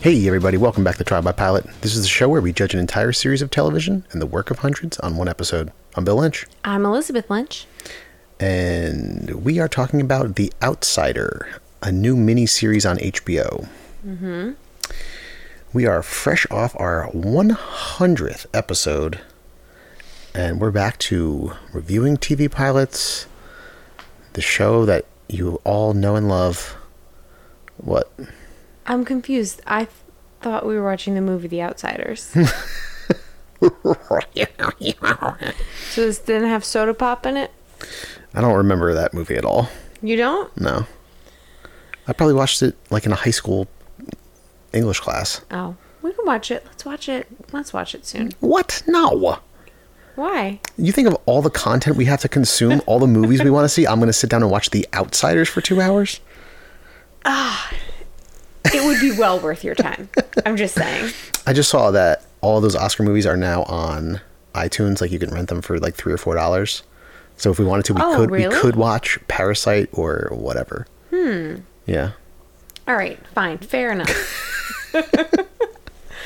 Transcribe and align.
Hey, 0.00 0.26
everybody, 0.26 0.56
welcome 0.56 0.82
back 0.82 0.96
to 0.96 1.04
Trial 1.04 1.22
by 1.22 1.32
Pilot. 1.32 1.66
This 1.82 1.94
is 1.94 2.02
the 2.02 2.08
show 2.08 2.28
where 2.28 2.40
we 2.40 2.52
judge 2.52 2.72
an 2.72 2.80
entire 2.80 3.12
series 3.12 3.42
of 3.42 3.50
television 3.50 4.04
and 4.12 4.20
the 4.22 4.26
work 4.26 4.50
of 4.50 4.60
hundreds 4.60 4.98
on 5.00 5.16
one 5.16 5.28
episode. 5.28 5.72
I'm 5.94 6.04
Bill 6.04 6.16
Lynch, 6.16 6.46
I'm 6.64 6.86
Elizabeth 6.86 7.28
Lynch. 7.28 7.66
and 8.38 9.44
we 9.44 9.58
are 9.58 9.68
talking 9.68 10.00
about 10.00 10.36
The 10.36 10.52
Outsider, 10.62 11.60
a 11.82 11.92
new 11.92 12.16
mini 12.16 12.46
series 12.46 12.86
on 12.86 12.96
HBO. 12.96 13.68
Mm-hmm. 14.06 14.52
We 15.72 15.86
are 15.86 16.02
fresh 16.02 16.46
off 16.50 16.74
our 16.80 17.08
100th 17.12 18.46
episode, 18.54 19.20
and 20.34 20.60
we're 20.60 20.70
back 20.70 20.98
to 20.98 21.52
reviewing 21.74 22.16
TV 22.16 22.50
pilots, 22.50 23.26
the 24.32 24.40
show 24.40 24.86
that 24.86 25.04
you 25.28 25.60
all 25.64 25.92
know 25.92 26.16
and 26.16 26.28
love. 26.28 26.76
What? 27.76 28.10
I'm 28.86 29.04
confused. 29.04 29.60
I 29.68 29.86
thought 30.40 30.66
we 30.66 30.76
were 30.76 30.84
watching 30.84 31.14
the 31.14 31.20
movie 31.20 31.48
The 31.48 31.62
Outsiders. 31.62 32.22
so 32.30 32.46
this 35.96 36.18
didn't 36.18 36.48
have 36.48 36.64
soda 36.64 36.94
pop 36.94 37.26
in 37.26 37.36
it? 37.36 37.50
I 38.34 38.40
don't 38.40 38.56
remember 38.56 38.94
that 38.94 39.12
movie 39.14 39.36
at 39.36 39.44
all. 39.44 39.68
You 40.02 40.16
don't? 40.16 40.56
No. 40.56 40.86
I 42.06 42.12
probably 42.12 42.34
watched 42.34 42.62
it 42.62 42.76
like 42.90 43.06
in 43.06 43.12
a 43.12 43.16
high 43.16 43.30
school 43.30 43.68
English 44.72 45.00
class. 45.00 45.42
Oh. 45.50 45.76
We 46.02 46.12
can 46.12 46.24
watch 46.24 46.50
it. 46.50 46.64
Let's 46.64 46.84
watch 46.84 47.08
it. 47.08 47.26
Let's 47.52 47.72
watch 47.72 47.94
it 47.94 48.06
soon. 48.06 48.32
What? 48.40 48.82
No. 48.86 49.38
Why? 50.14 50.60
You 50.76 50.92
think 50.92 51.08
of 51.08 51.16
all 51.26 51.42
the 51.42 51.50
content 51.50 51.96
we 51.96 52.06
have 52.06 52.20
to 52.20 52.28
consume, 52.28 52.80
all 52.86 52.98
the 52.98 53.06
movies 53.06 53.42
we 53.42 53.50
want 53.50 53.64
to 53.64 53.68
see, 53.68 53.86
I'm 53.86 53.98
going 53.98 54.06
to 54.08 54.12
sit 54.14 54.30
down 54.30 54.42
and 54.42 54.50
watch 54.50 54.70
The 54.70 54.86
Outsiders 54.94 55.48
for 55.48 55.60
two 55.60 55.80
hours? 55.80 56.20
Ah. 57.26 57.70
It 58.66 58.84
would 58.84 59.00
be 59.00 59.18
well 59.18 59.40
worth 59.40 59.64
your 59.64 59.74
time. 59.74 60.08
I'm 60.44 60.56
just 60.56 60.74
saying. 60.74 61.12
I 61.46 61.52
just 61.52 61.70
saw 61.70 61.90
that 61.92 62.24
all 62.40 62.60
those 62.60 62.76
Oscar 62.76 63.02
movies 63.02 63.26
are 63.26 63.36
now 63.36 63.62
on 63.64 64.20
iTunes. 64.54 65.00
Like 65.00 65.10
you 65.10 65.18
can 65.18 65.30
rent 65.30 65.48
them 65.48 65.62
for 65.62 65.78
like 65.78 65.94
three 65.94 66.12
or 66.12 66.18
four 66.18 66.34
dollars. 66.34 66.82
So 67.36 67.50
if 67.50 67.58
we 67.58 67.64
wanted 67.64 67.86
to, 67.86 67.94
we 67.94 68.00
Oh, 68.02 68.16
could 68.16 68.30
we 68.30 68.46
could 68.48 68.76
watch 68.76 69.18
Parasite 69.28 69.88
or 69.92 70.28
whatever. 70.32 70.86
Hmm. 71.10 71.56
Yeah. 71.86 72.12
All 72.86 72.94
right, 72.96 73.18
fine. 73.34 73.58
Fair 73.58 73.92
enough. 73.92 74.10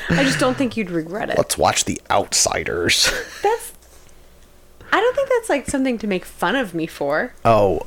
I 0.09 0.23
just 0.23 0.39
don't 0.39 0.55
think 0.57 0.75
you'd 0.77 0.91
regret 0.91 1.29
it. 1.29 1.37
Let's 1.37 1.57
watch 1.57 1.85
The 1.85 2.01
Outsiders. 2.11 3.11
That's. 3.43 3.73
I 4.91 4.99
don't 5.01 5.15
think 5.15 5.29
that's 5.29 5.49
like 5.49 5.67
something 5.67 5.97
to 5.97 6.07
make 6.07 6.23
fun 6.23 6.55
of 6.55 6.73
me 6.73 6.85
for. 6.87 7.33
oh, 7.43 7.81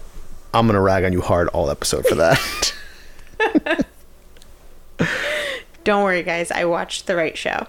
I'm 0.52 0.66
gonna 0.66 0.80
rag 0.80 1.04
on 1.04 1.12
you 1.12 1.20
hard 1.22 1.48
all 1.48 1.70
episode 1.70 2.06
for 2.06 2.14
that. 2.16 2.74
Don't 5.84 6.02
worry, 6.04 6.22
guys. 6.22 6.50
I 6.50 6.64
watched 6.64 7.06
the 7.06 7.16
right 7.16 7.36
show. 7.36 7.66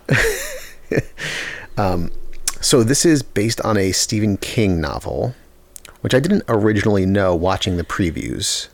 um, 1.77 2.11
So 2.61 2.83
this 2.83 3.05
is 3.05 3.23
based 3.23 3.61
on 3.61 3.77
a 3.77 3.91
Stephen 3.91 4.37
King 4.37 4.81
novel, 4.81 5.33
which 6.01 6.13
I 6.13 6.19
didn't 6.19 6.43
originally 6.49 7.05
know 7.05 7.33
watching 7.35 7.77
the 7.77 7.83
previews. 7.85 8.67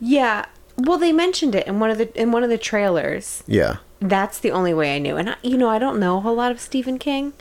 Yeah. 0.00 0.46
Well, 0.76 0.98
they 0.98 1.12
mentioned 1.12 1.54
it 1.54 1.66
in 1.66 1.80
one 1.80 1.90
of 1.90 1.98
the 1.98 2.12
in 2.20 2.30
one 2.32 2.44
of 2.44 2.50
the 2.50 2.58
trailers. 2.58 3.42
Yeah. 3.46 3.76
That's 4.00 4.38
the 4.38 4.50
only 4.50 4.74
way 4.74 4.94
I 4.94 4.98
knew. 4.98 5.16
And 5.16 5.30
I, 5.30 5.36
you 5.42 5.56
know, 5.56 5.68
I 5.68 5.78
don't 5.78 5.98
know 5.98 6.18
a 6.18 6.20
whole 6.20 6.34
lot 6.34 6.52
of 6.52 6.60
Stephen 6.60 6.98
King. 6.98 7.32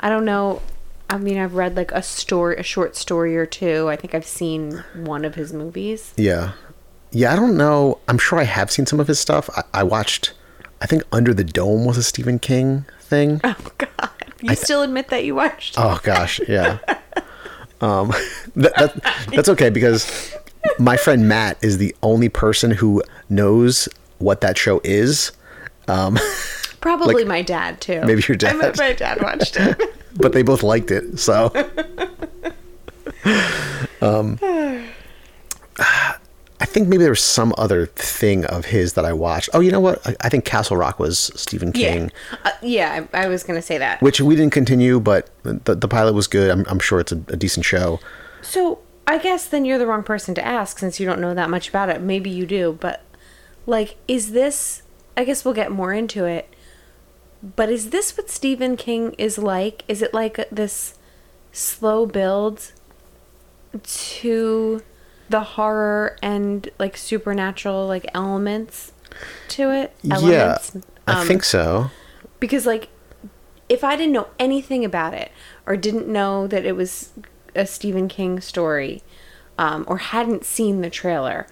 I 0.00 0.08
don't 0.08 0.24
know. 0.24 0.62
I 1.08 1.18
mean, 1.18 1.36
I've 1.38 1.54
read 1.54 1.76
like 1.76 1.92
a 1.92 2.02
story, 2.02 2.56
a 2.56 2.62
short 2.62 2.96
story 2.96 3.36
or 3.36 3.44
two. 3.44 3.88
I 3.88 3.96
think 3.96 4.14
I've 4.14 4.26
seen 4.26 4.82
one 4.94 5.24
of 5.24 5.34
his 5.34 5.52
movies. 5.52 6.14
Yeah. 6.16 6.52
Yeah, 7.12 7.32
I 7.32 7.36
don't 7.36 7.56
know. 7.56 7.98
I'm 8.08 8.18
sure 8.18 8.38
I 8.38 8.44
have 8.44 8.70
seen 8.70 8.86
some 8.86 9.00
of 9.00 9.08
his 9.08 9.18
stuff. 9.18 9.50
I, 9.56 9.62
I 9.74 9.82
watched, 9.82 10.32
I 10.80 10.86
think 10.86 11.02
Under 11.12 11.34
the 11.34 11.44
Dome 11.44 11.84
was 11.84 11.96
a 11.96 12.02
Stephen 12.02 12.38
King 12.38 12.84
thing. 13.00 13.40
Oh 13.42 13.56
God! 13.78 14.10
You 14.40 14.54
still 14.54 14.82
admit 14.82 15.08
that 15.08 15.24
you 15.24 15.34
watched? 15.34 15.74
Oh 15.76 16.00
gosh, 16.02 16.40
yeah. 16.48 16.78
Um, 17.82 18.08
that, 18.56 18.74
that, 18.76 19.26
that's 19.34 19.48
okay 19.48 19.70
because 19.70 20.36
my 20.78 20.98
friend 20.98 21.26
Matt 21.26 21.56
is 21.62 21.78
the 21.78 21.96
only 22.02 22.28
person 22.28 22.70
who 22.70 23.02
knows 23.30 23.88
what 24.18 24.42
that 24.42 24.58
show 24.58 24.82
is. 24.84 25.32
Um, 25.88 26.18
Probably 26.82 27.14
like, 27.14 27.26
my 27.26 27.40
dad 27.40 27.80
too. 27.80 28.02
maybe 28.04 28.22
your 28.28 28.36
dad. 28.36 28.56
I 28.56 28.60
bet 28.60 28.78
my 28.78 28.92
dad 28.92 29.22
watched 29.22 29.56
it. 29.56 29.80
but 30.16 30.34
they 30.34 30.42
both 30.42 30.62
liked 30.62 30.90
it. 30.90 31.18
So, 31.18 31.52
um, 34.02 34.38
I 36.60 36.66
think 36.66 36.88
maybe 36.88 37.02
there 37.02 37.10
was 37.10 37.22
some 37.22 37.54
other 37.56 37.86
thing 37.86 38.44
of 38.44 38.66
his 38.66 38.92
that 38.92 39.06
I 39.06 39.14
watched. 39.14 39.48
Oh, 39.54 39.60
you 39.60 39.72
know 39.72 39.80
what? 39.80 40.06
I, 40.06 40.14
I 40.20 40.28
think 40.28 40.44
Castle 40.44 40.76
Rock 40.76 40.98
was 40.98 41.30
Stephen 41.34 41.72
King, 41.72 42.12
yeah, 42.30 42.38
uh, 42.44 42.50
yeah. 42.62 43.06
I, 43.14 43.24
I 43.24 43.28
was 43.28 43.42
gonna 43.42 43.62
say 43.62 43.78
that. 43.78 44.02
which 44.02 44.20
we 44.20 44.36
didn't 44.36 44.52
continue, 44.52 45.00
but 45.00 45.30
the, 45.42 45.74
the 45.74 45.88
pilot 45.88 46.12
was 46.12 46.26
good. 46.26 46.50
I'm, 46.50 46.66
I'm 46.68 46.78
sure 46.78 47.00
it's 47.00 47.12
a, 47.12 47.16
a 47.28 47.36
decent 47.36 47.64
show. 47.64 47.98
So 48.42 48.80
I 49.06 49.18
guess 49.18 49.46
then 49.46 49.64
you're 49.64 49.78
the 49.78 49.86
wrong 49.86 50.02
person 50.02 50.34
to 50.34 50.46
ask 50.46 50.78
since 50.78 51.00
you 51.00 51.06
don't 51.06 51.20
know 51.20 51.34
that 51.34 51.50
much 51.50 51.68
about 51.68 51.88
it. 51.88 52.00
Maybe 52.00 52.30
you 52.30 52.46
do, 52.46 52.76
but 52.78 53.02
like, 53.66 53.96
is 54.06 54.32
this? 54.32 54.82
I 55.16 55.24
guess 55.24 55.44
we'll 55.44 55.54
get 55.54 55.72
more 55.72 55.92
into 55.92 56.26
it. 56.26 56.54
But 57.56 57.70
is 57.70 57.90
this 57.90 58.16
what 58.16 58.28
Stephen 58.28 58.76
King 58.76 59.14
is 59.16 59.38
like? 59.38 59.82
Is 59.88 60.02
it 60.02 60.12
like 60.12 60.38
this 60.50 60.98
slow 61.52 62.04
build 62.06 62.72
to 63.82 64.82
the 65.30 65.40
horror 65.40 66.16
and 66.22 66.68
like 66.78 66.96
supernatural 66.96 67.86
like 67.86 68.04
elements 68.14 68.92
to 69.48 69.70
it? 69.72 69.94
Elements? 70.10 70.72
Yeah, 70.74 70.80
I 71.06 71.20
Um, 71.22 71.26
think 71.26 71.44
so. 71.44 71.90
because 72.38 72.66
like 72.66 72.88
if 73.68 73.82
i 73.84 73.94
didn't 73.96 74.12
know 74.12 74.28
anything 74.38 74.84
about 74.84 75.14
it 75.14 75.30
or 75.66 75.76
didn't 75.76 76.08
know 76.08 76.46
that 76.46 76.64
it 76.64 76.74
was 76.76 77.10
a 77.54 77.64
stephen 77.66 78.08
king 78.08 78.40
story 78.40 79.02
um, 79.58 79.84
or 79.88 79.98
hadn't 79.98 80.44
seen 80.44 80.80
the 80.80 80.90
trailer 80.90 81.46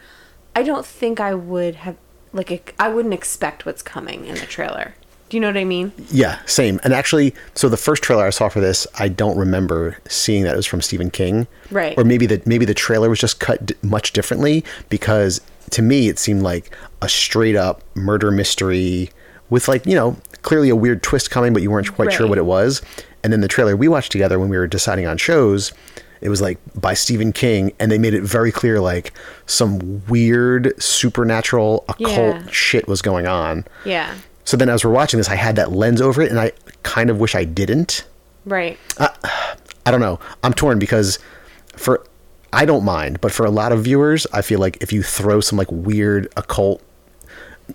i 0.56 0.62
don't 0.62 0.84
think 0.86 1.20
i 1.20 1.32
would 1.34 1.76
have 1.76 1.96
like 2.32 2.74
i 2.78 2.88
wouldn't 2.88 3.14
expect 3.14 3.64
what's 3.66 3.82
coming 3.82 4.24
in 4.26 4.34
the 4.36 4.46
trailer 4.46 4.94
do 5.28 5.36
you 5.36 5.40
know 5.40 5.48
what 5.48 5.56
i 5.56 5.64
mean 5.64 5.92
Yeah, 6.10 6.38
same. 6.46 6.80
And 6.84 6.92
actually, 6.94 7.34
so 7.54 7.68
the 7.68 7.76
first 7.76 8.02
trailer 8.02 8.26
I 8.26 8.30
saw 8.30 8.48
for 8.48 8.60
this, 8.60 8.86
I 8.98 9.08
don't 9.08 9.36
remember 9.38 9.98
seeing 10.08 10.44
that 10.44 10.54
it 10.54 10.56
was 10.56 10.66
from 10.66 10.80
Stephen 10.80 11.10
King. 11.10 11.46
Right. 11.70 11.96
Or 11.98 12.04
maybe 12.04 12.26
the 12.26 12.40
maybe 12.46 12.64
the 12.64 12.74
trailer 12.74 13.08
was 13.10 13.18
just 13.18 13.38
cut 13.40 13.66
d- 13.66 13.74
much 13.82 14.12
differently 14.12 14.64
because 14.88 15.40
to 15.70 15.82
me 15.82 16.08
it 16.08 16.18
seemed 16.18 16.42
like 16.42 16.74
a 17.02 17.08
straight 17.08 17.56
up 17.56 17.82
murder 17.94 18.30
mystery 18.30 19.10
with 19.50 19.68
like 19.68 19.84
you 19.86 19.94
know 19.94 20.16
clearly 20.42 20.68
a 20.70 20.76
weird 20.76 21.02
twist 21.02 21.30
coming, 21.30 21.52
but 21.52 21.62
you 21.62 21.70
weren't 21.70 21.92
quite 21.94 22.12
sure 22.12 22.26
what 22.26 22.38
it 22.38 22.46
was. 22.46 22.80
And 23.22 23.32
then 23.32 23.40
the 23.40 23.48
trailer 23.48 23.76
we 23.76 23.88
watched 23.88 24.12
together 24.12 24.38
when 24.38 24.48
we 24.48 24.56
were 24.56 24.66
deciding 24.66 25.06
on 25.06 25.18
shows. 25.18 25.72
It 26.20 26.30
was 26.30 26.40
like 26.40 26.58
by 26.74 26.94
Stephen 26.94 27.32
King, 27.32 27.72
and 27.78 27.92
they 27.92 27.98
made 27.98 28.12
it 28.12 28.22
very 28.22 28.50
clear 28.50 28.80
like 28.80 29.12
some 29.46 30.02
weird 30.08 30.72
supernatural 30.82 31.84
occult 31.88 32.36
Yeah. 32.36 32.42
shit 32.50 32.88
was 32.88 33.02
going 33.02 33.26
on. 33.26 33.64
yeah 33.84 34.14
So 34.48 34.56
then 34.56 34.70
as 34.70 34.82
we're 34.82 34.92
watching 34.92 35.18
this, 35.18 35.28
I 35.28 35.34
had 35.34 35.56
that 35.56 35.72
lens 35.72 36.00
over 36.00 36.22
it, 36.22 36.30
and 36.30 36.40
I 36.40 36.52
kind 36.82 37.10
of 37.10 37.20
wish 37.20 37.34
I 37.34 37.44
didn't. 37.44 38.06
right 38.46 38.78
I 38.98 39.90
don't 39.90 40.00
know. 40.00 40.20
I'm 40.42 40.54
torn 40.54 40.78
because 40.78 41.18
for 41.76 42.02
I 42.50 42.64
don't 42.64 42.82
mind, 42.82 43.20
but 43.20 43.30
for 43.30 43.44
a 43.44 43.50
lot 43.50 43.72
of 43.72 43.84
viewers, 43.84 44.26
I 44.32 44.40
feel 44.40 44.58
like 44.58 44.78
if 44.80 44.90
you 44.90 45.02
throw 45.02 45.42
some 45.42 45.58
like 45.58 45.70
weird 45.70 46.32
occult 46.34 46.82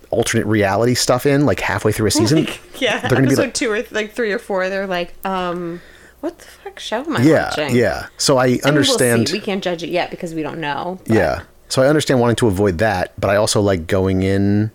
alternate 0.09 0.47
reality 0.47 0.95
stuff 0.95 1.27
in 1.27 1.45
like 1.45 1.59
halfway 1.59 1.92
through 1.92 2.07
a 2.07 2.12
season, 2.12 2.47
yeah 2.80 3.01
they're 3.01 3.09
gonna 3.12 3.21
be 3.21 3.27
episode 3.27 3.44
like, 3.44 3.53
two 3.53 3.69
or 3.71 3.75
th- 3.75 3.92
like 3.92 4.12
three 4.13 4.31
or 4.31 4.39
four 4.39 4.68
they're 4.68 4.88
like 4.88 5.13
um 5.27 5.80
what 6.21 6.39
the 6.39 6.45
fuck 6.45 6.80
show 6.80 7.01
am 7.01 7.18
i 7.18 7.21
yeah, 7.21 7.50
watching 7.50 7.75
yeah. 7.75 8.07
So 8.18 8.39
I 8.39 8.47
we'll 8.47 8.59
understand. 8.65 9.30
see. 9.30 9.33
we 9.38 9.42
can't 9.42 9.63
judge 9.63 9.83
it 9.83 9.89
yet 9.92 10.09
because 10.09 10.33
we 10.33 10.42
don't 10.42 10.59
know 10.59 11.00
but- 11.06 11.15
yeah. 11.15 11.44
So 11.69 11.83
I 11.83 11.88
understand 11.88 12.19
wanting 12.19 12.36
to 12.38 12.47
avoid 12.47 12.80
that, 12.80 13.13
but 13.19 13.30
I 13.30 13.36
also 13.36 13.62
like 13.62 13.86
going 13.86 14.24
in 14.24 14.71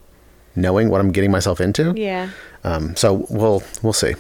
knowing 0.56 0.88
what 0.88 1.00
I'm 1.00 1.12
getting 1.12 1.30
myself 1.30 1.60
into. 1.60 1.92
yeah 1.96 2.30
Um, 2.64 2.96
so 2.96 3.26
we'll 3.28 3.62
we'll 3.82 3.92
see. 3.92 4.14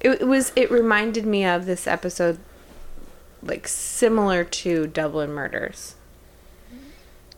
It, 0.00 0.26
was. 0.26 0.52
It 0.54 0.70
reminded 0.70 1.24
me 1.24 1.44
of 1.46 1.64
this 1.64 1.86
episode, 1.86 2.38
like 3.42 3.66
similar 3.66 4.44
to 4.44 4.86
Dublin 4.86 5.30
Murders. 5.30 5.94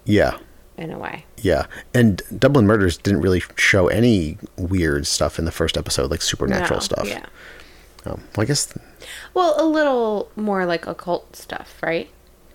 Yeah. 0.04 0.38
in 0.76 0.90
a 0.92 0.98
way. 0.98 1.24
Yeah, 1.38 1.66
and 1.94 2.22
Dublin 2.36 2.66
Murders 2.66 2.96
didn't 2.96 3.20
really 3.22 3.42
show 3.56 3.88
any 3.88 4.38
weird 4.56 5.06
stuff 5.06 5.38
in 5.38 5.44
the 5.44 5.52
first 5.52 5.76
episode, 5.76 6.10
like 6.10 6.22
supernatural 6.22 6.78
No, 6.78 6.84
stuff. 6.84 7.08
Yeah. 7.08 7.26
Um, 8.04 8.22
well, 8.36 8.42
I 8.42 8.44
guess 8.44 8.72
Well, 9.34 9.54
a 9.58 9.66
little 9.66 10.30
more 10.36 10.64
like 10.66 10.86
occult 10.86 11.34
stuff, 11.36 11.76
right? 11.82 12.08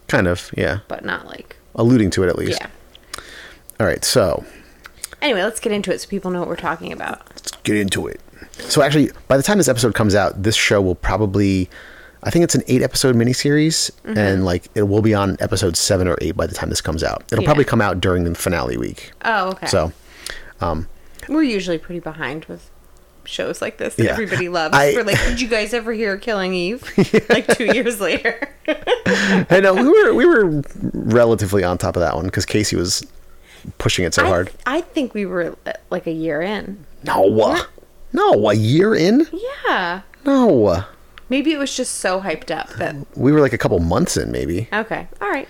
kind 0.08 0.28
of, 0.28 0.52
yeah, 0.58 0.80
But 0.90 1.06
not 1.06 1.26
like 1.26 1.56
alluding 1.76 2.10
to 2.12 2.24
it 2.24 2.28
at 2.28 2.38
least. 2.38 2.60
yeah. 2.60 2.68
All 3.80 3.86
right, 3.88 4.04
so 4.04 4.44
Anyway, 5.22 5.44
let's 5.44 5.60
get 5.60 5.72
into 5.72 5.92
it 5.94 6.02
so 6.02 6.08
people 6.08 6.32
know 6.32 6.40
what 6.40 6.48
we're 6.50 6.56
talking 6.56 6.92
about. 6.92 7.22
let's 7.30 7.52
get 7.64 7.76
into 7.78 8.08
it. 8.08 8.20
So 8.60 8.82
actually, 8.82 9.12
by 9.28 9.38
the 9.38 9.44
time 9.44 9.58
this 9.58 9.68
episode 9.68 9.94
comes 9.96 10.16
out, 10.16 10.42
this 10.44 10.56
show 10.56 10.82
will 10.82 10.96
probably, 10.96 11.70
I 12.24 12.30
think 12.32 12.44
it's 12.44 12.56
an 12.56 12.64
eight 12.68 12.82
episode 12.82 13.16
miniseries, 13.16 13.92
Mm-hmm. 14.04 14.18
and 14.18 14.46
like 14.46 14.66
it 14.76 14.84
will 14.84 15.02
be 15.02 15.14
on 15.14 15.38
episode 15.40 15.78
seven 15.78 16.08
or 16.08 16.18
eight 16.22 16.36
by 16.36 16.48
the 16.48 16.54
time 16.56 16.70
this 16.70 16.82
comes 16.82 17.04
out. 17.04 17.24
It'll 17.32 17.44
Yeah. 17.44 17.48
probably 17.48 17.66
come 17.66 17.82
out 17.82 18.02
during 18.02 18.24
the 18.24 18.34
finale 18.36 18.78
week. 18.78 19.12
Oh, 19.24 19.50
okay. 19.52 19.68
So 19.68 19.92
we're 21.30 21.44
usually 21.44 21.78
pretty 21.78 22.00
behind 22.00 22.46
with 22.46 22.70
shows 23.24 23.62
like 23.62 23.78
this 23.78 23.96
that 23.96 24.04
Yeah. 24.04 24.12
everybody 24.12 24.50
loves. 24.60 24.76
I- 24.76 24.94
we're 24.96 25.04
like, 25.04 25.20
did 25.26 25.40
you 25.40 25.48
guys 25.48 25.74
ever 25.74 25.94
hear 25.94 26.18
Killing 26.18 26.54
Eve? 26.54 26.84
Like 27.30 27.48
two 27.56 27.66
years 27.66 28.02
later. 28.02 28.50
I 28.68 29.60
know 29.62 29.74
we 29.76 29.84
were 29.88 30.14
we 30.14 30.26
were 30.26 30.62
relatively 30.94 31.64
on 31.64 31.78
top 31.78 31.96
of 31.96 32.02
that 32.02 32.16
one 32.16 32.26
because 32.26 32.46
Casey 32.46 32.76
was 32.76 33.06
pushing 33.78 34.06
it 34.06 34.14
so 34.14 34.26
I, 34.26 34.28
hard. 34.28 34.52
I 34.66 34.82
think 34.82 35.14
we 35.14 35.26
were 35.26 35.56
uh, 35.66 35.74
like 35.90 36.08
a 36.08 36.12
year 36.12 36.42
in. 36.42 36.86
No, 37.04 37.58
no, 38.14 38.50
a 38.50 38.54
year 38.54 38.94
in? 38.96 39.28
Yeah. 39.68 40.02
No, 40.26 40.86
Maybe 41.32 41.54
it 41.54 41.58
was 41.58 41.74
just 41.74 41.96
so 41.96 42.20
hyped 42.20 42.52
up 42.52 42.70
that. 42.74 42.94
we 43.16 43.32
were 43.32 43.40
like 43.40 43.54
a 43.54 43.58
couple 43.58 43.80
months 43.80 44.18
in, 44.18 44.34
maybe. 44.34 44.68
Okay. 44.74 45.08
All 45.22 45.30
right. 45.30 45.48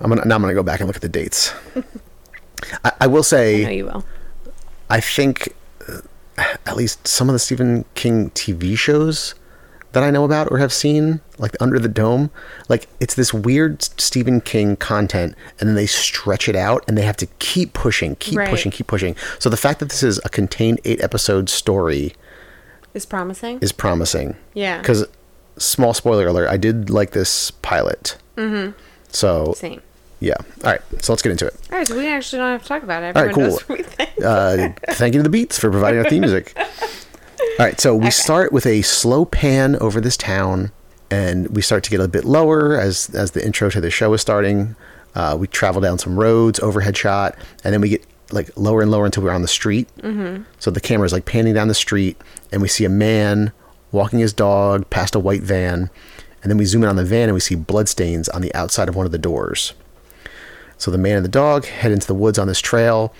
I'm 0.00 0.08
gonna 0.08 0.24
now 0.24 0.34
I'm 0.34 0.40
gonna 0.40 0.52
go 0.52 0.64
back 0.64 0.80
and 0.80 0.88
look 0.88 0.96
at 0.96 1.02
the 1.02 1.08
dates. 1.08 1.54
I, 2.84 2.92
I 3.02 3.06
will 3.06 3.14
I 3.14 3.18
know 3.18 3.22
say 3.22 3.76
you 3.76 3.84
will. 3.84 4.04
I 4.90 5.00
think 5.00 5.54
uh, 5.88 6.00
at 6.66 6.76
least 6.76 7.06
some 7.06 7.28
of 7.28 7.34
the 7.34 7.38
Stephen 7.38 7.84
King 7.94 8.30
TV 8.30 8.76
shows 8.76 9.36
that 9.92 10.02
I 10.02 10.10
know 10.10 10.24
about 10.24 10.50
or 10.52 10.58
have 10.58 10.72
seen, 10.72 11.20
like 11.38 11.56
Under 11.60 11.78
the 11.78 11.88
Dome, 11.88 12.30
like 12.68 12.88
it's 13.00 13.14
this 13.14 13.32
weird 13.32 13.82
Stephen 13.82 14.40
King 14.40 14.76
content, 14.76 15.34
and 15.58 15.68
then 15.68 15.76
they 15.76 15.86
stretch 15.86 16.48
it 16.48 16.56
out, 16.56 16.84
and 16.86 16.96
they 16.98 17.02
have 17.02 17.16
to 17.18 17.26
keep 17.38 17.72
pushing, 17.72 18.14
keep 18.16 18.36
Right. 18.38 18.48
pushing, 18.50 18.70
keep 18.70 18.86
pushing. 18.86 19.16
So 19.38 19.48
the 19.48 19.56
fact 19.56 19.80
that 19.80 19.88
this 19.88 20.02
is 20.02 20.20
a 20.24 20.28
contained 20.28 20.80
eight 20.84 21.00
episode 21.02 21.48
story 21.48 22.14
Is 22.94 23.06
promising. 23.06 23.58
is 23.60 23.72
promising. 23.72 24.36
Yeah. 24.54 24.78
Because 24.78 25.06
small 25.56 25.94
spoiler 25.94 26.26
alert, 26.26 26.48
I 26.48 26.56
did 26.56 26.90
like 26.90 27.12
this 27.12 27.50
pilot. 27.50 28.16
Mm-hmm. 28.36 28.78
So 29.10 29.54
Same. 29.56 29.80
yeah. 30.20 30.34
All 30.64 30.70
right. 30.72 30.82
So 31.02 31.12
let's 31.12 31.22
get 31.22 31.32
into 31.32 31.46
it. 31.46 31.54
All 31.72 31.78
right, 31.78 31.86
so 31.88 31.96
we 31.96 32.06
actually 32.08 32.40
don't 32.40 32.50
have 32.52 32.62
to 32.62 32.68
talk 32.68 32.82
about 32.82 33.02
it. 33.02 33.16
All 33.16 33.22
right, 33.24 33.30
Everyone 33.30 33.50
cool. 33.50 33.58
knows 33.58 33.68
what 33.68 33.78
we 33.78 33.84
think. 33.84 34.10
Uh, 34.22 34.68
thank 34.94 35.14
you 35.14 35.20
to 35.20 35.22
the 35.22 35.30
Beats 35.30 35.58
for 35.58 35.70
providing 35.70 35.98
our 36.00 36.08
theme 36.10 36.20
music. 36.20 36.54
All 37.40 37.66
right, 37.66 37.80
so 37.80 37.94
we 37.94 38.10
start 38.10 38.52
with 38.52 38.66
a 38.66 38.82
slow 38.82 39.24
pan 39.24 39.76
over 39.76 40.00
this 40.00 40.16
town, 40.16 40.72
and 41.10 41.48
we 41.48 41.62
start 41.62 41.84
to 41.84 41.90
get 41.90 42.00
a 42.00 42.08
bit 42.08 42.24
lower 42.24 42.78
as 42.78 43.10
as 43.14 43.32
the 43.32 43.44
intro 43.44 43.70
to 43.70 43.80
the 43.80 43.90
show 43.90 44.12
is 44.12 44.20
starting. 44.20 44.76
Uh, 45.14 45.36
we 45.38 45.46
travel 45.46 45.80
down 45.80 45.98
some 45.98 46.18
roads, 46.18 46.60
overhead 46.60 46.96
shot, 46.96 47.36
and 47.64 47.72
then 47.72 47.80
we 47.80 47.90
get 47.90 48.04
like 48.30 48.50
lower 48.56 48.82
and 48.82 48.90
lower 48.90 49.06
until 49.06 49.22
we're 49.22 49.32
on 49.32 49.42
the 49.42 49.48
street. 49.48 49.88
Mm-hmm. 49.98 50.42
So 50.58 50.70
the 50.70 50.80
camera 50.80 51.06
is 51.06 51.12
like 51.12 51.24
panning 51.24 51.54
down 51.54 51.68
the 51.68 51.74
street, 51.74 52.16
and 52.52 52.60
we 52.60 52.68
see 52.68 52.84
a 52.84 52.90
man 52.90 53.52
walking 53.92 54.18
his 54.18 54.32
dog 54.32 54.88
past 54.90 55.14
a 55.14 55.20
white 55.20 55.42
van, 55.42 55.90
and 56.42 56.50
then 56.50 56.58
we 56.58 56.64
zoom 56.64 56.82
in 56.82 56.88
on 56.88 56.96
the 56.96 57.04
van 57.04 57.28
and 57.28 57.34
we 57.34 57.40
see 57.40 57.54
bloodstains 57.54 58.28
on 58.28 58.42
the 58.42 58.54
outside 58.54 58.88
of 58.88 58.96
one 58.96 59.06
of 59.06 59.12
the 59.12 59.18
doors. 59.18 59.72
So 60.76 60.90
the 60.90 60.98
man 60.98 61.16
and 61.16 61.24
the 61.24 61.30
dog 61.30 61.64
head 61.64 61.90
into 61.90 62.06
the 62.06 62.14
woods 62.14 62.38
on 62.38 62.46
this 62.46 62.60
trail, 62.60 63.12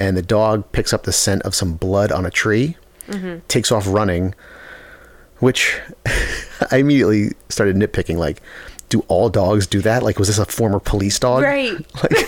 and 0.00 0.16
the 0.16 0.22
dog 0.22 0.72
picks 0.72 0.92
up 0.92 1.04
the 1.04 1.12
scent 1.12 1.42
of 1.42 1.54
some 1.54 1.74
blood 1.74 2.10
on 2.10 2.26
a 2.26 2.30
tree, 2.30 2.76
takes 3.48 3.72
off 3.72 3.86
running, 3.86 4.34
which 5.38 5.78
I 6.70 6.78
immediately 6.78 7.32
started 7.48 7.76
nitpicking. 7.76 8.16
Like, 8.16 8.40
do 8.88 9.00
all 9.08 9.28
dogs 9.28 9.66
do 9.66 9.80
that? 9.82 10.02
Like, 10.02 10.18
was 10.18 10.28
this 10.28 10.38
a 10.38 10.44
former 10.44 10.80
police 10.80 11.18
dog? 11.18 11.42
Right. 11.42 11.74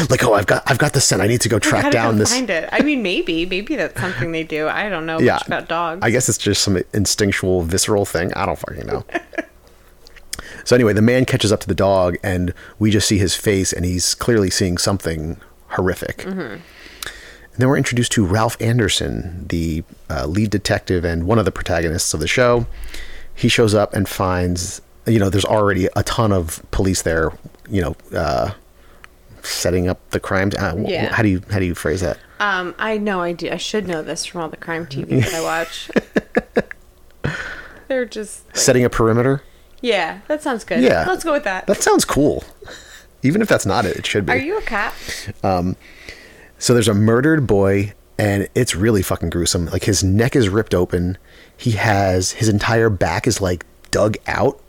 Like, 0.00 0.10
like 0.10 0.24
oh, 0.24 0.34
I've 0.34 0.46
got 0.46 0.64
I've 0.66 0.78
got 0.78 0.94
the 0.94 1.00
scent. 1.00 1.22
I 1.22 1.28
need 1.28 1.42
to 1.42 1.48
go 1.48 1.60
track 1.60 1.92
down 1.92 2.18
this. 2.18 2.32
Find 2.32 2.50
it. 2.50 2.68
I 2.72 2.82
mean, 2.82 3.04
maybe, 3.04 3.46
maybe 3.46 3.76
that's 3.76 4.00
something 4.00 4.32
they 4.32 4.42
do. 4.42 4.66
I 4.66 4.88
don't 4.88 5.06
know 5.06 5.18
Yeah, 5.20 5.34
much 5.34 5.46
about 5.46 5.68
dogs. 5.68 6.00
I 6.02 6.10
guess 6.10 6.28
it's 6.28 6.38
just 6.38 6.62
some 6.62 6.82
instinctual, 6.92 7.62
visceral 7.62 8.04
thing. 8.04 8.34
I 8.34 8.46
don't 8.46 8.58
fucking 8.58 8.84
know. 8.84 9.04
so 10.64 10.74
anyway, 10.74 10.92
the 10.92 11.02
man 11.02 11.24
catches 11.24 11.52
up 11.52 11.60
to 11.60 11.68
the 11.68 11.74
dog, 11.74 12.16
and 12.24 12.52
we 12.80 12.90
just 12.90 13.06
see 13.06 13.18
his 13.18 13.36
face, 13.36 13.72
and 13.72 13.84
he's 13.84 14.16
clearly 14.16 14.50
seeing 14.50 14.76
something 14.76 15.36
horrific. 15.68 16.18
Mm-hmm. 16.18 16.60
And 17.56 17.62
then 17.62 17.68
we're 17.70 17.78
introduced 17.78 18.12
to 18.12 18.26
Ralph 18.26 18.60
Anderson, 18.60 19.46
the 19.48 19.82
uh, 20.10 20.26
lead 20.26 20.50
detective 20.50 21.06
and 21.06 21.26
one 21.26 21.38
of 21.38 21.46
the 21.46 21.50
protagonists 21.52 22.12
of 22.12 22.20
the 22.20 22.28
show. 22.28 22.66
He 23.34 23.48
shows 23.48 23.74
up 23.74 23.94
and 23.94 24.06
finds, 24.06 24.82
you 25.06 25.18
know, 25.18 25.30
there's 25.30 25.46
already 25.46 25.88
a 25.96 26.02
ton 26.02 26.32
of 26.32 26.60
police 26.70 27.00
there, 27.00 27.32
you 27.70 27.80
know, 27.80 27.96
uh, 28.14 28.50
setting 29.42 29.88
up 29.88 29.98
the 30.10 30.20
crimes. 30.20 30.54
Uh, 30.54 30.74
Yeah. 30.86 31.14
How 31.14 31.22
do 31.22 31.30
you 31.30 31.40
how 31.50 31.58
do 31.58 31.64
you 31.64 31.74
phrase 31.74 32.02
that? 32.02 32.18
Um, 32.40 32.74
I 32.78 32.98
know 32.98 33.22
I 33.22 33.32
do. 33.32 33.50
I 33.50 33.56
should 33.56 33.88
know 33.88 34.02
this 34.02 34.26
from 34.26 34.42
all 34.42 34.50
the 34.50 34.58
crime 34.58 34.84
TV 34.84 35.08
that 35.24 35.32
I 35.34 35.40
watch. 35.42 35.90
They're 37.88 38.04
just 38.04 38.46
like- 38.48 38.56
Setting 38.58 38.84
a 38.84 38.90
perimeter. 38.90 39.42
yeah. 39.80 40.20
That 40.28 40.42
sounds 40.42 40.62
good. 40.64 40.82
Yeah. 40.82 41.06
let's 41.08 41.24
go 41.24 41.32
with 41.32 41.44
that. 41.44 41.66
That 41.68 41.82
sounds 41.82 42.04
cool. 42.04 42.44
Even 43.22 43.40
if 43.40 43.48
that's 43.48 43.64
not 43.64 43.86
it, 43.86 43.96
it 43.96 44.06
should 44.06 44.26
be. 44.26 44.32
Are 44.34 44.36
you 44.36 44.58
a 44.58 44.62
cop? 44.62 44.92
So 46.58 46.74
there's 46.74 46.88
a 46.88 46.94
murdered 46.94 47.46
boy, 47.46 47.92
and 48.18 48.48
it's 48.54 48.74
really 48.74 49.02
fucking 49.02 49.30
gruesome. 49.30 49.66
Like 49.66 49.84
his 49.84 50.02
neck 50.02 50.34
is 50.36 50.48
ripped 50.48 50.74
open. 50.74 51.18
He 51.56 51.72
has 51.72 52.32
his 52.32 52.48
entire 52.48 52.90
back 52.90 53.26
is 53.26 53.40
like 53.40 53.66
dug 53.90 54.16
out, 54.26 54.60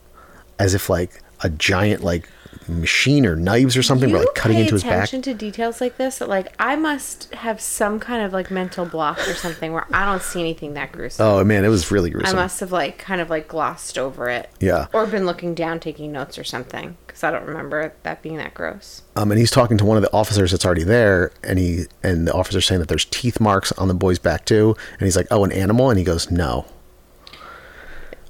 as 0.60 0.74
if 0.74 0.90
like 0.90 1.22
a 1.42 1.50
giant 1.50 2.04
like 2.04 2.30
machine 2.68 3.26
or 3.26 3.36
knives 3.36 3.78
or 3.78 3.84
something 3.84 4.12
were 4.12 4.20
like 4.20 4.36
cutting 4.36 4.58
into 4.58 4.74
his 4.74 4.84
back. 4.84 4.92
attention 5.06 5.22
to 5.22 5.34
details 5.34 5.80
like 5.80 5.98
this. 5.98 6.20
That 6.20 6.30
like 6.30 6.54
I 6.60 6.76
must 6.76 7.34
have 7.34 7.62
some 7.62 8.00
kind 8.00 8.24
of 8.24 8.34
like 8.34 8.52
mental 8.52 8.86
block 8.86 9.20
or 9.28 9.34
something 9.34 9.72
where 9.72 9.88
I 9.94 10.06
don't 10.06 10.22
see 10.22 10.40
anything 10.40 10.74
that 10.74 10.92
gruesome. 10.92 11.26
Oh 11.26 11.44
man, 11.44 11.64
it 11.64 11.70
was 11.70 11.90
really 11.92 12.10
gruesome. 12.10 12.38
I 12.38 12.42
must 12.42 12.60
have 12.60 12.72
like 12.72 12.98
kind 12.98 13.22
of 13.22 13.30
like 13.30 13.48
glossed 13.48 13.98
over 13.98 14.30
it. 14.30 14.50
Yeah. 14.60 14.88
Or 14.94 15.06
been 15.06 15.26
looking 15.26 15.54
down 15.54 15.80
taking 15.80 16.12
notes 16.12 16.38
or 16.38 16.44
something 16.44 16.98
because 17.18 17.28
I 17.28 17.32
don't 17.32 17.48
remember 17.48 17.94
that 18.04 18.22
being 18.22 18.38
that 18.38 18.54
gross. 18.54 19.02
Um, 19.16 19.32
and 19.32 19.40
he's 19.40 19.50
talking 19.50 19.76
to 19.80 19.86
one 19.86 19.98
of 19.98 20.04
the 20.04 20.14
officers 20.14 20.52
that's 20.52 20.64
already 20.64 20.84
there, 20.84 21.32
and 21.44 21.58
he 21.58 21.86
and 22.04 22.28
the 22.28 22.34
officer's 22.34 22.68
saying 22.68 22.80
that 22.80 22.90
there's 22.90 23.06
teeth 23.06 23.40
marks 23.40 23.72
on 23.72 23.88
the 23.88 23.96
boy's 23.96 24.20
back 24.20 24.46
too, 24.46 24.76
and 25.00 25.02
he's 25.02 25.18
like, 25.18 25.26
"Oh, 25.32 25.44
an 25.44 25.52
animal," 25.52 25.90
and 25.90 25.98
he 25.98 26.06
goes, 26.06 26.30
"No." 26.30 26.66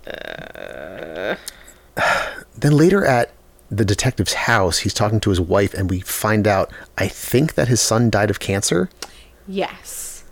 Then 2.60 2.72
later 2.72 3.06
at 3.06 3.34
the 3.70 3.86
detective's 3.86 4.34
house, 4.34 4.80
he's 4.80 4.94
talking 4.94 5.20
to 5.20 5.30
his 5.32 5.42
wife, 5.42 5.74
and 5.74 5.90
we 5.90 6.00
find 6.00 6.48
out, 6.48 6.72
I 6.98 7.08
think 7.08 7.54
that 7.56 7.68
his 7.68 7.82
son 7.82 8.10
died 8.10 8.30
of 8.30 8.40
cancer. 8.40 8.90
Yes. 9.48 10.24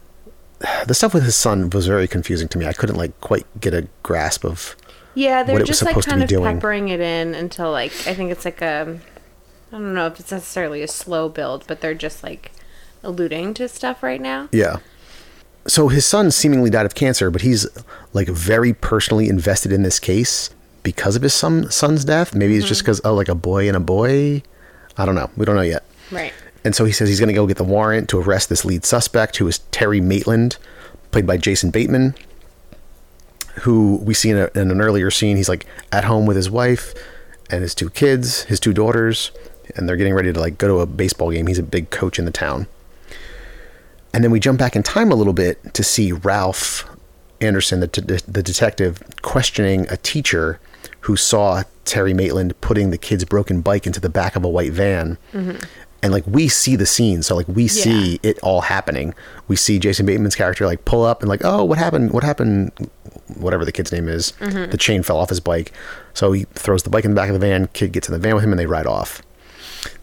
The 0.88 0.96
stuff 0.96 1.14
with 1.14 1.24
his 1.24 1.36
son 1.36 1.70
was 1.70 1.86
very 1.86 2.08
confusing 2.08 2.48
to 2.48 2.58
me. 2.58 2.66
I 2.66 2.74
couldn't 2.74 2.96
like 2.96 3.20
quite 3.20 3.46
get 3.60 3.74
a 3.74 3.88
grasp 4.02 4.46
of. 4.46 4.76
Yeah, 5.16 5.44
they're 5.44 5.56
what 5.56 5.62
it 5.62 5.70
was 5.70 5.80
just 5.80 5.84
like 5.84 6.06
kind 6.06 6.22
of 6.22 6.30
doing. 6.30 6.44
peppering 6.44 6.90
it 6.90 7.00
in 7.00 7.34
until 7.34 7.72
like 7.72 7.92
I 8.06 8.14
think 8.14 8.32
it's 8.32 8.46
like 8.46 8.62
a 8.62 9.00
I 9.72 9.78
don't 9.78 9.94
know 9.94 10.08
if 10.08 10.20
it's 10.20 10.32
necessarily 10.32 10.82
a 10.84 10.88
slow 10.88 11.30
build, 11.30 11.66
but 11.68 11.82
they're 11.82 11.96
just 11.96 12.24
like 12.24 12.52
alluding 13.04 13.54
to 13.56 13.68
stuff 13.68 14.04
right 14.04 14.22
now. 14.22 14.50
Yeah. 14.52 14.78
So 15.68 15.88
his 15.88 16.06
son 16.06 16.30
seemingly 16.32 16.70
died 16.70 16.86
of 16.86 16.94
cancer, 16.94 17.32
but 17.32 17.42
he's 17.42 17.68
like 18.14 18.28
very 18.28 18.74
personally 18.74 19.30
invested 19.30 19.72
in 19.72 19.84
this 19.84 20.00
case 20.00 20.52
because 20.84 21.16
of 21.16 21.24
his 21.24 21.34
son, 21.34 21.72
son's 21.72 22.06
death. 22.06 22.36
Maybe 22.36 22.56
it's 22.56 22.68
just 22.68 22.82
mm-hmm. 22.82 22.86
because 22.86 23.02
oh, 23.04 23.16
like 23.16 23.30
a 23.30 23.36
boy 23.36 23.68
and 23.68 23.76
a 23.76 23.80
boy. 23.80 24.44
I 24.98 25.06
don't 25.06 25.16
know. 25.16 25.30
We 25.36 25.46
don't 25.46 25.56
know 25.56 25.62
yet. 25.62 25.84
Right. 26.12 26.34
And 26.64 26.76
so 26.76 26.86
he 26.86 26.92
says 26.92 27.10
he's 27.10 27.20
going 27.20 27.28
to 27.28 27.34
go 27.34 27.48
get 27.48 27.58
the 27.58 27.64
warrant 27.64 28.10
to 28.10 28.20
arrest 28.20 28.50
this 28.50 28.66
lead 28.66 28.86
suspect, 28.86 29.38
who 29.38 29.48
is 29.48 29.60
Terry 29.72 30.02
Maitland, 30.02 30.58
played 31.12 31.28
by 31.28 31.38
Jason 31.38 31.70
Bateman, 31.70 32.16
who 33.62 33.98
we 33.98 34.14
see 34.14 34.30
in, 34.30 34.38
a, 34.38 34.50
in 34.56 34.72
an 34.72 34.82
earlier 34.82 35.12
scene. 35.12 35.38
He's 35.38 35.50
like 35.50 35.66
at 35.92 36.06
home 36.06 36.26
with 36.26 36.36
his 36.36 36.50
wife 36.50 36.94
and 37.50 37.62
his 37.62 37.76
two 37.76 37.90
kids, 37.90 38.44
his 38.44 38.60
two 38.60 38.74
daughters, 38.74 39.32
and 39.76 39.88
they're 39.88 39.96
getting 39.98 40.14
ready 40.14 40.32
to 40.32 40.40
like 40.40 40.58
go 40.58 40.68
to 40.68 40.80
a 40.80 40.86
baseball 40.86 41.32
game. 41.32 41.48
He's 41.48 41.60
a 41.60 41.64
big 41.64 41.90
coach 41.90 42.20
in 42.20 42.26
the 42.26 42.32
town. 42.32 42.68
And 44.14 44.24
then 44.24 44.32
we 44.32 44.40
jump 44.40 44.58
back 44.58 44.76
in 44.76 44.84
time 44.84 45.12
a 45.12 45.16
little 45.16 45.34
bit 45.34 45.74
to 45.74 45.84
see 45.84 46.12
Ralph 46.12 46.90
Anderson, 47.42 47.82
the, 47.82 47.88
the, 47.88 48.24
the 48.28 48.44
detective, 48.44 49.04
questioning 49.22 49.88
a 49.90 49.98
teacher 49.98 50.60
who 51.02 51.16
saw 51.16 51.64
Terry 51.84 52.14
Maitland 52.14 52.60
putting 52.62 52.90
the 52.90 52.98
kid's 52.98 53.26
broken 53.26 53.62
bike 53.62 53.86
into 53.86 54.00
the 54.00 54.10
back 54.10 54.36
of 54.36 54.44
a 54.44 54.50
white 54.50 54.72
van. 54.72 55.18
Mm-hmm. 55.34 55.64
And 56.06 56.14
like 56.14 56.28
we 56.28 56.50
see 56.50 56.76
the 56.76 56.86
scene, 56.86 57.24
so 57.24 57.36
like 57.36 57.48
we 57.48 57.68
see 57.68 58.20
it 58.22 58.38
all 58.44 58.62
happening. 58.62 59.16
We 59.48 59.56
see 59.56 59.80
Jason 59.80 60.06
Bateman's 60.06 60.36
character 60.36 60.68
like 60.68 60.86
pull 60.86 61.04
up 61.04 61.22
and 61.22 61.30
like, 61.30 61.42
oh, 61.44 61.64
what 61.64 61.80
happened? 61.80 62.12
What 62.12 62.24
happened? 62.24 62.72
Whatever 63.40 63.66
the 63.66 63.72
kid's 63.72 63.92
name 63.92 64.08
is, 64.08 64.34
the 64.34 64.78
chain 64.80 65.02
fell 65.02 65.18
off 65.18 65.30
his 65.30 65.40
bike. 65.40 65.74
So 66.14 66.32
he 66.32 66.44
throws 66.54 66.84
the 66.84 66.92
bike 66.92 67.06
in 67.06 67.10
the 67.10 67.16
back 67.16 67.30
of 67.30 67.34
the 67.34 67.40
van. 67.40 67.70
Kid 67.74 67.92
gets 67.92 68.08
in 68.08 68.14
the 68.14 68.20
van 68.20 68.36
with 68.36 68.44
him, 68.44 68.52
and 68.52 68.60
they 68.60 68.68
ride 68.68 68.86
off. 68.86 69.24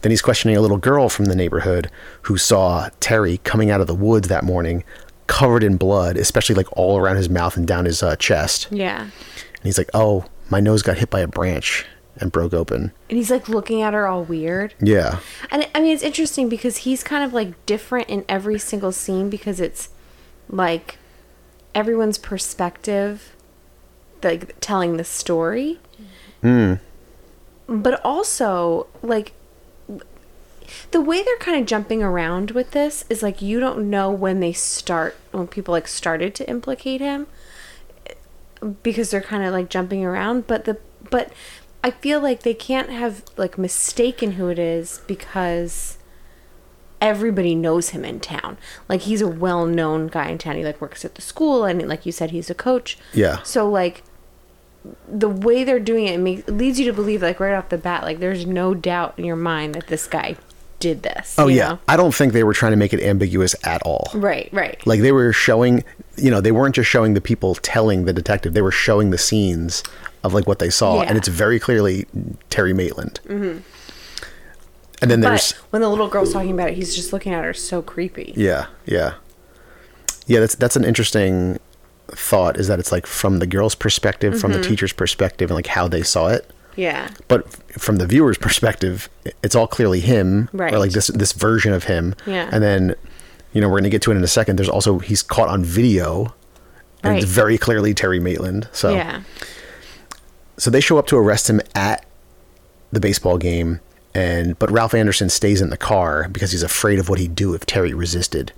Then 0.01 0.11
he's 0.11 0.21
questioning 0.21 0.57
a 0.57 0.61
little 0.61 0.75
girl 0.75 1.07
from 1.07 1.25
the 1.27 1.37
neighborhood 1.37 1.89
who 2.23 2.37
saw 2.37 2.89
Terry 2.99 3.37
coming 3.45 3.71
out 3.71 3.79
of 3.79 3.87
the 3.87 3.95
woods 3.95 4.27
that 4.27 4.43
morning, 4.43 4.83
covered 5.27 5.63
in 5.63 5.77
blood, 5.77 6.17
especially 6.17 6.55
like 6.55 6.67
all 6.77 6.97
around 6.97 7.15
his 7.15 7.29
mouth 7.29 7.55
and 7.55 7.65
down 7.65 7.85
his 7.85 8.03
uh, 8.03 8.17
chest. 8.17 8.67
Yeah. 8.71 9.03
And 9.03 9.63
he's 9.63 9.77
like, 9.77 9.89
"Oh, 9.93 10.25
my 10.49 10.59
nose 10.59 10.81
got 10.81 10.97
hit 10.97 11.09
by 11.09 11.21
a 11.21 11.29
branch 11.29 11.85
and 12.17 12.31
broke 12.31 12.53
open." 12.53 12.91
And 13.09 13.17
he's 13.17 13.31
like 13.31 13.49
looking 13.49 13.81
at 13.81 13.93
her 13.93 14.07
all 14.07 14.23
weird. 14.23 14.73
Yeah, 14.81 15.19
And 15.49 15.67
I 15.73 15.79
mean, 15.79 15.93
it's 15.93 16.03
interesting 16.03 16.49
because 16.49 16.77
he's 16.77 17.03
kind 17.03 17.23
of 17.23 17.33
like 17.33 17.65
different 17.65 18.09
in 18.09 18.25
every 18.29 18.59
single 18.59 18.91
scene 18.91 19.29
because 19.29 19.59
it's 19.59 19.89
like 20.49 20.97
everyone's 21.75 22.17
perspective, 22.17 23.35
like 24.23 24.55
telling 24.59 24.97
the 24.97 25.03
story. 25.03 25.79
Hmm. 26.41 26.75
But 27.67 28.03
also, 28.03 28.87
like, 29.01 29.31
the 30.91 31.01
way 31.01 31.23
they're 31.23 31.37
kind 31.37 31.59
of 31.59 31.65
jumping 31.65 32.03
around 32.03 32.51
with 32.51 32.71
this 32.71 33.05
is 33.09 33.23
like 33.23 33.41
you 33.41 33.59
don't 33.59 33.89
know 33.89 34.11
when 34.11 34.39
they 34.39 34.53
start, 34.53 35.15
when 35.31 35.47
people 35.47 35.71
like 35.71 35.87
started 35.87 36.35
to 36.35 36.49
implicate 36.49 37.01
him 37.01 37.27
because 38.81 39.11
they're 39.11 39.21
kind 39.21 39.43
of 39.43 39.51
like 39.51 39.69
jumping 39.69 40.05
around 40.05 40.47
but 40.47 40.65
the 40.65 40.77
but 41.09 41.31
i 41.83 41.91
feel 41.91 42.19
like 42.21 42.43
they 42.43 42.53
can't 42.53 42.89
have 42.89 43.23
like 43.37 43.57
mistaken 43.57 44.33
who 44.33 44.47
it 44.47 44.57
is 44.59 45.01
because 45.07 45.97
everybody 47.01 47.53
knows 47.53 47.89
him 47.89 48.05
in 48.05 48.19
town 48.19 48.57
like 48.87 49.01
he's 49.01 49.21
a 49.21 49.27
well-known 49.27 50.07
guy 50.07 50.29
in 50.29 50.37
town 50.37 50.55
he 50.55 50.63
like 50.63 50.79
works 50.79 51.03
at 51.03 51.15
the 51.15 51.21
school 51.21 51.65
and 51.65 51.85
like 51.87 52.05
you 52.05 52.11
said 52.11 52.31
he's 52.31 52.49
a 52.49 52.55
coach 52.55 52.97
Yeah. 53.13 53.41
so 53.43 53.69
like 53.69 54.03
the 55.07 55.29
way 55.29 55.63
they're 55.63 55.79
doing 55.79 56.07
it, 56.07 56.15
it 56.15 56.17
makes, 56.19 56.47
leads 56.47 56.79
you 56.79 56.85
to 56.85 56.93
believe 56.93 57.21
like 57.21 57.39
right 57.39 57.53
off 57.53 57.69
the 57.69 57.77
bat 57.77 58.03
like 58.03 58.19
there's 58.19 58.45
no 58.45 58.73
doubt 58.73 59.13
in 59.17 59.25
your 59.25 59.35
mind 59.35 59.75
that 59.75 59.87
this 59.87 60.07
guy 60.07 60.35
did 60.79 61.03
this 61.03 61.35
Oh 61.37 61.47
yeah. 61.47 61.69
know? 61.69 61.79
I 61.87 61.95
don't 61.95 62.13
think 62.13 62.33
they 62.33 62.43
were 62.43 62.53
trying 62.53 62.71
to 62.73 62.77
make 62.77 62.93
it 62.93 63.01
ambiguous 63.01 63.55
at 63.65 63.81
all. 63.83 64.09
right 64.13 64.49
right 64.51 64.85
Like 64.85 64.99
they 65.01 65.13
were 65.13 65.31
showing, 65.31 65.83
you 66.17 66.29
know, 66.29 66.41
they 66.41 66.51
weren't 66.51 66.75
just 66.75 66.89
showing 66.89 67.13
the 67.13 67.21
people 67.21 67.55
telling 67.55 68.03
the 68.03 68.11
detective; 68.11 68.53
they 68.53 68.61
were 68.61 68.71
showing 68.71 69.09
the 69.11 69.17
scenes 69.17 69.81
of 70.23 70.33
like 70.33 70.47
what 70.47 70.59
they 70.59 70.69
saw, 70.69 71.01
Yeah. 71.01 71.09
and 71.09 71.17
it's 71.17 71.27
very 71.27 71.59
clearly 71.59 72.05
Terry 72.49 72.73
Maitland. 72.73 73.19
Mm-hmm. 73.27 73.59
And 75.01 75.11
then 75.11 75.19
there's 75.21 75.51
but 75.53 75.61
when 75.71 75.81
the 75.81 75.89
little 75.89 76.07
girl's 76.07 76.31
talking 76.31 76.51
about 76.51 76.69
it 76.69 76.75
he's 76.75 76.95
just 76.95 77.11
looking 77.11 77.33
at 77.33 77.43
her 77.43 77.53
so 77.53 77.81
creepy 77.81 78.33
yeah, 78.37 78.67
yeah, 78.85 79.15
yeah. 80.27 80.39
That's 80.39 80.55
that's 80.55 80.75
an 80.77 80.85
interesting 80.85 81.59
thought. 82.07 82.57
Is 82.57 82.67
that 82.67 82.79
it's 82.79 82.91
like 82.91 83.05
from 83.05 83.39
the 83.39 83.47
girl's 83.47 83.75
perspective, 83.75 84.39
from 84.39 84.51
Mm-hmm. 84.51 84.61
the 84.61 84.67
teacher's 84.67 84.93
perspective, 84.93 85.49
and 85.49 85.55
like 85.55 85.67
how 85.67 85.87
they 85.89 86.03
saw 86.03 86.27
it. 86.29 86.49
yeah 86.77 87.09
But 87.27 87.51
from 87.79 87.97
the 87.97 88.07
viewer's 88.07 88.37
perspective, 88.37 89.09
it's 89.43 89.55
all 89.55 89.67
clearly 89.67 89.99
him, 89.99 90.47
Right. 90.53 90.73
or 90.73 90.79
like 90.79 90.91
this 90.91 91.07
this 91.07 91.33
version 91.33 91.73
of 91.73 91.85
him. 91.85 92.15
Yeah. 92.25 92.47
And 92.53 92.63
then, 92.63 92.95
you 93.51 93.59
know, 93.59 93.67
we're 93.67 93.79
gonna 93.79 93.89
get 93.89 94.01
to 94.03 94.11
it 94.11 94.15
in 94.15 94.23
a 94.23 94.27
second. 94.27 94.55
There's 94.57 94.69
also 94.69 94.99
he's 94.99 95.21
caught 95.21 95.49
on 95.49 95.65
video, 95.65 96.33
and 97.03 97.17
it's 97.17 97.25
very 97.25 97.57
clearly 97.57 97.93
Terry 97.93 98.21
Maitland. 98.21 98.69
So 98.71 98.93
yeah 98.93 99.23
so 100.63 100.71
they 100.71 100.79
show 100.79 100.97
up 100.97 101.07
to 101.07 101.17
arrest 101.17 101.49
him 101.49 101.59
at 101.75 102.05
the 102.93 103.01
baseball 103.01 103.37
game, 103.37 103.81
and 104.15 104.57
but 104.59 104.71
Ralph 104.71 104.93
Anderson 104.93 105.27
stays 105.27 105.59
in 105.59 105.71
the 105.71 105.75
car 105.75 106.29
because 106.29 106.53
he's 106.53 106.63
afraid 106.63 106.99
of 106.99 107.09
what 107.09 107.19
he'd 107.19 107.35
do 107.35 107.53
if 107.53 107.65
Terry 107.65 107.93
resisted. 107.93 108.53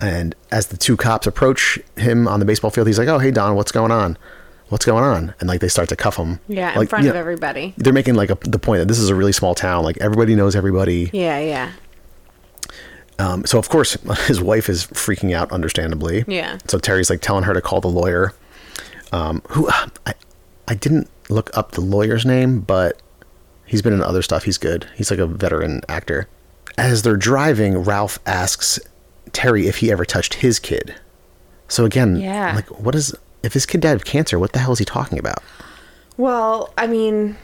And 0.00 0.36
as 0.52 0.68
the 0.68 0.76
two 0.76 0.96
cops 0.96 1.26
approach 1.26 1.76
him 1.96 2.28
on 2.28 2.38
the 2.38 2.46
baseball 2.46 2.70
field, 2.70 2.86
he's 2.86 3.00
like, 3.00 3.08
"Oh, 3.08 3.18
hey 3.18 3.32
Don, 3.32 3.56
what's 3.56 3.72
going 3.72 3.90
on? 3.90 4.16
What's 4.68 4.84
going 4.84 5.02
on?" 5.02 5.34
And 5.40 5.48
like 5.48 5.60
they 5.60 5.66
start 5.66 5.88
to 5.88 5.96
cuff 5.96 6.14
him. 6.14 6.38
Yeah, 6.46 6.70
in 6.70 6.78
like, 6.78 6.88
front 6.88 7.02
you 7.02 7.10
of 7.10 7.16
know, 7.16 7.20
everybody. 7.20 7.74
They're 7.76 7.92
making 7.92 8.14
like 8.14 8.30
a, 8.30 8.38
the 8.42 8.60
point 8.60 8.78
that 8.78 8.86
this 8.86 9.00
is 9.00 9.10
a 9.10 9.16
really 9.16 9.32
small 9.32 9.56
town. 9.56 9.82
Like 9.82 9.98
everybody 9.98 10.36
knows 10.36 10.54
everybody. 10.54 11.10
Yeah, 11.12 11.40
yeah. 11.40 11.72
Um, 13.18 13.44
so 13.44 13.58
of 13.58 13.68
course 13.68 13.94
his 14.28 14.40
wife 14.40 14.68
is 14.68 14.86
freaking 14.86 15.34
out, 15.34 15.50
understandably. 15.50 16.24
Yeah. 16.28 16.58
So 16.68 16.78
Terry's 16.78 17.10
like 17.10 17.22
telling 17.22 17.42
her 17.42 17.54
to 17.54 17.60
call 17.60 17.80
the 17.80 17.88
lawyer. 17.88 18.34
Um, 19.10 19.42
who 19.48 19.68
I 20.06 20.14
I 20.68 20.74
didn't 20.74 21.08
look 21.28 21.50
up 21.56 21.72
the 21.72 21.80
lawyer's 21.80 22.24
name, 22.26 22.60
but 22.60 23.00
he's 23.66 23.82
been 23.82 23.92
in 23.94 24.02
other 24.02 24.22
stuff. 24.22 24.44
He's 24.44 24.58
good. 24.58 24.86
He's 24.94 25.10
like 25.10 25.18
a 25.18 25.26
veteran 25.26 25.80
actor. 25.88 26.28
As 26.76 27.02
they're 27.02 27.16
driving, 27.16 27.78
Ralph 27.78 28.18
asks 28.26 28.78
Terry 29.32 29.66
if 29.66 29.78
he 29.78 29.90
ever 29.90 30.04
touched 30.04 30.34
his 30.34 30.58
kid. 30.58 30.94
So 31.68 31.84
again, 31.84 32.16
Yeah. 32.16 32.52
like 32.54 32.68
what 32.80 32.94
is 32.94 33.14
if 33.42 33.54
his 33.54 33.66
kid 33.66 33.80
died 33.80 33.96
of 33.96 34.04
cancer? 34.04 34.38
What 34.38 34.52
the 34.52 34.58
hell 34.60 34.72
is 34.72 34.78
he 34.78 34.84
talking 34.84 35.18
about? 35.18 35.42
Well, 36.16 36.72
I 36.76 36.86
mean, 36.86 37.36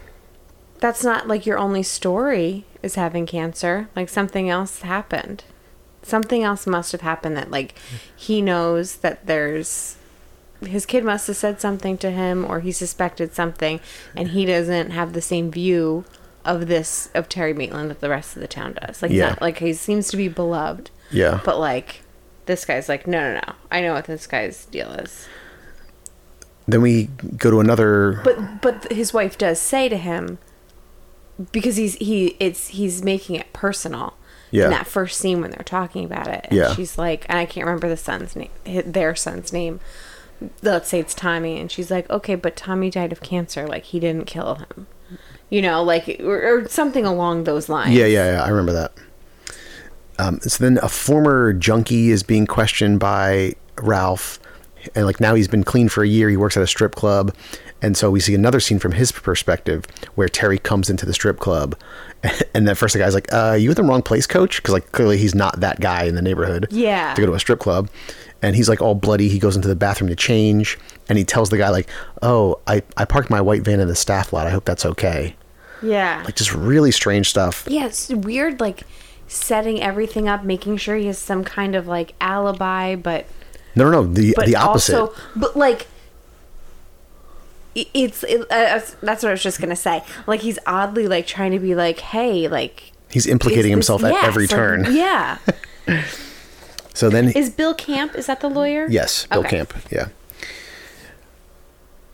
that's 0.80 1.02
not 1.04 1.26
like 1.28 1.46
your 1.46 1.58
only 1.58 1.82
story 1.82 2.64
is 2.82 2.94
having 2.96 3.26
cancer. 3.26 3.88
Like 3.96 4.08
something 4.08 4.48
else 4.50 4.82
happened. 4.82 5.44
Something 6.02 6.42
else 6.42 6.66
must 6.66 6.92
have 6.92 7.00
happened 7.00 7.36
that 7.36 7.50
like 7.50 7.74
he 8.14 8.42
knows 8.42 8.96
that 8.96 9.26
there's 9.26 9.96
his 10.64 10.86
kid 10.86 11.04
must 11.04 11.26
have 11.26 11.36
said 11.36 11.60
something 11.60 11.98
to 11.98 12.10
him 12.10 12.44
or 12.44 12.60
he 12.60 12.72
suspected 12.72 13.34
something 13.34 13.80
and 14.16 14.28
he 14.28 14.44
doesn't 14.46 14.90
have 14.90 15.12
the 15.12 15.20
same 15.22 15.50
view 15.50 16.04
of 16.44 16.66
this 16.68 17.10
of 17.14 17.28
Terry 17.28 17.52
Maitland 17.54 17.90
that 17.90 18.00
the 18.00 18.08
rest 18.08 18.36
of 18.36 18.42
the 18.42 18.48
town 18.48 18.74
does. 18.80 19.02
Like 19.02 19.10
Yeah. 19.10 19.30
not 19.30 19.42
like 19.42 19.58
he 19.58 19.72
seems 19.72 20.08
to 20.08 20.16
be 20.16 20.28
beloved. 20.28 20.90
Yeah. 21.10 21.40
But 21.44 21.58
like 21.58 22.02
this 22.46 22.64
guy's 22.64 22.88
like, 22.88 23.06
no 23.06 23.32
no 23.34 23.40
no. 23.46 23.52
I 23.70 23.80
know 23.82 23.94
what 23.94 24.04
this 24.06 24.26
guy's 24.26 24.66
deal 24.66 24.90
is. 24.92 25.26
Then 26.66 26.80
we 26.82 27.04
go 27.36 27.50
to 27.50 27.60
another 27.60 28.20
but 28.24 28.62
but 28.62 28.90
his 28.92 29.12
wife 29.12 29.36
does 29.36 29.58
say 29.60 29.88
to 29.88 29.96
him 29.98 30.38
because 31.52 31.76
he's 31.76 31.94
he 31.96 32.36
it's 32.40 32.68
he's 32.68 33.02
making 33.02 33.36
it 33.36 33.52
personal 33.52 34.14
Yeah. 34.50 34.64
in 34.64 34.70
that 34.70 34.86
first 34.86 35.18
scene 35.20 35.40
when 35.42 35.50
they're 35.50 35.62
talking 35.64 36.04
about 36.04 36.28
it 36.28 36.46
and 36.48 36.56
Yeah. 36.58 36.72
she's 36.74 36.96
like 36.96 37.26
and 37.28 37.38
i 37.38 37.44
can't 37.44 37.66
remember 37.66 37.88
the 37.88 37.96
son's 37.96 38.34
name 38.36 38.50
their 38.64 39.14
son's 39.16 39.52
name 39.52 39.80
let's 40.62 40.88
say 40.88 40.98
it's 40.98 41.14
tommy 41.14 41.58
and 41.58 41.70
she's 41.70 41.90
like 41.90 42.08
okay 42.10 42.34
but 42.34 42.56
tommy 42.56 42.90
died 42.90 43.12
of 43.12 43.20
cancer 43.20 43.66
like 43.66 43.84
he 43.84 44.00
didn't 44.00 44.26
kill 44.26 44.56
him 44.56 44.86
you 45.50 45.62
know 45.62 45.82
like 45.82 46.20
or, 46.20 46.64
or 46.64 46.68
something 46.68 47.04
along 47.04 47.44
those 47.44 47.68
lines 47.68 47.94
Yeah, 47.94 48.06
yeah, 48.06 48.32
yeah. 48.32 48.42
I 48.42 48.48
remember 48.48 48.72
that. 48.72 48.92
Um, 50.18 50.40
so 50.40 50.62
then 50.62 50.78
a 50.82 50.88
former 50.88 51.52
junkie 51.52 52.10
is 52.10 52.22
being 52.22 52.46
questioned 52.46 53.00
by 53.00 53.54
Ralph, 53.78 54.38
and 54.94 55.06
like 55.06 55.20
now 55.20 55.34
he's 55.34 55.48
been 55.48 55.64
clean 55.64 55.88
for 55.88 56.04
a 56.04 56.08
year. 56.08 56.30
He 56.30 56.36
works 56.36 56.56
at 56.56 56.62
a 56.62 56.66
strip 56.66 56.94
club, 56.94 57.34
and 57.82 57.96
so 57.96 58.10
we 58.10 58.20
see 58.20 58.34
another 58.34 58.60
scene 58.60 58.78
from 58.78 58.92
his 58.92 59.10
perspective 59.10 59.86
where 60.14 60.28
Terry 60.28 60.58
comes 60.58 60.88
into 60.88 61.04
the 61.04 61.12
strip 61.12 61.40
club, 61.40 61.76
and 62.54 62.66
then 62.68 62.74
first 62.76 62.92
the 62.92 63.00
guy's 63.00 63.14
like, 63.14 63.32
"Uh, 63.32 63.56
you 63.58 63.70
in 63.70 63.74
the 63.74 63.82
wrong 63.82 64.02
place, 64.02 64.26
coach?" 64.26 64.62
Because 64.62 64.72
like 64.72 64.92
clearly 64.92 65.18
he's 65.18 65.34
not 65.34 65.60
that 65.60 65.80
guy 65.80 66.04
in 66.04 66.14
the 66.14 66.22
neighborhood. 66.22 66.68
Yeah. 66.70 67.14
To 67.14 67.20
go 67.20 67.26
to 67.26 67.34
a 67.34 67.40
strip 67.40 67.58
club, 67.58 67.88
and 68.44 68.54
he's 68.56 68.68
like 68.68 68.80
all 68.82 68.94
bloody. 68.94 69.28
He 69.28 69.38
goes 69.38 69.56
into 69.56 69.68
the 69.68 69.76
bathroom 69.76 70.08
to 70.10 70.16
change, 70.16 70.78
and 71.08 71.16
he 71.18 71.24
tells 71.24 71.50
the 71.50 71.58
guy 71.58 71.70
like, 71.70 71.88
"Oh, 72.22 72.60
I 72.66 72.82
I 72.96 73.04
parked 73.04 73.30
my 73.30 73.40
white 73.40 73.62
van 73.62 73.80
in 73.80 73.88
the 73.88 73.96
staff 73.96 74.32
lot. 74.32 74.46
I 74.46 74.50
hope 74.50 74.64
that's 74.64 74.84
okay." 74.86 75.34
yeah 75.82 76.22
Like 76.24 76.34
just 76.36 76.54
really 76.54 76.90
strange 76.90 77.28
stuff. 77.28 77.66
yeah 77.68 77.84
it's 77.86 78.08
weird 78.08 78.58
like 78.58 78.84
setting 79.28 79.82
everything 79.82 80.28
up 80.28 80.42
making 80.42 80.78
sure 80.78 80.96
he 80.96 81.06
has 81.08 81.18
some 81.18 81.44
kind 81.44 81.74
of 81.74 81.86
like 81.86 82.14
alibi 82.22 82.94
but 82.94 83.26
No, 83.74 83.84
no, 83.84 84.02
no. 84.02 84.06
The 84.06 84.32
but 84.36 84.46
the 84.46 84.56
opposite. 84.56 84.98
Also, 84.98 85.14
but 85.36 85.56
like, 85.56 85.86
it's 87.74 88.22
it, 88.24 88.40
uh, 88.42 88.44
that's- 88.48 88.96
that's 89.02 89.22
what 89.22 89.30
I 89.30 89.32
was 89.32 89.42
just 89.42 89.60
gonna 89.60 89.76
say. 89.76 90.02
Like 90.26 90.40
he's 90.40 90.58
oddly 90.66 91.06
like 91.08 91.26
trying 91.26 91.52
to 91.52 91.58
be 91.58 91.74
like, 91.74 91.98
hey, 92.00 92.48
like 92.48 92.92
He's 93.10 93.26
implicating 93.26 93.64
this- 93.64 93.88
himself 93.88 94.04
at 94.04 94.12
yes, 94.12 94.24
every 94.24 94.44
like, 94.44 94.50
turn. 94.50 94.86
yeah. 94.90 95.38
So 96.94 97.10
then, 97.10 97.30
Is 97.32 97.50
Bill 97.50 97.74
Camp? 97.74 98.14
Is 98.14 98.26
that 98.26 98.40
the 98.40 98.48
lawyer? 98.48 98.86
yes, 98.88 99.26
Bill 99.26 99.40
Okay. 99.40 99.56
Camp. 99.58 99.74
Yeah. 99.90 100.08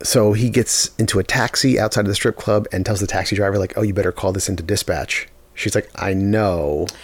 So 0.03 0.33
he 0.33 0.49
gets 0.49 0.91
into 0.99 1.19
a 1.19 1.23
taxi 1.25 1.79
outside 1.79 2.03
of 2.03 2.07
the 2.07 2.15
strip 2.15 2.37
club 2.37 2.67
and 2.73 2.87
tells 2.87 3.01
the 3.01 3.07
taxi 3.07 3.37
driver, 3.37 3.59
like, 3.59 3.75
"Oh, 3.77 3.83
you 3.83 3.93
better 3.93 4.13
call 4.13 4.33
this 4.33 4.49
into 4.49 4.63
dispatch." 4.63 5.29
She's 5.55 5.75
like, 5.75 5.91
"I 5.95 6.15
know." 6.15 6.87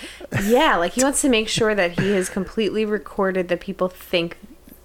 Yeah, 0.43 0.75
like 0.77 0.93
he 0.95 1.05
wants 1.05 1.21
to 1.23 1.29
make 1.29 1.47
sure 1.49 1.73
that 1.77 2.01
he 2.01 2.11
has 2.13 2.29
completely 2.29 2.85
recorded 2.85 3.47
that 3.47 3.61
people 3.61 3.89
think 3.89 4.37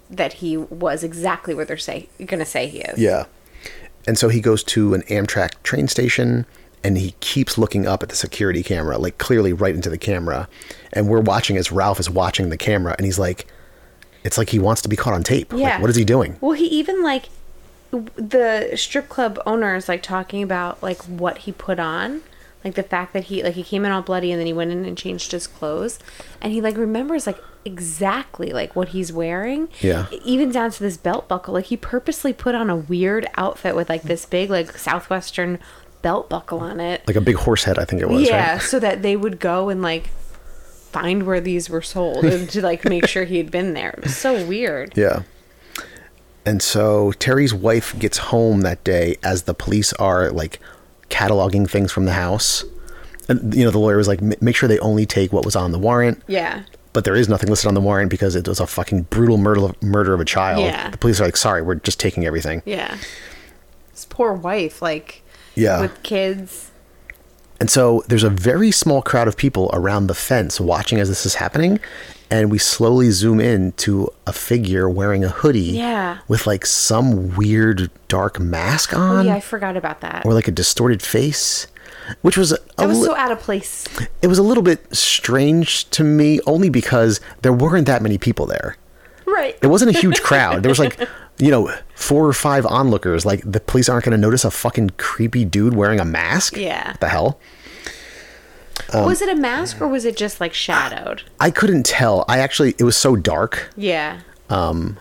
that 0.07 0.33
he 0.33 0.55
was 0.55 1.03
exactly 1.03 1.55
what 1.55 1.67
they're 1.67 1.77
say 1.77 2.09
gonna 2.27 2.45
say 2.45 2.67
he 2.67 2.81
is. 2.81 2.99
Yeah. 2.99 3.25
And 4.05 4.19
so 4.19 4.29
he 4.29 4.39
goes 4.39 4.63
to 4.65 4.93
an 4.93 5.01
Amtrak 5.03 5.53
train 5.63 5.87
station 5.87 6.45
and 6.83 6.97
he 6.97 7.11
keeps 7.19 7.57
looking 7.57 7.85
up 7.87 8.01
at 8.03 8.09
the 8.09 8.15
security 8.15 8.63
camera, 8.63 8.97
like 8.97 9.17
clearly 9.17 9.53
right 9.53 9.75
into 9.75 9.89
the 9.89 9.97
camera. 9.97 10.47
And 10.93 11.07
we're 11.07 11.21
watching 11.21 11.57
as 11.57 11.71
Ralph 11.71 11.99
is 11.99 12.09
watching 12.09 12.49
the 12.49 12.57
camera 12.57 12.95
and 12.97 13.05
he's 13.05 13.19
like, 13.19 13.47
it's 14.23 14.37
like 14.37 14.49
he 14.49 14.59
wants 14.59 14.81
to 14.83 14.89
be 14.89 14.95
caught 14.95 15.13
on 15.13 15.23
tape. 15.23 15.51
Like, 15.53 15.61
Yeah. 15.61 15.81
what 15.81 15.89
is 15.89 15.95
he 15.95 16.05
doing? 16.05 16.37
Well, 16.41 16.53
he 16.53 16.65
even 16.67 17.03
like 17.03 17.29
the 18.15 18.71
strip 18.75 19.09
club 19.09 19.39
owner 19.45 19.75
is 19.75 19.89
like 19.89 20.01
talking 20.03 20.41
about 20.43 20.81
like 20.81 21.01
what 21.03 21.39
he 21.39 21.51
put 21.51 21.79
on, 21.79 22.21
like 22.63 22.75
the 22.75 22.83
fact 22.83 23.13
that 23.13 23.25
he 23.25 23.43
like 23.43 23.55
he 23.55 23.63
came 23.63 23.83
in 23.85 23.91
all 23.91 24.01
bloody 24.01 24.31
and 24.31 24.39
then 24.39 24.47
he 24.47 24.53
went 24.53 24.71
in 24.71 24.85
and 24.85 24.97
changed 24.97 25.31
his 25.31 25.47
clothes, 25.47 25.99
and 26.41 26.53
he 26.53 26.61
like 26.61 26.77
remembers 26.77 27.27
like 27.27 27.37
exactly 27.65 28.51
like 28.51 28.75
what 28.75 28.89
he's 28.89 29.11
wearing. 29.11 29.67
Yeah. 29.81 30.07
Even 30.23 30.51
down 30.51 30.71
to 30.71 30.79
this 30.81 30.97
belt 30.97 31.27
buckle, 31.27 31.53
like 31.55 31.65
he 31.65 31.77
purposely 31.77 32.31
put 32.33 32.55
on 32.55 32.69
a 32.69 32.75
weird 32.75 33.27
outfit 33.35 33.75
with 33.75 33.89
like 33.89 34.03
this 34.03 34.25
big 34.25 34.49
like 34.49 34.77
southwestern 34.77 35.59
belt 36.01 36.29
buckle 36.29 36.59
on 36.59 36.79
it. 36.79 37.01
like 37.07 37.15
a 37.15 37.21
big 37.21 37.35
horse 37.35 37.63
head, 37.63 37.77
I 37.79 37.85
think 37.85 38.01
it 38.01 38.09
was. 38.09 38.27
yeah, 38.27 38.53
right? 38.53 38.61
so 38.61 38.79
that 38.79 39.01
they 39.01 39.15
would 39.15 39.39
go 39.39 39.69
and 39.69 39.81
like 39.81 40.07
find 40.07 41.23
where 41.25 41.39
these 41.39 41.69
were 41.69 41.81
sold 41.81 42.25
and 42.25 42.49
to 42.49 42.61
like 42.61 42.83
make 42.85 43.07
sure 43.07 43.23
he 43.23 43.37
had 43.37 43.49
been 43.51 43.73
there. 43.73 43.91
It 43.97 44.03
was 44.03 44.17
so 44.17 44.45
weird. 44.45 44.93
Yeah. 44.97 45.23
And 46.43 46.61
so 46.61 47.11
Terry's 47.13 47.53
wife 47.53 47.97
gets 47.99 48.17
home 48.17 48.61
that 48.61 48.83
day 48.83 49.15
as 49.23 49.43
the 49.43 49.53
police 49.53 49.93
are 49.93 50.31
like 50.31 50.59
cataloging 51.09 51.69
things 51.69 51.91
from 51.91 52.05
the 52.05 52.13
house. 52.13 52.65
And 53.29 53.53
you 53.53 53.63
know, 53.63 53.69
the 53.69 53.77
lawyer 53.77 53.97
was 53.97 54.07
like, 54.07 54.21
"M- 54.23 54.33
make 54.41 54.55
sure 54.55 54.67
they 54.67 54.79
only 54.79 55.05
take 55.05 55.31
what 55.31 55.45
was 55.45 55.55
on 55.55 55.71
the 55.71 55.77
warrant. 55.77 56.21
Yeah. 56.27 56.63
But 56.93 57.05
there 57.05 57.15
is 57.15 57.29
nothing 57.29 57.49
listed 57.49 57.67
on 57.67 57.75
the 57.75 57.79
warrant 57.81 58.09
because 58.09 58.35
it 58.35 58.47
was 58.47 58.59
a 58.59 58.65
fucking 58.65 59.03
brutal 59.03 59.37
murder 59.37 59.73
murder 59.81 60.15
of 60.15 60.19
a 60.19 60.25
child. 60.25 60.61
Yeah. 60.63 60.89
The 60.89 60.97
police 60.97 61.21
are 61.21 61.25
like, 61.25 61.37
sorry, 61.37 61.61
we're 61.61 61.75
just 61.75 61.99
taking 61.99 62.25
everything. 62.25 62.63
Yeah. 62.65 62.97
His 63.91 64.05
poor 64.05 64.33
wife, 64.33 64.81
like 64.81 65.20
Yeah. 65.55 65.81
with 65.81 66.01
kids. 66.03 66.71
And 67.59 67.69
so 67.69 68.03
there's 68.07 68.23
a 68.23 68.29
very 68.29 68.71
small 68.71 69.01
crowd 69.01 69.27
of 69.27 69.37
people 69.37 69.69
around 69.73 70.07
the 70.07 70.15
fence 70.15 70.59
watching 70.59 70.99
as 70.99 71.09
this 71.09 71.25
is 71.25 71.35
happening. 71.35 71.79
And 72.31 72.49
we 72.49 72.57
slowly 72.57 73.11
zoom 73.11 73.39
in 73.41 73.73
to 73.73 74.09
a 74.25 74.31
figure 74.33 74.89
wearing 74.89 75.23
a 75.23 75.29
hoodie 75.29 75.59
Yeah. 75.59 76.19
with 76.27 76.47
like 76.47 76.65
some 76.65 77.35
weird 77.35 77.91
dark 78.07 78.39
mask 78.39 78.93
on. 78.95 79.01
Oh 79.15 79.19
on. 79.19 79.25
yeah, 79.27 79.35
I 79.35 79.41
forgot 79.41 79.75
about 79.77 80.01
that. 80.01 80.25
or 80.25 80.33
like 80.33 80.47
a 80.47 80.51
distorted 80.51 81.01
face, 81.01 81.67
which 82.21 82.37
was 82.37 82.51
That 82.77 82.87
was 82.87 82.99
li- 82.99 83.05
so 83.05 83.15
out 83.15 83.31
of 83.31 83.39
place. 83.41 83.83
it 84.21 84.27
was 84.27 84.37
a 84.39 84.43
little 84.43 84.63
bit 84.63 84.95
strange 84.95 85.89
to 85.91 86.03
me, 86.05 86.39
only 86.47 86.69
because 86.69 87.19
there 87.41 87.53
weren't 87.53 87.85
that 87.87 88.01
many 88.01 88.17
people 88.17 88.45
there. 88.47 88.77
Right. 89.27 89.57
It 89.61 89.67
wasn't 89.67 89.95
a 89.95 89.99
huge 89.99 90.21
crowd. 90.21 90.63
There 90.63 90.69
was 90.69 90.79
like, 90.79 90.97
you 91.41 91.49
know, 91.51 91.73
four 91.95 92.27
or 92.27 92.33
five 92.33 92.65
onlookers. 92.65 93.25
Like 93.25 93.41
the 93.49 93.59
police 93.59 93.89
aren't 93.89 94.05
going 94.05 94.11
to 94.11 94.17
notice 94.17 94.45
a 94.45 94.51
fucking 94.51 94.91
creepy 94.91 95.43
dude 95.43 95.75
wearing 95.75 95.99
a 95.99 96.05
mask. 96.05 96.55
Yeah. 96.55 96.91
What 96.91 96.99
the 96.99 97.09
hell? 97.09 97.39
Um, 98.93 99.05
was 99.05 99.21
it 99.21 99.29
a 99.29 99.35
mask 99.35 99.81
or 99.81 99.87
was 99.87 100.05
it 100.05 100.15
just 100.17 100.39
like 100.39 100.53
shadowed? 100.53 101.23
I 101.39 101.51
couldn't 101.51 101.85
tell. 101.85 102.25
I 102.27 102.39
actually, 102.39 102.75
it 102.77 102.83
was 102.83 102.95
so 102.97 103.15
dark. 103.15 103.71
Yeah. 103.75 104.21
Um, 104.49 104.99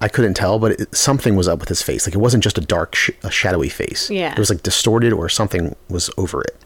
I 0.00 0.08
couldn't 0.08 0.34
tell, 0.34 0.58
but 0.58 0.72
it, 0.72 0.94
something 0.94 1.36
was 1.36 1.46
up 1.46 1.60
with 1.60 1.68
his 1.68 1.82
face. 1.82 2.06
Like 2.06 2.14
it 2.14 2.18
wasn't 2.18 2.42
just 2.42 2.56
a 2.58 2.62
dark, 2.62 2.94
sh- 2.94 3.10
a 3.22 3.30
shadowy 3.30 3.68
face. 3.68 4.10
Yeah. 4.10 4.32
it 4.32 4.38
was 4.38 4.50
like 4.50 4.62
distorted, 4.62 5.12
or 5.12 5.28
something 5.28 5.76
was 5.88 6.10
over 6.16 6.42
it. 6.42 6.56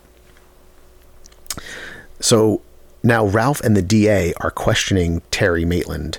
So 2.20 2.62
now 3.02 3.26
Ralph 3.26 3.60
and 3.62 3.76
the 3.76 3.82
DA 3.82 4.32
are 4.34 4.50
questioning 4.50 5.20
Terry 5.30 5.64
Maitland, 5.64 6.18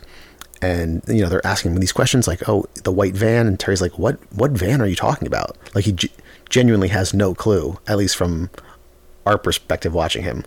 and 0.65 1.01
you 1.07 1.21
know 1.21 1.29
they're 1.29 1.45
asking 1.45 1.71
him 1.71 1.79
these 1.79 1.91
questions 1.91 2.27
like, 2.27 2.47
"Oh, 2.49 2.65
the 2.83 2.91
white 2.91 3.13
van," 3.15 3.47
and 3.47 3.59
Terry's 3.59 3.81
like, 3.81 3.97
"What? 3.97 4.17
What 4.33 4.51
van 4.51 4.81
are 4.81 4.85
you 4.87 4.95
talking 4.95 5.27
about?" 5.27 5.57
Like 5.73 5.85
he 5.85 5.91
g- 5.91 6.11
genuinely 6.49 6.89
has 6.89 7.13
no 7.13 7.33
clue, 7.33 7.79
at 7.87 7.97
least 7.97 8.15
from 8.15 8.49
our 9.25 9.37
perspective 9.37 9.93
watching 9.93 10.23
him. 10.23 10.43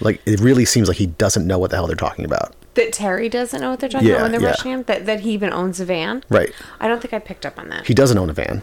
Like 0.00 0.20
it 0.26 0.40
really 0.40 0.64
seems 0.64 0.88
like 0.88 0.96
he 0.98 1.06
doesn't 1.06 1.46
know 1.46 1.58
what 1.58 1.70
the 1.70 1.76
hell 1.76 1.86
they're 1.86 1.96
talking 1.96 2.24
about. 2.24 2.54
That 2.74 2.92
Terry 2.92 3.28
doesn't 3.28 3.60
know 3.60 3.70
what 3.70 3.78
they're 3.80 3.88
talking 3.88 4.08
Yeah, 4.08 4.14
about 4.14 4.22
when 4.24 4.32
they're 4.32 4.40
yeah. 4.40 4.48
rushing 4.48 4.72
him? 4.72 4.82
That 4.84 5.06
that 5.06 5.20
he 5.20 5.30
even 5.32 5.52
owns 5.52 5.78
a 5.80 5.84
van? 5.84 6.24
Right. 6.28 6.52
I 6.80 6.88
don't 6.88 7.00
think 7.00 7.14
I 7.14 7.20
picked 7.20 7.46
up 7.46 7.58
on 7.58 7.68
that. 7.68 7.86
He 7.86 7.94
doesn't 7.94 8.18
own 8.18 8.30
a 8.30 8.32
van. 8.32 8.62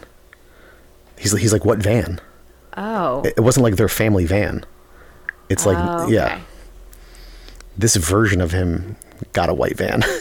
He's 1.18 1.32
he's 1.38 1.52
like, 1.52 1.64
"What 1.64 1.78
van?" 1.78 2.20
oh. 2.76 3.22
it 3.24 3.40
wasn't 3.40 3.64
like 3.64 3.76
their 3.76 3.88
family 3.88 4.26
van. 4.26 4.64
It's 5.48 5.66
like, 5.66 5.76
Oh, 5.78 6.08
yeah, 6.08 6.40
this 7.76 7.96
version 7.96 8.40
of 8.40 8.52
him 8.52 8.96
got 9.32 9.48
a 9.48 9.54
white 9.54 9.76
van. 9.76 10.02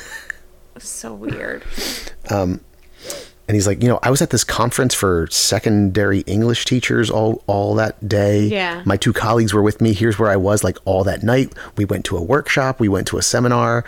So 0.81 1.13
weird. 1.13 1.63
and 3.47 3.55
he's 3.55 3.67
like, 3.67 3.81
you 3.81 3.89
know, 3.89 3.99
I 4.01 4.09
was 4.09 4.21
at 4.21 4.29
this 4.29 4.43
conference 4.43 4.93
for 4.93 5.27
secondary 5.29 6.19
English 6.21 6.65
teachers 6.65 7.09
all 7.09 7.43
all 7.47 7.75
that 7.75 8.07
day. 8.07 8.45
Yeah. 8.45 8.81
My 8.85 8.97
two 8.97 9.11
colleagues 9.13 9.53
were 9.53 9.61
with 9.61 9.81
me. 9.81 9.93
Here's 9.93 10.17
where 10.17 10.29
I 10.29 10.37
was 10.37 10.63
like 10.63 10.77
all 10.85 11.03
that 11.03 11.21
night. 11.23 11.53
We 11.75 11.85
went 11.85 12.05
to 12.05 12.17
a 12.17 12.21
workshop, 12.21 12.79
we 12.79 12.87
went 12.87 13.07
to 13.07 13.17
a 13.17 13.21
seminar. 13.21 13.83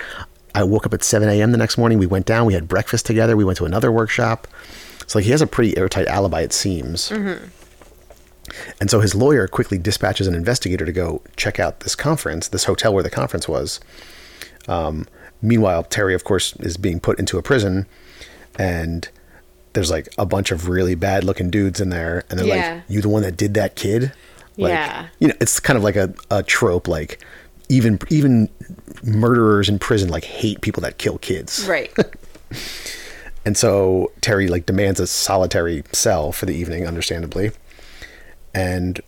I 0.55 0.63
woke 0.63 0.85
up 0.85 0.93
at 0.93 1.03
7 1.03 1.27
a.m. 1.29 1.51
the 1.51 1.57
next 1.57 1.77
morning. 1.77 1.97
We 1.97 2.05
went 2.05 2.25
down, 2.25 2.45
we 2.45 2.53
had 2.53 2.67
breakfast 2.67 3.05
together, 3.05 3.35
we 3.35 3.43
went 3.45 3.57
to 3.57 3.65
another 3.65 3.91
workshop. 3.91 4.47
So 5.07 5.17
like 5.19 5.25
he 5.25 5.31
has 5.31 5.41
a 5.41 5.47
pretty 5.47 5.77
airtight 5.77 6.07
alibi, 6.07 6.41
it 6.41 6.53
seems. 6.53 7.09
And 8.79 8.91
so 8.91 8.99
his 8.99 9.15
lawyer 9.15 9.47
quickly 9.47 9.77
dispatches 9.77 10.27
an 10.27 10.35
investigator 10.35 10.85
to 10.85 10.91
go 10.91 11.21
check 11.37 11.59
out 11.59 11.79
this 11.79 11.95
conference, 11.95 12.49
this 12.49 12.65
hotel 12.65 12.93
where 12.93 13.01
the 13.03 13.09
conference 13.09 13.47
was. 13.47 13.79
Um, 14.67 15.07
meanwhile, 15.43 15.83
Terry, 15.83 16.15
of 16.15 16.23
course, 16.23 16.55
is 16.61 16.77
being 16.77 16.99
put 16.99 17.19
into 17.19 17.37
a 17.37 17.43
prison, 17.43 17.85
and 18.57 19.07
there's 19.73 19.91
like 19.91 20.07
a 20.17 20.25
bunch 20.25 20.49
of 20.51 20.67
really 20.69 20.95
bad 20.95 21.23
looking 21.23 21.51
dudes 21.51 21.79
in 21.79 21.89
there, 21.89 22.23
and 22.29 22.39
they're 22.39 22.47
Yeah. 22.47 22.73
like, 22.75 22.83
"You 22.87 23.01
the 23.01 23.09
one 23.09 23.21
that 23.21 23.37
did 23.37 23.53
that 23.53 23.75
kid?" 23.75 24.11
Like, 24.57 24.69
Yeah. 24.71 25.07
You 25.19 25.27
know, 25.27 25.33
it's 25.41 25.59
kind 25.59 25.77
of 25.77 25.83
like 25.83 25.95
a, 25.95 26.13
a 26.31 26.41
trope, 26.43 26.87
like 26.87 27.23
even 27.69 27.99
even 28.09 28.49
murderers 29.03 29.69
in 29.69 29.79
prison 29.79 30.09
like 30.09 30.23
hate 30.25 30.61
people 30.61 30.81
that 30.81 30.97
kill 30.97 31.17
kids. 31.19 31.65
Right. 31.67 31.91
And 33.45 33.57
so 33.57 34.11
Terry 34.21 34.47
like 34.47 34.65
demands 34.65 35.01
a 35.01 35.07
solitary 35.07 35.83
cell 35.91 36.31
for 36.31 36.45
the 36.45 36.53
evening, 36.55 36.87
understandably. 36.87 37.51
And 38.53 39.01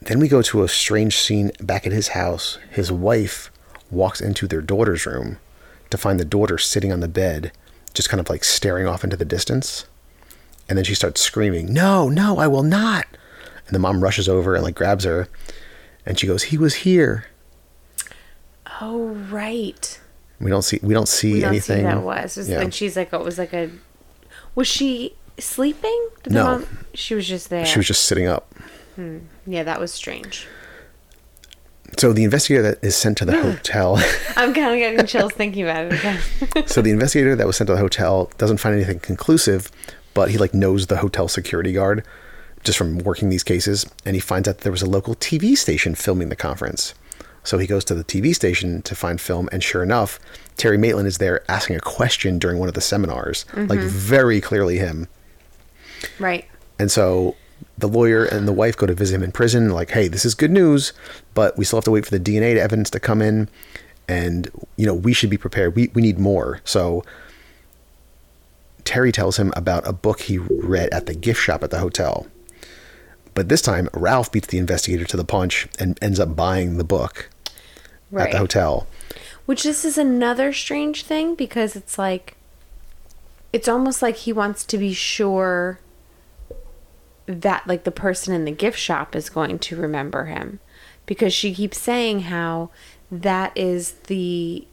then 0.00 0.18
we 0.18 0.28
go 0.28 0.40
to 0.40 0.62
a 0.62 0.68
strange 0.68 1.18
scene 1.18 1.50
back 1.60 1.86
at 1.86 1.92
his 1.92 2.08
house. 2.08 2.58
His 2.70 2.90
wife 2.90 3.50
walks 3.90 4.20
into 4.22 4.46
their 4.46 4.62
daughter's 4.62 5.04
room 5.04 5.36
to 5.90 5.98
find 5.98 6.18
the 6.20 6.24
daughter 6.24 6.56
sitting 6.58 6.92
on 6.92 7.00
the 7.00 7.08
bed, 7.08 7.52
just 7.94 8.08
kind 8.08 8.20
of 8.20 8.28
like 8.30 8.44
staring 8.44 8.86
off 8.86 9.04
into 9.04 9.16
the 9.16 9.24
distance. 9.24 9.86
And 10.68 10.76
then 10.78 10.84
she 10.84 10.94
starts 10.94 11.20
screaming, 11.20 11.72
No, 11.72 12.08
no, 12.08 12.38
I 12.38 12.46
will 12.46 12.62
not. 12.62 13.06
And 13.66 13.74
the 13.74 13.80
mom 13.80 14.02
rushes 14.02 14.28
over 14.28 14.54
and 14.54 14.62
like 14.64 14.74
grabs 14.74 15.04
her 15.04 15.28
and 16.06 16.18
she 16.18 16.26
goes, 16.26 16.44
He 16.44 16.58
was 16.58 16.74
here. 16.76 17.26
oh 18.80 19.08
right. 19.30 20.00
We 20.40 20.50
don't 20.50 20.62
see 20.62 20.78
we 20.82 20.94
don't 20.94 21.08
see 21.08 21.34
We 21.34 21.40
don't 21.40 21.50
anything. 21.50 21.78
see 21.78 21.82
that 21.82 22.02
was. 22.02 22.36
Was- 22.36 22.48
Yeah. 22.48 22.60
And 22.60 22.72
she's 22.72 22.96
like, 22.96 23.12
oh, 23.12 23.18
it 23.20 23.24
was 23.24 23.38
like 23.38 23.52
a. 23.52 23.70
Was 24.54 24.66
she 24.66 25.14
sleeping? 25.38 26.08
Did 26.22 26.32
No. 26.32 26.64
she 26.94 27.14
was 27.14 27.26
just 27.26 27.50
there. 27.50 27.66
She 27.66 27.78
was 27.78 27.86
just 27.86 28.04
sitting 28.06 28.26
up. 28.26 28.54
Hmm. 28.96 29.18
Yeah, 29.46 29.62
that 29.64 29.78
was 29.80 29.92
strange. 29.92 30.46
So 31.98 32.12
the 32.12 32.24
investigator 32.24 32.62
that 32.62 32.82
is 32.82 32.96
sent 32.96 33.18
to 33.18 33.24
the 33.24 33.40
hotel 33.40 33.96
I'm 34.36 34.54
kind 34.54 34.72
of 34.72 34.78
getting 34.78 35.06
chills 35.06 35.32
thinking 35.32 35.64
about 35.64 35.86
it 35.86 35.98
again. 35.98 36.66
So 36.66 36.80
the 36.80 36.90
investigator 36.90 37.36
that 37.36 37.46
was 37.46 37.56
sent 37.56 37.68
to 37.68 37.74
the 37.74 37.80
hotel 37.80 38.30
doesn't 38.38 38.58
find 38.58 38.74
anything 38.74 39.00
conclusive, 39.00 39.70
but 40.14 40.30
he 40.30 40.38
like 40.38 40.54
knows 40.54 40.86
the 40.86 40.98
hotel 40.98 41.28
security 41.28 41.72
guard 41.72 42.04
just 42.64 42.78
from 42.78 42.98
working 42.98 43.30
these 43.30 43.42
cases, 43.42 43.86
and 44.04 44.14
he 44.14 44.20
finds 44.20 44.46
out 44.48 44.58
that 44.58 44.64
there 44.64 44.72
was 44.72 44.82
a 44.82 44.88
local 44.88 45.14
TV 45.14 45.56
station 45.56 45.94
filming 45.94 46.28
the 46.28 46.36
conference. 46.36 46.94
So 47.42 47.56
he 47.58 47.66
goes 47.66 47.84
to 47.86 47.94
the 47.94 48.04
TV 48.04 48.34
station 48.34 48.82
to 48.82 48.94
find 48.94 49.20
film, 49.20 49.48
and 49.50 49.64
sure 49.64 49.82
enough, 49.82 50.20
Terry 50.58 50.76
Maitland 50.76 51.08
is 51.08 51.18
there 51.18 51.42
asking 51.50 51.76
a 51.76 51.80
question 51.80 52.38
during 52.38 52.58
one 52.58 52.68
of 52.68 52.74
the 52.74 52.82
seminars, 52.82 53.46
like 53.54 53.78
mm-hmm. 53.78 53.88
very 53.88 54.40
clearly 54.40 54.76
him. 54.76 55.08
right. 56.18 56.46
And 56.78 56.90
so 56.90 57.36
the 57.78 57.88
lawyer 57.88 58.24
and 58.24 58.46
the 58.46 58.52
wife 58.52 58.76
go 58.76 58.86
to 58.86 58.94
visit 58.94 59.14
him 59.14 59.22
in 59.22 59.32
prison, 59.32 59.70
like, 59.70 59.90
hey, 59.90 60.08
this 60.08 60.24
is 60.24 60.34
good 60.34 60.50
news, 60.50 60.92
but 61.34 61.56
we 61.56 61.64
still 61.64 61.78
have 61.78 61.84
to 61.84 61.90
wait 61.90 62.04
for 62.04 62.16
the 62.16 62.20
DNA 62.20 62.56
evidence 62.56 62.90
to 62.90 63.00
come 63.00 63.22
in. 63.22 63.48
And, 64.08 64.50
you 64.76 64.86
know, 64.86 64.94
we 64.94 65.12
should 65.12 65.30
be 65.30 65.38
prepared. 65.38 65.76
We, 65.76 65.88
we 65.94 66.02
need 66.02 66.18
more. 66.18 66.60
So 66.64 67.04
Terry 68.84 69.12
tells 69.12 69.38
him 69.38 69.52
about 69.56 69.86
a 69.86 69.92
book 69.92 70.22
he 70.22 70.38
read 70.38 70.90
at 70.90 71.06
the 71.06 71.14
gift 71.14 71.40
shop 71.40 71.62
at 71.62 71.70
the 71.70 71.78
hotel. 71.78 72.26
But 73.34 73.48
this 73.48 73.62
time, 73.62 73.88
Ralph 73.94 74.32
beats 74.32 74.48
the 74.48 74.58
investigator 74.58 75.04
to 75.04 75.16
the 75.16 75.24
punch 75.24 75.68
and 75.78 75.98
ends 76.02 76.18
up 76.18 76.34
buying 76.34 76.76
the 76.76 76.84
book 76.84 77.30
at 78.16 78.32
the 78.32 78.38
hotel. 78.38 78.86
Which 79.46 79.62
this 79.62 79.84
is 79.84 79.96
another 79.96 80.52
strange 80.52 81.04
thing 81.04 81.34
because 81.34 81.76
it's 81.76 81.98
like 81.98 82.36
it's 83.52 83.68
almost 83.68 84.02
like 84.02 84.16
he 84.16 84.32
wants 84.32 84.64
to 84.64 84.78
be 84.78 84.92
sure 84.92 85.80
that 87.30 87.66
like 87.66 87.84
the 87.84 87.90
person 87.90 88.34
in 88.34 88.44
the 88.44 88.50
gift 88.50 88.78
shop 88.78 89.14
is 89.14 89.30
going 89.30 89.58
to 89.60 89.76
remember 89.76 90.26
him. 90.26 90.60
Because 91.06 91.32
she 91.32 91.54
keeps 91.54 91.78
saying 91.78 92.22
how 92.22 92.70
that 93.10 93.56
is 93.56 93.92
the 94.06 94.66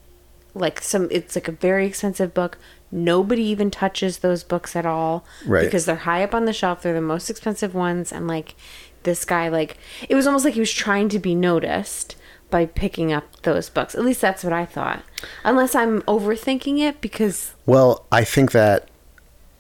like 0.54 0.82
some 0.82 1.08
it's 1.12 1.36
like 1.36 1.48
a 1.48 1.52
very 1.54 1.86
expensive 1.88 2.34
book. 2.34 2.58
Nobody 2.92 3.44
even 3.44 3.70
touches 3.70 4.20
those 4.20 4.44
books 4.44 4.76
at 4.76 4.86
all. 4.86 5.26
Right. 5.46 5.66
because 5.66 5.86
they're 5.86 5.96
high 5.96 6.24
up 6.24 6.34
on 6.34 6.46
the 6.46 6.54
shelf. 6.54 6.82
They're 6.82 6.94
the 6.94 7.02
most 7.02 7.30
expensive 7.30 7.74
ones. 7.76 8.12
And 8.12 8.28
like 8.28 8.56
this 9.04 9.26
guy 9.26 9.48
like 9.48 9.78
it 10.10 10.16
was 10.16 10.28
almost 10.28 10.46
like 10.46 10.56
he 10.56 10.60
was 10.60 10.72
trying 10.74 11.10
to 11.10 11.20
be 11.20 11.36
noticed 11.36 12.16
by 12.50 12.66
picking 12.66 13.12
up 13.12 13.42
those 13.42 13.70
books. 13.70 13.94
At 13.96 14.04
least 14.06 14.22
that's 14.22 14.44
what 14.44 14.54
i 14.54 14.66
thought. 14.66 15.04
Unless 15.44 15.76
i'm 15.76 16.02
overthinking 16.04 16.80
it 16.80 17.02
because 17.02 17.54
Well, 17.66 18.06
I 18.12 18.24
think 18.24 18.52
that 18.52 18.88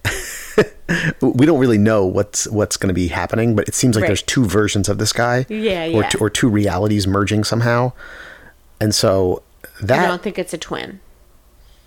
we 1.21 1.45
don't 1.45 1.59
really 1.59 1.77
know 1.77 2.05
what's 2.05 2.47
what's 2.47 2.77
going 2.77 2.87
to 2.89 2.93
be 2.93 3.07
happening, 3.07 3.55
but 3.55 3.67
it 3.67 3.73
seems 3.75 3.95
like 3.95 4.03
Right. 4.03 4.07
there's 4.07 4.21
two 4.23 4.45
versions 4.45 4.89
of 4.89 4.97
this 4.97 5.13
guy, 5.13 5.45
Yeah, 5.49 5.85
or 5.87 6.01
yeah. 6.03 6.09
two, 6.09 6.17
or 6.19 6.29
two 6.29 6.49
realities 6.49 7.05
merging 7.07 7.43
somehow, 7.43 7.91
and 8.79 8.93
so 8.95 9.43
that. 9.81 10.03
i 10.03 10.07
don't 10.07 10.21
think 10.23 10.39
it's 10.39 10.53
a 10.53 10.57
twin 10.57 10.99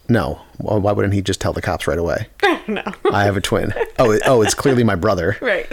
no, 0.09 0.41
well, 0.59 0.81
why 0.81 0.91
wouldn't 0.91 1.15
he 1.15 1.23
just 1.23 1.41
tell 1.41 1.53
the 1.53 1.63
cops 1.63 1.87
right 1.87 1.99
away? 1.99 2.27
no 2.67 2.83
I 3.13 3.23
have 3.23 3.37
a 3.37 3.41
twin. 3.41 3.73
Oh, 3.97 4.11
it, 4.11 4.23
oh, 4.27 4.43
it's 4.43 4.55
clearly 4.55 4.83
my 4.83 4.97
brother. 4.97 5.37
right 5.41 5.69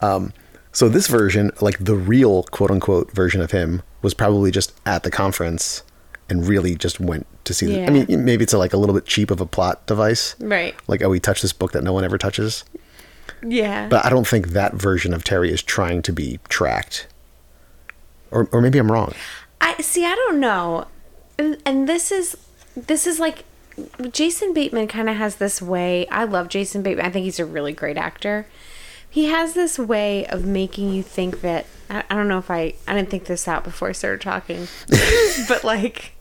Um, 0.00 0.32
so 0.72 0.88
this 0.88 1.08
version, 1.08 1.50
like 1.60 1.76
the 1.78 1.96
real 1.96 2.44
quote 2.44 2.70
unquote 2.70 3.10
version 3.12 3.40
of 3.42 3.50
him, 3.50 3.82
was 4.00 4.14
probably 4.14 4.50
just 4.50 4.72
at 4.86 5.02
the 5.02 5.10
conference 5.10 5.82
and 6.28 6.46
really 6.46 6.74
just 6.74 7.00
went 7.00 7.26
to 7.44 7.54
see. 7.54 7.66
The, 7.66 7.86
I 7.86 7.90
mean, 7.90 8.24
maybe 8.24 8.42
it's 8.44 8.52
a, 8.52 8.58
like 8.58 8.72
a 8.72 8.76
little 8.76 8.94
bit 8.94 9.06
cheap 9.06 9.30
of 9.30 9.40
a 9.40 9.46
plot 9.46 9.86
device, 9.86 10.34
Right. 10.40 10.74
like 10.86 11.02
oh, 11.02 11.08
we 11.08 11.20
touch 11.20 11.42
this 11.42 11.52
book 11.52 11.72
that 11.72 11.82
no 11.82 11.92
one 11.92 12.04
ever 12.04 12.18
touches. 12.18 12.64
Yeah. 13.42 13.88
But 13.88 14.04
I 14.04 14.10
don't 14.10 14.26
think 14.26 14.48
that 14.48 14.74
version 14.74 15.14
of 15.14 15.22
Terry 15.24 15.50
is 15.52 15.62
trying 15.62 16.02
to 16.02 16.12
be 16.12 16.38
tracked. 16.48 17.06
Or, 18.30 18.48
or 18.52 18.60
maybe 18.60 18.78
I'm 18.78 18.90
wrong. 18.92 19.14
I 19.60 19.74
see. 19.80 20.04
I 20.04 20.14
don't 20.14 20.38
know, 20.40 20.86
and, 21.38 21.56
and 21.64 21.88
this 21.88 22.12
is 22.12 22.36
this 22.76 23.06
is 23.06 23.18
like 23.18 23.44
Jason 24.12 24.52
Bateman 24.52 24.86
kind 24.88 25.08
of 25.08 25.16
has 25.16 25.36
this 25.36 25.62
way. 25.62 26.06
I 26.08 26.24
love 26.24 26.48
Jason 26.48 26.82
Bateman. 26.82 27.06
I 27.06 27.10
think 27.10 27.24
he's 27.24 27.38
a 27.40 27.46
really 27.46 27.72
great 27.72 27.96
actor. 27.96 28.46
He 29.08 29.26
has 29.26 29.54
this 29.54 29.78
way 29.78 30.26
of 30.26 30.44
making 30.44 30.92
you 30.92 31.02
think 31.02 31.40
that 31.40 31.64
I, 31.88 32.04
I 32.10 32.14
don't 32.14 32.28
know 32.28 32.38
if 32.38 32.50
I 32.50 32.74
I 32.86 32.94
didn't 32.94 33.08
think 33.08 33.24
this 33.24 33.48
out 33.48 33.64
before 33.64 33.88
I 33.88 33.92
started 33.92 34.20
talking, 34.20 34.68
but 35.48 35.64
like 35.64 36.12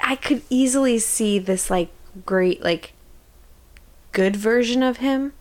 I 0.00 0.16
could 0.16 0.42
easily 0.50 0.98
see 0.98 1.38
this 1.38 1.70
like 1.70 1.90
great 2.24 2.62
like 2.62 2.92
good 4.12 4.36
version 4.36 4.82
of 4.82 4.98
him 4.98 5.32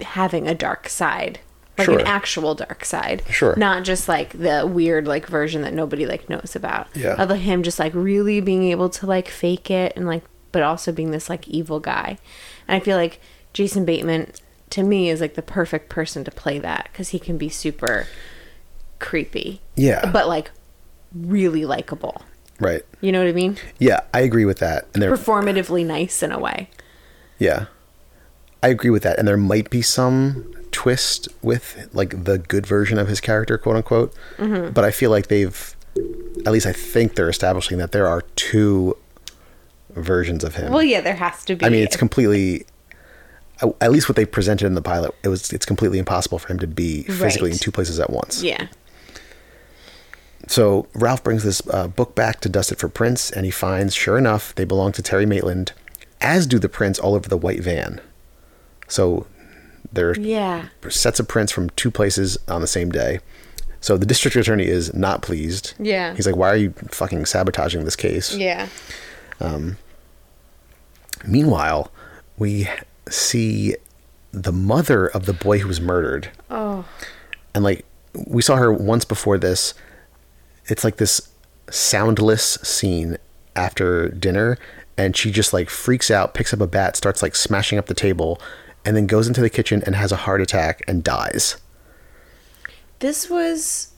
having 0.00 0.46
a 0.46 0.54
dark 0.54 0.88
side 0.88 1.40
like 1.76 1.86
Sure. 1.86 1.98
an 1.98 2.06
actual 2.06 2.54
dark 2.54 2.84
side 2.84 3.22
Sure. 3.30 3.54
not 3.56 3.84
just 3.84 4.08
like 4.08 4.30
the 4.38 4.66
weird 4.66 5.06
like 5.06 5.26
version 5.26 5.62
that 5.62 5.72
nobody 5.72 6.06
like 6.06 6.28
knows 6.28 6.54
about 6.54 6.88
Yeah. 6.94 7.14
of 7.14 7.30
him 7.30 7.62
just 7.62 7.78
like 7.78 7.92
really 7.94 8.40
being 8.40 8.64
able 8.64 8.88
to 8.90 9.06
like 9.06 9.28
fake 9.28 9.70
it 9.70 9.92
and 9.96 10.06
like 10.06 10.24
but 10.52 10.62
also 10.62 10.92
being 10.92 11.10
this 11.10 11.28
like 11.28 11.46
evil 11.48 11.80
guy 11.80 12.18
and 12.66 12.76
i 12.76 12.80
feel 12.80 12.96
like 12.96 13.20
jason 13.52 13.84
bateman 13.84 14.32
to 14.70 14.82
me 14.82 15.08
is 15.08 15.20
like 15.20 15.34
the 15.34 15.42
perfect 15.42 15.88
person 15.88 16.24
to 16.24 16.30
play 16.30 16.58
that 16.58 16.88
because 16.92 17.08
he 17.10 17.18
can 17.18 17.38
be 17.38 17.48
super 17.48 18.06
creepy 18.98 19.60
Yeah. 19.76 20.10
but 20.10 20.28
like 20.28 20.50
really 21.14 21.64
likable 21.64 22.22
Right. 22.60 22.82
you 23.00 23.12
know 23.12 23.20
what 23.20 23.28
i 23.28 23.32
mean 23.32 23.56
Yeah, 23.78 24.00
I 24.12 24.20
agree 24.20 24.44
with 24.44 24.58
that. 24.58 24.86
And 24.94 25.02
there, 25.02 25.10
performatively 25.14 25.84
nice 25.86 26.22
in 26.22 26.32
a 26.32 26.38
way 26.38 26.70
yeah, 27.38 27.66
I 28.64 28.68
agree 28.68 28.90
with 28.90 29.04
that. 29.04 29.16
And 29.20 29.28
there 29.28 29.36
might 29.36 29.70
be 29.70 29.80
some 29.82 30.52
twist 30.72 31.28
with 31.40 31.88
like 31.92 32.24
the 32.24 32.36
good 32.38 32.66
version 32.66 32.98
of 32.98 33.06
his 33.06 33.20
character, 33.20 33.56
quote 33.58 33.76
unquote. 33.76 34.12
Mm-hmm. 34.38 34.72
But 34.72 34.84
I 34.84 34.90
feel 34.90 35.10
like 35.12 35.28
they've, 35.28 35.76
at 36.44 36.50
least 36.52 36.66
I 36.66 36.72
think 36.72 37.14
they're 37.14 37.28
establishing 37.30 37.78
that 37.78 37.92
there 37.92 38.08
are 38.08 38.22
two 38.34 38.96
versions 39.90 40.42
of 40.44 40.56
him. 40.56 40.72
well 40.72 40.82
yeah 40.82 41.00
there 41.00 41.14
has 41.14 41.44
to 41.44 41.54
be 41.56 41.64
I 41.64 41.68
mean, 41.68 41.82
it's 41.84 41.96
completely. 41.96 42.66
At 43.80 43.90
least 43.90 44.08
what 44.08 44.14
they 44.14 44.24
presented 44.24 44.66
in 44.66 44.74
the 44.74 44.82
pilot, 44.82 45.12
it 45.24 45.28
was 45.28 45.52
it's 45.52 45.66
completely 45.66 45.98
impossible 45.98 46.38
for 46.38 46.48
him 46.48 46.58
to 46.60 46.66
be 46.68 47.02
physically 47.04 47.50
Right. 47.50 47.52
in 47.54 47.58
two 47.58 47.72
places 47.72 47.98
at 48.00 48.10
once. 48.10 48.42
yeah 48.42 48.66
So 50.48 50.86
Ralph 50.94 51.22
brings 51.22 51.44
this 51.44 51.62
uh, 51.68 51.88
book 51.88 52.14
back 52.14 52.40
to 52.40 52.48
dust 52.48 52.72
it 52.72 52.78
for 52.78 52.88
prints, 52.88 53.30
and 53.30 53.44
he 53.44 53.50
finds, 53.50 53.94
sure 53.94 54.16
enough, 54.18 54.54
they 54.54 54.64
belong 54.64 54.92
to 54.92 55.02
Terry 55.02 55.26
Maitland, 55.26 55.72
as 56.20 56.46
do 56.46 56.58
the 56.58 56.68
prints 56.70 56.98
all 56.98 57.14
over 57.14 57.28
the 57.28 57.36
white 57.36 57.60
van. 57.60 58.00
So 58.88 59.26
there 59.92 60.10
are 60.10 60.14
yeah 60.18 60.68
sets 60.88 61.20
of 61.20 61.28
prints 61.28 61.52
from 61.52 61.70
two 61.70 61.90
places 61.90 62.38
on 62.48 62.60
the 62.62 62.66
same 62.66 62.90
day. 62.90 63.20
So 63.80 63.96
the 63.96 64.06
district 64.06 64.36
attorney 64.36 64.66
is 64.66 64.92
not 64.94 65.22
pleased. 65.22 65.74
Yeah. 65.78 66.14
He's 66.14 66.26
like, 66.26 66.34
"Why 66.36 66.48
are 66.48 66.56
you 66.56 66.72
fucking 66.90 67.26
sabotaging 67.26 67.84
this 67.84 67.96
case?" 67.96 68.34
yeah 68.34 68.68
Um, 69.40 69.76
Meanwhile, 71.26 71.90
we 72.38 72.68
see 73.08 73.76
the 74.32 74.52
mother 74.52 75.06
of 75.06 75.26
the 75.26 75.32
boy 75.32 75.58
who 75.58 75.68
was 75.68 75.80
murdered. 75.80 76.30
oh 76.50 76.84
and 77.54 77.64
like 77.64 77.84
we 78.26 78.42
saw 78.42 78.56
her 78.56 78.72
once 78.72 79.04
before 79.04 79.38
this 79.38 79.74
it's 80.68 80.84
like 80.84 80.96
this 80.96 81.28
soundless 81.70 82.58
scene 82.62 83.16
after 83.56 84.08
dinner 84.08 84.56
and 84.96 85.16
she 85.16 85.30
just 85.30 85.52
like 85.52 85.68
freaks 85.68 86.10
out 86.10 86.32
picks 86.34 86.52
up 86.54 86.60
a 86.60 86.66
bat 86.66 86.96
starts 86.96 87.22
like 87.22 87.34
smashing 87.36 87.78
up 87.78 87.86
the 87.86 87.94
table 87.94 88.40
and 88.84 88.96
then 88.96 89.06
goes 89.06 89.26
into 89.28 89.40
the 89.40 89.50
kitchen 89.50 89.82
and 89.84 89.94
has 89.96 90.12
a 90.12 90.16
heart 90.16 90.40
attack 90.40 90.82
and 90.88 91.02
dies. 91.04 91.56
This 93.00 93.28
was 93.28 93.92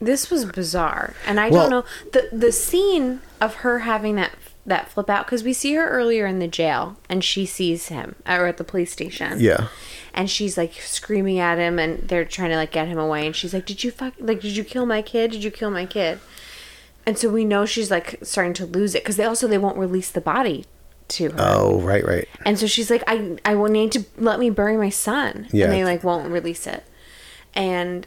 this 0.00 0.30
was 0.30 0.44
bizarre 0.44 1.14
and 1.26 1.40
i 1.40 1.48
Well- 1.48 1.62
don't 1.62 1.70
know 1.70 1.84
the 2.12 2.28
the 2.36 2.52
scene 2.52 3.20
of 3.40 3.56
her 3.56 3.80
having 3.80 4.16
that 4.16 4.32
that 4.66 4.88
flip 4.88 5.08
out 5.08 5.26
because 5.26 5.42
we 5.42 5.52
see 5.52 5.74
her 5.74 5.88
earlier 5.88 6.26
in 6.26 6.38
the 6.38 6.48
jail 6.48 6.96
and 7.08 7.22
she 7.22 7.46
sees 7.46 7.88
him 7.88 8.14
uh, 8.26 8.36
or 8.38 8.46
at 8.46 8.56
the 8.56 8.64
police 8.64 8.92
station 8.92 9.40
yeah 9.40 9.68
and 10.12 10.30
she's 10.30 10.56
like 10.58 10.74
screaming 10.74 11.38
at 11.38 11.58
him 11.58 11.78
and 11.78 12.08
they're 12.08 12.24
trying 12.24 12.50
to 12.50 12.56
like 12.56 12.72
get 12.72 12.88
him 12.88 12.98
away 12.98 13.26
and 13.26 13.36
she's 13.36 13.54
like 13.54 13.66
did 13.66 13.84
you 13.84 13.90
fuck 13.90 14.14
like 14.18 14.40
did 14.40 14.56
you 14.56 14.64
kill 14.64 14.86
my 14.86 15.00
kid 15.02 15.30
did 15.30 15.44
you 15.44 15.50
kill 15.50 15.70
my 15.70 15.86
kid 15.86 16.18
and 17.04 17.16
so 17.16 17.30
we 17.30 17.44
know 17.44 17.64
she's 17.64 17.90
like 17.90 18.18
starting 18.22 18.54
to 18.54 18.66
lose 18.66 18.94
it 18.94 19.02
because 19.02 19.16
they 19.16 19.24
also 19.24 19.46
they 19.46 19.58
won't 19.58 19.76
release 19.78 20.10
the 20.10 20.20
body 20.20 20.64
to 21.08 21.30
her 21.30 21.36
oh 21.38 21.80
right 21.80 22.04
right 22.04 22.28
and 22.46 22.60
so 22.60 22.66
she's 22.68 22.90
like, 22.90 23.02
I, 23.08 23.38
I 23.44 23.56
will 23.56 23.68
need 23.68 23.90
to 23.92 24.04
let 24.16 24.38
me 24.38 24.50
bury 24.50 24.76
my 24.76 24.88
son. 24.88 25.48
Yeah. 25.50 25.64
And 25.64 25.74
they 25.74 25.84
like 25.84 26.04
won't 26.04 26.30
release 26.30 26.64
it. 26.66 26.84
And 27.54 28.06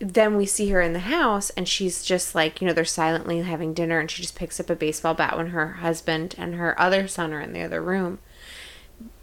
then 0.00 0.36
we 0.36 0.46
see 0.46 0.70
her 0.70 0.80
in 0.80 0.94
the 0.94 1.00
house 1.00 1.50
and 1.50 1.68
she's 1.68 2.02
just 2.02 2.34
like, 2.34 2.60
you 2.60 2.66
know, 2.66 2.72
they're 2.72 2.84
silently 2.84 3.42
having 3.42 3.74
dinner 3.74 4.00
and 4.00 4.10
she 4.10 4.22
just 4.22 4.34
picks 4.34 4.58
up 4.58 4.70
a 4.70 4.74
baseball 4.74 5.14
bat 5.14 5.36
when 5.36 5.48
her 5.48 5.74
husband 5.74 6.34
and 6.38 6.54
her 6.54 6.78
other 6.80 7.06
son 7.06 7.32
are 7.32 7.40
in 7.40 7.52
the 7.52 7.62
other 7.62 7.82
room 7.82 8.18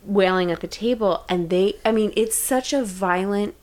wailing 0.04 0.52
at 0.52 0.62
the 0.62 0.68
table. 0.68 1.26
And 1.28 1.50
they, 1.50 1.76
I 1.84 1.92
mean, 1.92 2.14
it's 2.16 2.38
such 2.38 2.74
a 2.74 2.84
violent, 2.84 3.56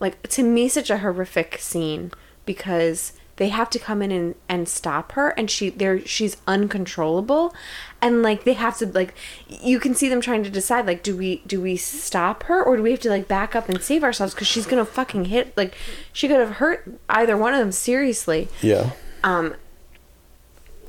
like, 0.00 0.28
to 0.28 0.42
me, 0.42 0.68
such 0.68 0.90
a 0.90 0.98
horrific 0.98 1.58
scene 1.58 2.10
because 2.44 3.12
they 3.36 3.48
have 3.48 3.70
to 3.70 3.78
come 3.78 4.02
in 4.02 4.12
and, 4.12 4.34
and 4.48 4.68
stop 4.68 5.12
her 5.12 5.30
and 5.30 5.50
she 5.50 5.70
they're 5.70 6.04
she's 6.06 6.36
uncontrollable. 6.46 7.54
And 8.00 8.22
like 8.22 8.44
they 8.44 8.52
have 8.54 8.76
to 8.78 8.86
like 8.86 9.14
you 9.48 9.80
can 9.80 9.94
see 9.94 10.08
them 10.08 10.20
trying 10.20 10.44
to 10.44 10.50
decide 10.50 10.86
like 10.86 11.02
do 11.02 11.16
we 11.16 11.42
do 11.46 11.60
we 11.60 11.76
stop 11.76 12.44
her 12.44 12.62
or 12.62 12.76
do 12.76 12.82
we 12.82 12.90
have 12.90 13.00
to 13.00 13.08
like 13.10 13.28
back 13.28 13.56
up 13.56 13.68
and 13.68 13.80
save 13.82 14.04
ourselves? 14.04 14.34
Because 14.34 14.48
she's 14.48 14.66
gonna 14.66 14.84
fucking 14.84 15.26
hit 15.26 15.56
like 15.56 15.74
she 16.12 16.28
could 16.28 16.40
have 16.40 16.56
hurt 16.56 16.88
either 17.08 17.36
one 17.36 17.54
of 17.54 17.60
them 17.60 17.72
seriously. 17.72 18.48
Yeah. 18.60 18.90
Um 19.24 19.54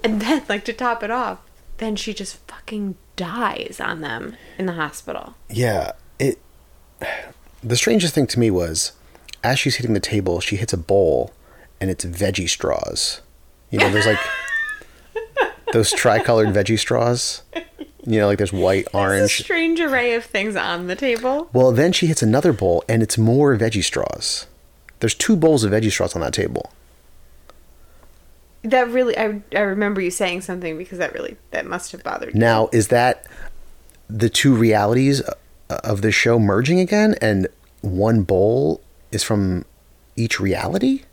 and 0.03 0.21
then 0.21 0.43
like 0.49 0.65
to 0.65 0.73
top 0.73 1.03
it 1.03 1.11
off 1.11 1.39
then 1.77 1.95
she 1.95 2.13
just 2.13 2.37
fucking 2.47 2.95
dies 3.15 3.79
on 3.83 4.01
them 4.01 4.35
in 4.57 4.65
the 4.65 4.73
hospital. 4.73 5.35
Yeah 5.49 5.93
it 6.19 6.39
the 7.63 7.77
strangest 7.77 8.13
thing 8.13 8.27
to 8.27 8.39
me 8.39 8.51
was 8.51 8.91
as 9.43 9.59
she's 9.59 9.75
hitting 9.75 9.93
the 9.93 9.99
table 9.99 10.41
she 10.41 10.57
hits 10.57 10.73
a 10.73 10.77
bowl 10.77 11.33
and 11.83 11.91
it's 11.91 12.05
veggie 12.05 12.47
straws 12.47 13.19
you 13.69 13.77
know 13.77 13.89
there's 13.91 14.05
like 14.05 14.19
those 15.73 15.91
tricolored 15.91 16.47
veggie 16.47 16.79
straws 16.79 17.41
you 18.05 18.19
know 18.19 18.27
like 18.27 18.37
there's 18.37 18.53
white 18.53 18.85
There's 18.91 18.93
a 18.93 18.97
orange 18.97 19.43
strange 19.43 19.79
array 19.81 20.13
of 20.15 20.23
things 20.23 20.55
on 20.55 20.87
the 20.87 20.95
table 20.95 21.49
Well, 21.53 21.71
then 21.73 21.91
she 21.91 22.07
hits 22.07 22.21
another 22.21 22.53
bowl 22.53 22.83
and 22.87 23.01
it's 23.03 23.17
more 23.17 23.55
veggie 23.57 23.83
straws. 23.83 24.47
There's 24.99 25.15
two 25.15 25.35
bowls 25.35 25.63
of 25.63 25.71
veggie 25.71 25.91
straws 25.91 26.15
on 26.15 26.21
that 26.21 26.33
table. 26.33 26.71
that 28.63 28.87
really 28.89 29.17
I, 29.17 29.41
I 29.53 29.59
remember 29.59 29.99
you 29.99 30.11
saying 30.11 30.41
something 30.41 30.77
because 30.77 30.99
that 30.99 31.13
really 31.13 31.35
that 31.51 31.65
must 31.65 31.91
have 31.91 32.03
bothered 32.03 32.33
you 32.33 32.39
Now, 32.39 32.69
is 32.71 32.87
that 32.89 33.25
the 34.09 34.29
two 34.29 34.55
realities 34.55 35.21
of 35.69 36.01
this 36.01 36.15
show 36.15 36.39
merging 36.39 36.79
again 36.79 37.15
and 37.21 37.47
one 37.81 38.23
bowl 38.23 38.81
is 39.11 39.23
from 39.23 39.65
each 40.15 40.39
reality? 40.39 41.03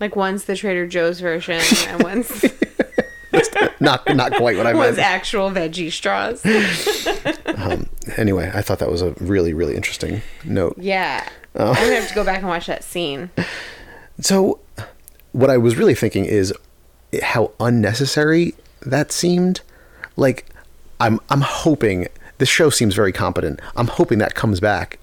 Like 0.00 0.16
one's 0.16 0.44
the 0.44 0.56
Trader 0.56 0.86
Joe's 0.86 1.20
version, 1.20 1.60
and 1.88 2.02
one's 2.02 2.44
Not 3.80 4.14
not 4.14 4.32
quite 4.34 4.56
what 4.56 4.66
I 4.66 4.74
one's 4.74 4.96
meant. 4.96 5.08
actual 5.08 5.50
veggie 5.50 5.90
straws. 5.92 6.44
Um, 7.60 7.90
anyway, 8.16 8.50
I 8.54 8.62
thought 8.62 8.78
that 8.78 8.90
was 8.90 9.02
a 9.02 9.10
really 9.20 9.52
really 9.52 9.76
interesting 9.76 10.22
note. 10.44 10.76
Yeah, 10.78 11.28
Oh. 11.54 11.68
I'm 11.68 11.74
gonna 11.74 11.94
have 11.96 12.08
to 12.08 12.14
go 12.14 12.24
back 12.24 12.38
and 12.38 12.48
watch 12.48 12.66
that 12.68 12.82
scene. 12.82 13.28
So, 14.20 14.60
what 15.32 15.50
I 15.50 15.58
was 15.58 15.76
really 15.76 15.94
thinking 15.94 16.24
is 16.24 16.54
how 17.22 17.52
unnecessary 17.60 18.54
that 18.86 19.12
seemed. 19.12 19.60
Like, 20.16 20.46
I'm 21.00 21.20
I'm 21.28 21.42
hoping 21.42 22.08
this 22.38 22.48
show 22.48 22.70
seems 22.70 22.94
very 22.94 23.12
competent. 23.12 23.60
I'm 23.76 23.88
hoping 23.88 24.18
that 24.20 24.34
comes 24.34 24.58
back 24.58 24.98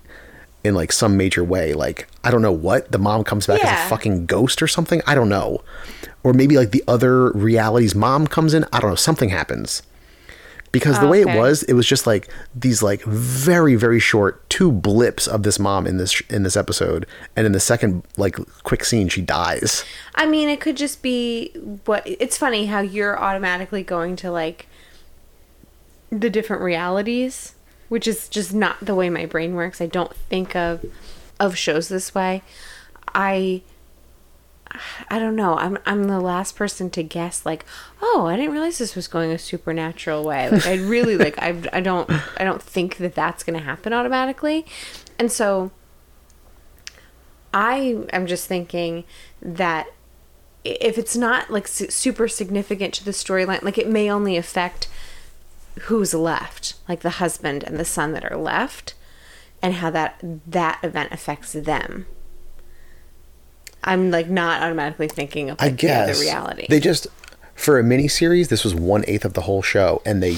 in 0.68 0.76
like 0.76 0.92
some 0.92 1.18
major 1.18 1.44
way. 1.44 1.74
Like, 1.74 2.08
I 2.24 2.30
don't 2.30 2.42
know 2.42 2.52
what 2.52 2.92
the 2.92 3.00
mom 3.00 3.24
comes 3.24 3.48
back 3.48 3.64
as 3.64 3.86
a 3.86 3.90
fucking 3.90 4.26
ghost 4.26 4.62
or 4.62 4.68
something. 4.68 5.02
I 5.08 5.16
don't 5.16 5.30
know, 5.30 5.64
or 6.24 6.34
maybe 6.34 6.58
like 6.58 6.72
the 6.72 6.84
other 6.88 7.32
reality's 7.32 7.96
mom 7.96 8.28
comes 8.28 8.54
in. 8.54 8.66
I 8.72 8.80
don't 8.80 8.92
know. 8.92 8.96
Something 8.96 9.30
happens. 9.30 9.82
Because 10.74 11.00
the 11.00 11.08
oh, 11.08 11.10
way 11.10 11.22
it 11.22 11.28
was, 11.28 11.64
it 11.64 11.74
was 11.74 11.88
just 11.88 12.06
like 12.06 12.30
these 12.54 12.84
like 12.84 13.02
very 13.04 13.76
very 13.76 14.02
short 14.02 14.48
two 14.50 14.70
blips 14.72 15.26
of 15.26 15.44
this 15.44 15.58
mom 15.58 15.88
in 15.88 15.98
this 15.98 16.22
in 16.30 16.44
this 16.44 16.58
episode, 16.58 17.08
and 17.36 17.46
in 17.46 17.54
the 17.54 17.60
second 17.60 18.04
like 18.18 18.36
quick 18.64 18.84
scene 18.84 19.08
she 19.08 19.22
dies. 19.22 19.86
I 20.14 20.26
mean, 20.28 20.50
it 20.50 20.60
could 20.60 20.76
just 20.76 21.02
be 21.02 21.52
what. 21.86 22.04
It's 22.06 22.38
funny 22.38 22.66
how 22.66 22.82
you're 22.82 23.18
automatically 23.18 23.82
going 23.82 24.18
to 24.18 24.30
like 24.30 24.68
the 26.12 26.30
different 26.30 26.62
realities, 26.62 27.56
which 27.90 28.08
is 28.08 28.30
just 28.30 28.54
not 28.54 28.78
the 28.82 28.96
way 28.96 29.10
my 29.10 29.26
brain 29.26 29.56
works. 29.56 29.82
I 29.82 29.88
don't 29.88 30.14
think 30.14 30.56
of 30.56 30.86
of 31.40 31.58
shows 31.58 31.88
this 31.88 32.16
way. 32.16 32.42
I 33.14 33.62
I 35.10 35.20
don't 35.20 35.36
know. 35.36 35.58
I'm 35.58 35.78
I'm 35.86 36.06
the 36.06 36.20
last 36.20 36.56
person 36.56 36.90
to 36.92 37.04
guess 37.04 37.46
like, 37.46 37.66
"Oh, 38.02 38.28
I 38.28 38.36
didn't 38.36 38.52
realize 38.52 38.78
this 38.78 38.96
was 38.96 39.08
going 39.08 39.32
a 39.32 39.38
supernatural 39.38 40.24
way." 40.24 40.50
Like 40.50 40.68
I 40.68 40.76
really 40.76 41.18
like 41.26 41.38
I 41.42 41.56
I 41.72 41.82
don't 41.82 42.10
I 42.40 42.44
don't 42.44 42.62
think 42.62 42.98
that 42.98 43.16
that's 43.16 43.44
going 43.44 43.58
to 43.58 43.64
happen 43.64 43.94
automatically. 43.94 44.66
And 45.20 45.32
so 45.32 45.72
I 47.54 48.04
am 48.12 48.28
just 48.28 48.48
thinking 48.48 49.04
that 49.42 49.88
if 50.64 50.98
it's 50.98 51.16
not 51.16 51.50
like 51.50 51.68
su- 51.68 51.90
super 51.90 52.28
significant 52.28 52.94
to 52.96 53.06
the 53.06 53.12
storyline, 53.12 53.64
like 53.64 53.78
it 53.78 53.88
may 53.90 54.12
only 54.12 54.36
affect 54.38 54.88
who's 55.84 56.14
left, 56.14 56.76
like 56.88 57.02
the 57.02 57.12
husband 57.12 57.64
and 57.64 57.78
the 57.80 57.86
son 57.86 58.14
that 58.14 58.30
are 58.32 58.38
left, 58.38 58.94
and 59.62 59.76
how 59.76 59.90
that 59.92 60.22
that 60.48 60.80
event 60.84 61.12
affects 61.12 61.54
them. 61.54 62.06
I'm 63.84 64.12
like 64.12 64.30
not 64.30 64.62
automatically 64.62 65.08
thinking 65.08 65.50
of 65.50 65.58
I 65.60 65.66
like, 65.68 65.78
the 65.80 65.90
other 65.92 66.08
guess 66.08 66.20
reality. 66.22 66.68
they 66.70 66.80
just 66.80 67.08
for 67.56 67.80
a 67.80 67.84
mini 67.84 68.08
series. 68.08 68.50
This 68.50 68.64
was 68.64 68.76
one 68.76 69.04
eighth 69.08 69.26
of 69.26 69.34
the 69.34 69.42
whole 69.42 69.62
show, 69.62 70.02
and 70.06 70.22
they 70.22 70.38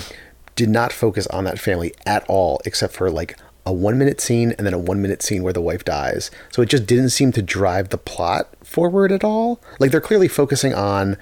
did 0.55 0.69
not 0.69 0.91
focus 0.91 1.25
on 1.27 1.45
that 1.45 1.59
family 1.59 1.93
at 2.05 2.23
all, 2.27 2.61
except 2.65 2.93
for 2.93 3.09
like 3.09 3.37
a 3.65 3.73
one 3.73 3.97
minute 3.97 4.19
scene 4.21 4.53
and 4.57 4.65
then 4.65 4.73
a 4.73 4.79
one 4.79 5.01
minute 5.01 5.21
scene 5.21 5.43
where 5.43 5.53
the 5.53 5.61
wife 5.61 5.83
dies. 5.85 6.31
So 6.51 6.61
it 6.61 6.69
just 6.69 6.85
didn't 6.85 7.09
seem 7.09 7.31
to 7.33 7.41
drive 7.41 7.89
the 7.89 7.97
plot 7.97 8.49
forward 8.63 9.11
at 9.11 9.23
all. 9.23 9.61
Like 9.79 9.91
they're 9.91 10.01
clearly 10.01 10.27
focusing 10.27 10.73
on 10.73 11.17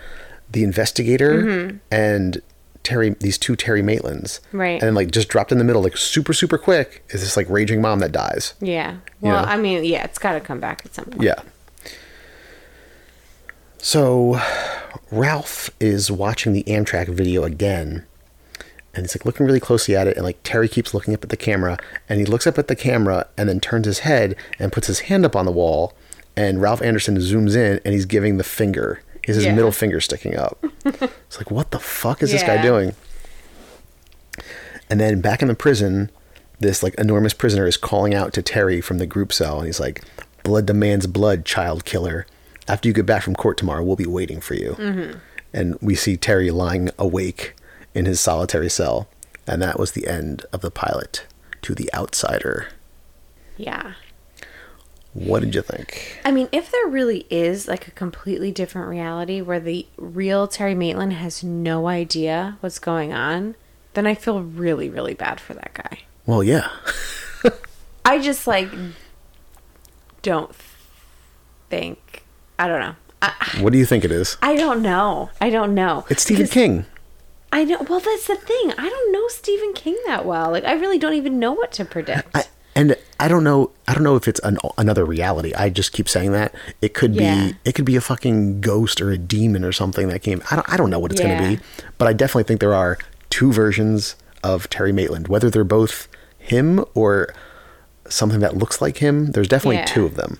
the 0.49 0.63
investigator 0.63 1.43
Mm-hmm. 1.43 1.77
and 1.91 2.41
Terry, 2.87 3.09
these 3.19 3.37
two 3.37 3.55
Terry 3.55 3.81
Maitlands, 3.81 4.39
Right. 4.53 4.73
And 4.79 4.81
then 4.81 4.95
like 4.95 5.11
just 5.11 5.27
dropped 5.27 5.51
in 5.51 5.57
the 5.57 5.63
middle, 5.63 5.81
like 5.83 5.97
super 5.97 6.33
super 6.33 6.57
quick, 6.57 7.03
is 7.09 7.21
this 7.21 7.35
like 7.37 7.49
raging 7.49 7.81
mom 7.81 7.99
that 7.99 8.11
dies? 8.11 8.53
yeah. 8.61 8.93
You 9.21 9.29
Well, 9.29 9.43
know. 9.45 9.51
I 9.51 9.57
mean, 9.57 9.83
yeah, 9.83 10.03
it's 10.05 10.17
got 10.19 10.33
to 10.33 10.39
come 10.39 10.59
back 10.59 10.83
at 10.85 10.93
some 10.95 11.05
point. 11.05 11.21
Yeah. 11.23 11.41
So 13.77 14.39
Ralph 15.11 15.69
is 15.79 16.09
watching 16.11 16.53
the 16.53 16.63
Amtrak 16.63 17.07
video 17.09 17.43
again. 17.43 18.05
And 18.93 19.03
he's 19.05 19.15
like 19.15 19.25
looking 19.25 19.45
really 19.45 19.59
closely 19.59 19.95
at 19.95 20.07
it, 20.07 20.15
and 20.17 20.25
like 20.25 20.39
Terry 20.43 20.67
keeps 20.67 20.91
looking 20.93 21.13
up 21.13 21.23
at 21.23 21.29
the 21.29 21.37
camera, 21.37 21.77
and 22.09 22.19
he 22.19 22.25
looks 22.25 22.47
up 22.47 22.57
at 22.57 22.67
the 22.67 22.75
camera 22.75 23.27
and 23.37 23.47
then 23.47 23.59
turns 23.59 23.85
his 23.85 23.99
head 23.99 24.35
and 24.57 24.71
puts 24.71 24.87
his 24.87 25.01
hand 25.01 25.23
up 25.23 25.35
on 25.35 25.45
the 25.45 25.51
wall, 25.51 25.93
and 26.35 26.61
Ralph 26.61 26.81
Anderson 26.81 27.15
zooms 27.17 27.55
in 27.55 27.79
and 27.85 27.93
he's 27.93 28.05
giving 28.05 28.37
the 28.37 28.43
finger. 28.43 29.01
His 29.35 29.43
Yeah. 29.45 29.53
middle 29.53 29.71
finger 29.73 29.99
sticking 29.99 30.35
up. 30.37 30.63
it's 30.85 31.37
like, 31.37 31.51
what 31.51 31.71
the 31.71 31.79
fuck 31.79 32.23
is 32.23 32.31
this 32.31 32.43
guy 32.43 32.61
doing? 32.61 32.93
And 34.89 34.99
then 34.99 35.19
back 35.21 35.41
in 35.41 35.47
the 35.47 35.55
prison, 35.55 36.09
this 36.59 36.81
like 36.81 36.95
enormous 36.95 37.33
prisoner 37.33 37.67
is 37.67 37.77
calling 37.77 38.13
out 38.15 38.33
to 38.33 38.41
Terry 38.41 38.79
from 38.81 38.97
the 38.99 39.05
group 39.05 39.33
cell, 39.33 39.57
and 39.57 39.65
he's 39.65 39.79
like, 39.79 40.03
"Blood 40.43 40.65
demands 40.65 41.07
blood, 41.07 41.45
child 41.45 41.83
killer. 41.85 42.25
After 42.67 42.87
you 42.87 42.93
get 42.93 43.05
back 43.05 43.21
from 43.23 43.35
court 43.35 43.57
tomorrow, 43.57 43.83
we'll 43.83 43.95
be 43.97 44.05
waiting 44.05 44.39
for 44.39 44.53
you." 44.53 44.75
Mm-hmm. 44.79 45.17
And 45.53 45.77
we 45.81 45.95
see 45.95 46.17
Terry 46.17 46.49
lying 46.51 46.89
awake 46.97 47.53
in 47.93 48.05
his 48.05 48.19
solitary 48.21 48.69
cell, 48.69 49.07
and 49.45 49.61
that 49.61 49.77
was 49.79 49.91
the 49.91 50.07
end 50.07 50.45
of 50.53 50.61
the 50.61 50.71
pilot 50.71 51.25
to 51.63 51.75
the 51.75 51.93
Outsider. 51.93 52.67
Yeah. 53.57 53.93
What 55.17 55.39
did 55.39 55.55
you 55.55 55.63
think? 55.63 56.19
I 56.23 56.31
mean, 56.31 56.47
if 56.51 56.69
there 56.69 56.85
really 56.85 57.25
is 57.31 57.67
like 57.67 57.87
a 57.87 57.91
completely 57.91 58.51
different 58.51 58.87
reality 58.87 59.41
where 59.41 59.59
the 59.59 59.87
real 59.97 60.47
Terry 60.47 60.75
Maitland 60.75 61.13
has 61.13 61.43
no 61.43 61.87
idea 61.87 62.57
what's 62.59 62.77
going 62.77 63.13
on, 63.13 63.55
then 63.95 64.05
I 64.05 64.13
feel 64.13 64.43
really, 64.43 64.91
really 64.91 65.15
bad 65.15 65.39
for 65.39 65.55
that 65.55 65.73
guy. 65.73 66.01
Well, 66.27 66.43
yeah, 66.43 66.69
I 68.05 68.19
just 68.19 68.45
like 68.45 68.69
don't 70.21 70.53
think. 71.69 72.23
I 72.59 72.67
don't 72.67 72.79
know. 72.79 72.95
I, 73.19 73.33
what 73.59 73.73
do 73.73 73.79
you 73.79 73.87
think 73.87 74.05
it 74.05 74.11
is? 74.11 74.37
I 74.43 74.55
don't 74.55 74.83
know. 74.83 75.31
I 75.41 75.49
don't 75.49 75.73
know. 75.73 76.05
It's 76.11 76.21
Stephen 76.21 76.47
King. 76.47 76.85
I 77.51 77.63
know. 77.63 77.81
Well, 77.89 77.99
that's 77.99 78.27
the 78.27 78.35
thing. 78.35 78.71
I 78.77 78.87
don't 78.87 79.11
know 79.11 79.27
Stephen 79.29 79.73
King 79.73 79.97
that 80.05 80.27
well. 80.27 80.51
Like, 80.51 80.65
I 80.65 80.73
really 80.73 80.99
don't 80.99 81.13
even 81.13 81.39
know 81.39 81.53
what 81.53 81.71
to 81.73 81.85
predict. 81.85 82.35
I, 82.35 82.43
and 82.77 82.95
I 83.19 83.27
don't 83.27 83.43
know. 83.43 83.71
I 83.87 83.93
don't 83.93 84.03
know 84.03 84.15
if 84.15 84.27
it's 84.27 84.39
an, 84.43 84.57
another 84.77 85.03
reality. 85.03 85.53
I 85.53 85.69
just 85.69 85.91
keep 85.91 86.07
saying 86.07 86.31
that 86.33 86.53
it 86.81 86.93
could 86.93 87.15
Yeah. 87.15 87.47
be. 87.49 87.55
It 87.65 87.73
could 87.75 87.85
be 87.85 87.95
a 87.95 88.01
fucking 88.01 88.61
ghost 88.61 89.01
or 89.01 89.11
a 89.11 89.17
demon 89.17 89.63
or 89.65 89.71
something 89.71 90.07
that 90.09 90.19
came. 90.21 90.41
I 90.51 90.55
don't. 90.55 90.69
I 90.73 90.77
don't 90.77 90.89
know 90.89 90.99
what 90.99 91.11
it's 91.11 91.19
Yeah. 91.21 91.37
going 91.39 91.57
to 91.57 91.61
be. 91.61 91.67
But 91.97 92.07
I 92.07 92.13
definitely 92.13 92.43
think 92.43 92.59
there 92.59 92.73
are 92.75 92.97
two 93.29 93.51
versions 93.51 94.15
of 94.43 94.69
Terry 94.69 94.91
Maitland. 94.93 95.27
Whether 95.27 95.49
they're 95.49 95.63
both 95.63 96.07
him 96.37 96.85
or 96.93 97.33
something 98.07 98.39
that 98.39 98.55
looks 98.55 98.81
like 98.81 98.97
him, 98.97 99.31
there's 99.33 99.47
definitely 99.49 99.77
Yeah. 99.77 99.85
two 99.85 100.05
of 100.05 100.15
them. 100.15 100.39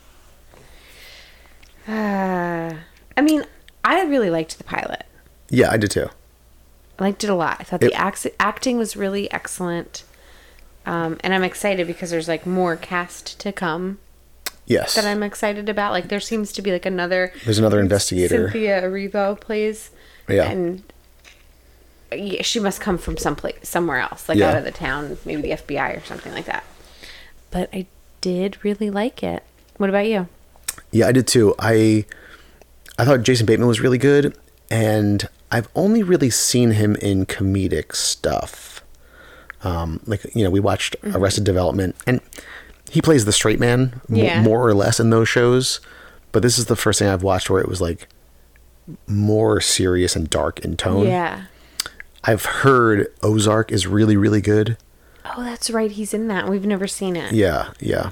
Uh, 1.88 2.73
I 3.15 3.21
mean, 3.21 3.43
I 3.84 4.04
really 4.04 4.30
liked 4.30 4.58
the 4.58 4.63
pilot. 4.63 5.04
Yeah, 5.50 5.71
I 5.71 5.78
did 5.78 5.91
too. 5.91 6.10
I 7.00 7.04
liked 7.04 7.23
it 7.23 7.30
a 7.30 7.36
lot. 7.36 7.58
I 7.60 7.63
thought 7.63 7.82
It- 7.84 7.91
the 7.91 7.93
act- 7.93 8.28
acting 8.39 8.78
was 8.78 8.95
really 8.97 9.32
excellent. 9.32 10.04
Um, 10.88 11.17
and 11.21 11.34
I'm 11.34 11.43
excited 11.43 11.86
because 11.86 12.10
there's 12.12 12.28
like 12.30 12.45
more 12.45 12.76
cast 12.78 13.39
to 13.41 13.52
come 13.52 14.00
Yes. 14.65 14.95
that 14.95 15.06
I'm 15.06 15.21
excited 15.21 15.67
about. 15.69 15.91
Like 15.91 16.08
there 16.08 16.19
seems 16.21 16.52
to 16.54 16.62
be 16.62 16.71
like 16.71 16.86
another 16.86 17.34
There's 17.45 17.60
another 17.60 17.80
investigator. 17.80 18.50
Cynthia 18.50 18.82
Erivo 18.82 19.39
plays. 19.39 19.91
Yeah. 20.30 20.50
And 20.50 20.84
she 22.41 22.60
must 22.60 22.80
come 22.80 22.97
from 22.97 23.17
someplace 23.17 23.56
somewhere 23.63 24.00
else, 24.00 24.30
like 24.30 24.38
Yeah. 24.38 24.52
out 24.52 24.58
of 24.58 24.63
the 24.63 24.71
town, 24.71 25.17
maybe 25.26 25.41
the 25.41 25.52
FBI 25.52 25.97
or 25.97 26.02
something 26.06 26.32
like 26.34 26.45
that. 26.45 26.63
But 27.52 27.69
I 27.73 27.86
did 28.21 28.63
really 28.63 28.89
like 28.89 29.21
it. 29.23 29.43
What 29.78 29.89
about 29.89 30.08
you? 30.08 30.28
Yeah, 30.91 31.08
I 31.08 31.12
did 31.12 31.28
too. 31.28 31.54
I 31.60 32.06
I 32.97 33.06
thought 33.06 33.23
Jason 33.23 33.45
Bateman 33.45 33.67
was 33.67 33.80
really 33.82 33.97
good, 33.97 34.36
and 34.71 35.28
I've 35.52 35.67
only 35.76 36.02
really 36.02 36.30
seen 36.30 36.71
him 36.71 36.95
in 36.95 37.26
comedic 37.26 37.93
stuff. 37.93 38.76
Um, 39.63 39.99
like 40.05 40.23
you 40.35 40.43
know, 40.43 40.49
we 40.49 40.59
watched 40.59 40.95
Arrested 41.03 41.43
Development, 41.43 41.95
and 42.05 42.21
he 42.91 43.01
plays 43.01 43.25
the 43.25 43.31
straight 43.33 43.59
man 43.59 44.01
Yeah. 44.07 44.41
more 44.41 44.65
or 44.67 44.73
less 44.73 44.99
in 44.99 45.09
those 45.09 45.27
shows. 45.27 45.79
But 46.31 46.43
this 46.43 46.57
is 46.59 46.65
the 46.65 46.75
first 46.75 46.99
thing 46.99 47.07
I've 47.07 47.23
watched 47.23 47.49
where 47.49 47.61
it 47.61 47.67
was 47.69 47.81
like 47.81 48.07
more 49.07 49.59
serious 49.61 50.15
and 50.15 50.29
dark 50.29 50.59
in 50.59 50.77
tone. 50.77 51.07
Yeah. 51.07 51.43
I've 52.23 52.45
heard 52.45 53.07
Ozark 53.23 53.71
is 53.71 53.87
really 53.87 54.17
really 54.17 54.41
good. 54.41 54.77
Oh, 55.35 55.43
that's 55.43 55.69
right. 55.69 55.91
He's 55.91 56.13
in 56.13 56.27
that. 56.29 56.47
We've 56.47 56.65
never 56.65 56.87
seen 56.87 57.17
it. 57.17 57.33
Yeah, 57.33 57.71
yeah. 57.81 58.11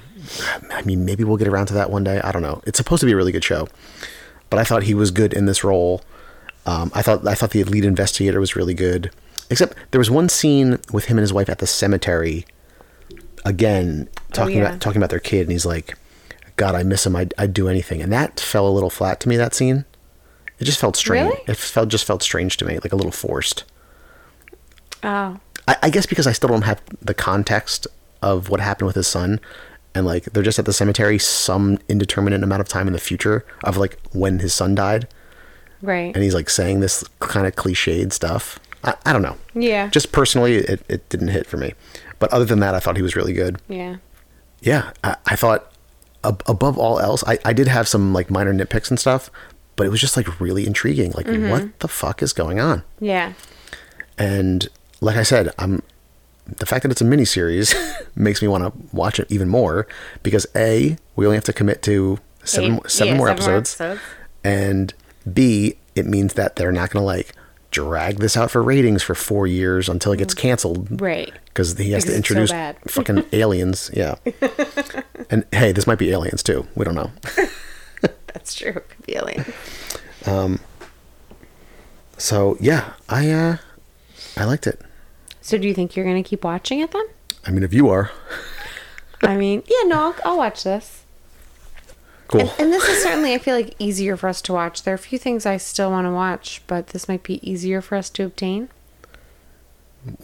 I 0.71 0.81
mean, 0.81 1.05
maybe 1.05 1.23
we'll 1.23 1.38
get 1.38 1.47
around 1.47 1.67
to 1.67 1.73
that 1.75 1.89
one 1.89 2.03
day. 2.03 2.19
I 2.21 2.31
don't 2.34 2.41
know. 2.41 2.62
It's 2.65 2.77
supposed 2.77 2.99
to 3.01 3.05
be 3.05 3.13
a 3.13 3.15
really 3.15 3.31
good 3.31 3.43
show, 3.43 3.67
but 4.49 4.60
I 4.60 4.63
thought 4.65 4.84
he 4.84 4.93
was 4.93 5.12
good 5.12 5.31
in 5.34 5.45
this 5.45 5.63
role. 5.63 6.01
Um, 6.65 6.91
I 6.93 7.01
thought 7.01 7.25
I 7.27 7.36
thought 7.36 7.51
the 7.51 7.63
lead 7.63 7.86
investigator 7.86 8.39
was 8.39 8.55
really 8.55 8.73
good. 8.73 9.12
Except 9.49 9.77
there 9.91 9.99
was 9.99 10.10
one 10.12 10.27
scene 10.29 10.79
with 10.91 11.05
him 11.05 11.17
and 11.17 11.23
his 11.23 11.34
wife 11.34 11.49
at 11.49 11.60
the 11.60 11.67
cemetery. 11.67 12.45
Again, 13.45 14.10
talking 14.34 14.58
Oh, 14.58 14.62
yeah. 14.62 14.67
about 14.69 14.81
talking 14.81 14.97
about 14.97 15.12
their 15.12 15.19
kid, 15.19 15.41
and 15.41 15.51
he's 15.51 15.65
like, 15.67 15.95
"God, 16.55 16.73
I 16.73 16.81
miss 16.84 17.05
him. 17.05 17.15
I'd, 17.15 17.34
I'd 17.38 17.53
do 17.53 17.67
anything." 17.69 18.01
And 18.01 18.12
that 18.12 18.39
fell 18.39 18.67
a 18.67 18.71
little 18.73 18.89
flat 18.89 19.19
to 19.21 19.29
me. 19.29 19.38
That 19.38 19.53
scene, 19.53 19.86
it 20.60 20.63
just 20.65 20.79
felt 20.79 20.95
strange. 20.95 21.29
Really? 21.29 21.43
It 21.47 21.58
felt 21.58 21.89
just 21.89 22.05
felt 22.05 22.23
strange 22.23 22.58
to 22.58 22.65
me, 22.65 22.79
like 22.79 22.91
a 22.91 22.95
little 22.95 23.12
forced. 23.12 23.63
Oh. 25.03 25.39
I, 25.67 25.77
I 25.84 25.89
guess 25.89 26.05
because 26.05 26.27
I 26.27 26.31
still 26.31 26.49
don't 26.49 26.63
have 26.63 26.81
the 27.01 27.13
context 27.13 27.86
of 28.21 28.49
what 28.49 28.60
happened 28.60 28.88
with 28.88 28.95
his 28.95 29.08
son, 29.08 29.39
and 29.93 30.05
like 30.08 30.23
they're 30.25 30.41
just 30.43 30.58
at 30.60 30.65
the 30.65 30.73
cemetery 30.73 31.19
some 31.19 31.77
indeterminate 31.88 32.41
amount 32.43 32.62
of 32.62 32.67
time 32.67 32.88
in 32.88 32.93
the 32.93 32.99
future 32.99 33.45
of 33.63 33.77
like 33.77 33.99
when 34.12 34.39
his 34.39 34.53
son 34.55 34.73
died, 34.73 35.08
Right. 35.84 36.13
and 36.15 36.23
he's 36.23 36.34
like 36.34 36.49
saying 36.49 36.79
this 36.79 37.03
kind 37.19 37.45
of 37.45 37.55
cliched 37.55 38.12
stuff. 38.12 38.60
I, 38.86 38.95
I 39.06 39.12
don't 39.13 39.21
know. 39.21 39.36
Yeah. 39.54 39.89
Just 39.89 40.12
personally, 40.13 40.56
it, 40.56 40.82
it 40.88 41.10
didn't 41.10 41.30
hit 41.30 41.45
for 41.48 41.58
me. 41.58 41.74
But 42.19 42.32
other 42.32 42.45
than 42.45 42.60
that, 42.62 42.74
I 42.76 42.80
thought 42.80 42.95
he 42.95 43.02
was 43.02 43.15
really 43.15 43.34
good. 43.34 43.60
yeah. 43.67 43.98
Yeah, 44.62 44.91
I, 45.04 45.15
I 45.28 45.36
thought 45.36 45.71
ab- 46.24 46.41
above 46.48 46.78
all 46.78 47.00
else, 47.00 47.24
I, 47.28 47.38
I 47.45 47.54
did 47.54 47.67
have 47.67 47.88
some 47.88 48.13
like 48.13 48.32
minor 48.32 48.52
nitpicks 48.54 48.89
and 48.89 49.00
stuff, 49.00 49.30
but 49.76 49.86
it 49.86 49.89
was 49.89 50.00
just 50.02 50.15
like 50.17 50.39
really 50.39 50.65
intriguing. 50.65 51.12
Like, 51.12 51.26
Mm-hmm. 51.28 51.50
what 51.52 51.80
the 51.82 51.88
fuck 51.88 52.24
is 52.24 52.34
going 52.34 52.60
on? 52.60 52.84
Yeah. 53.00 53.34
And 54.17 54.67
like 55.02 55.17
I 55.17 55.24
said, 55.24 55.52
I'm 55.60 55.84
the 56.58 56.65
fact 56.65 56.84
that 56.84 56.91
it's 56.91 57.02
a 57.02 57.06
miniseries 57.06 57.76
makes 58.15 58.41
me 58.41 58.48
want 58.48 58.63
to 58.63 58.95
watch 58.95 59.19
it 59.19 59.28
even 59.32 59.50
more 59.50 59.88
because 60.24 60.48
a 60.56 60.98
we 61.15 61.26
only 61.26 61.38
have 61.38 61.43
to 61.45 61.54
commit 61.54 61.82
to 61.84 62.19
seven 62.43 62.71
Eight- 62.71 62.74
more, 62.74 62.88
seven 62.88 63.13
yeah, 63.13 63.17
more 63.17 63.28
seven 63.28 63.43
more 63.43 63.58
episodes, 63.60 63.82
episodes. 63.82 64.02
and 64.43 64.93
b 65.32 65.76
it 65.95 66.06
means 66.06 66.34
that 66.36 66.56
they're 66.56 66.71
not 66.71 66.89
going 66.91 67.02
to 67.02 67.06
like 67.06 67.34
drag 67.76 68.20
this 68.20 68.38
out 68.38 68.50
for 68.50 68.64
ratings 68.64 69.04
for 69.04 69.16
four 69.16 69.46
years 69.48 69.90
until 69.90 70.14
it 70.14 70.18
gets 70.18 70.34
canceled, 70.34 71.02
Right. 71.02 71.34
Because 71.46 71.78
he 71.78 71.92
has 71.92 72.06
Because 72.06 72.16
to 72.16 72.20
it's 72.20 72.28
so 72.30 72.36
introduce 72.36 72.76
fucking 72.88 73.26
aliens, 73.34 73.92
yeah. 73.94 74.16
and 75.30 75.46
hey, 75.52 75.72
this 75.74 75.86
might 75.86 76.00
be 76.00 76.12
aliens 76.12 76.42
too. 76.42 76.66
We 76.76 76.86
don't 76.86 76.96
know. 76.96 77.12
That's 78.28 78.56
true. 78.56 78.70
It 78.70 78.90
could 78.90 79.06
be 79.06 79.16
alien. 79.18 79.46
So 82.18 82.58
yeah, 82.60 82.94
I 83.10 83.30
uh, 83.32 83.58
I 84.38 84.46
liked 84.46 84.68
it. 84.68 84.82
So 85.42 85.58
do 85.58 85.68
you 85.68 85.74
think 85.74 85.96
you're 85.96 86.06
going 86.06 86.22
to 86.22 86.28
keep 86.28 86.44
watching 86.44 86.80
it 86.80 86.92
then? 86.92 87.06
I 87.46 87.52
mean, 87.52 87.64
if 87.64 87.74
you 87.74 87.90
are, 87.90 88.10
I 89.22 89.36
mean, 89.38 89.64
yeah, 89.68 89.88
no, 89.88 89.98
I'll, 90.00 90.16
I'll 90.32 90.38
watch 90.38 90.64
this. 90.64 91.04
Cool. 92.28 92.42
And, 92.42 92.52
and 92.60 92.74
this 92.74 92.88
is 92.88 93.04
certainly, 93.04 93.34
I 93.34 93.38
feel 93.38 93.56
like, 93.56 93.76
easier 93.80 94.18
for 94.18 94.28
us 94.28 94.42
to 94.44 94.54
watch. 94.54 94.84
There 94.84 94.94
are 94.94 94.96
a 94.96 95.00
few 95.00 95.20
things 95.20 95.46
I 95.46 95.58
still 95.58 95.92
want 95.92 96.06
to 96.08 96.12
watch, 96.12 96.62
but 96.68 96.88
this 96.88 97.08
might 97.08 97.24
be 97.24 97.48
easier 97.48 97.82
for 97.82 97.96
us 97.96 98.10
to 98.12 98.24
obtain. 98.26 98.70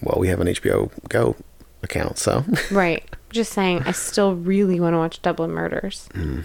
well, 0.01 0.17
we 0.19 0.27
have 0.29 0.39
an 0.39 0.47
HBO 0.47 0.89
Go 1.09 1.35
account, 1.83 2.17
so 2.17 2.43
Right. 2.71 3.03
Just 3.31 3.53
saying, 3.53 3.83
I 3.85 3.91
still 3.91 4.35
really 4.35 4.79
want 4.79 4.93
to 4.93 4.97
watch 4.97 5.21
Dublin 5.21 5.51
Murders. 5.51 6.09
Mm-hmm. 6.13 6.41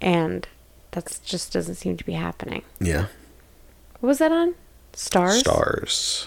And 0.00 0.48
that 0.92 1.18
just 1.24 1.52
doesn't 1.52 1.74
seem 1.76 1.96
to 1.96 2.04
be 2.04 2.12
happening. 2.12 2.62
yeah. 2.80 3.06
What 4.00 4.08
was 4.08 4.18
that 4.18 4.32
on? 4.32 4.54
Starz? 4.94 5.42
Starz. 5.44 6.26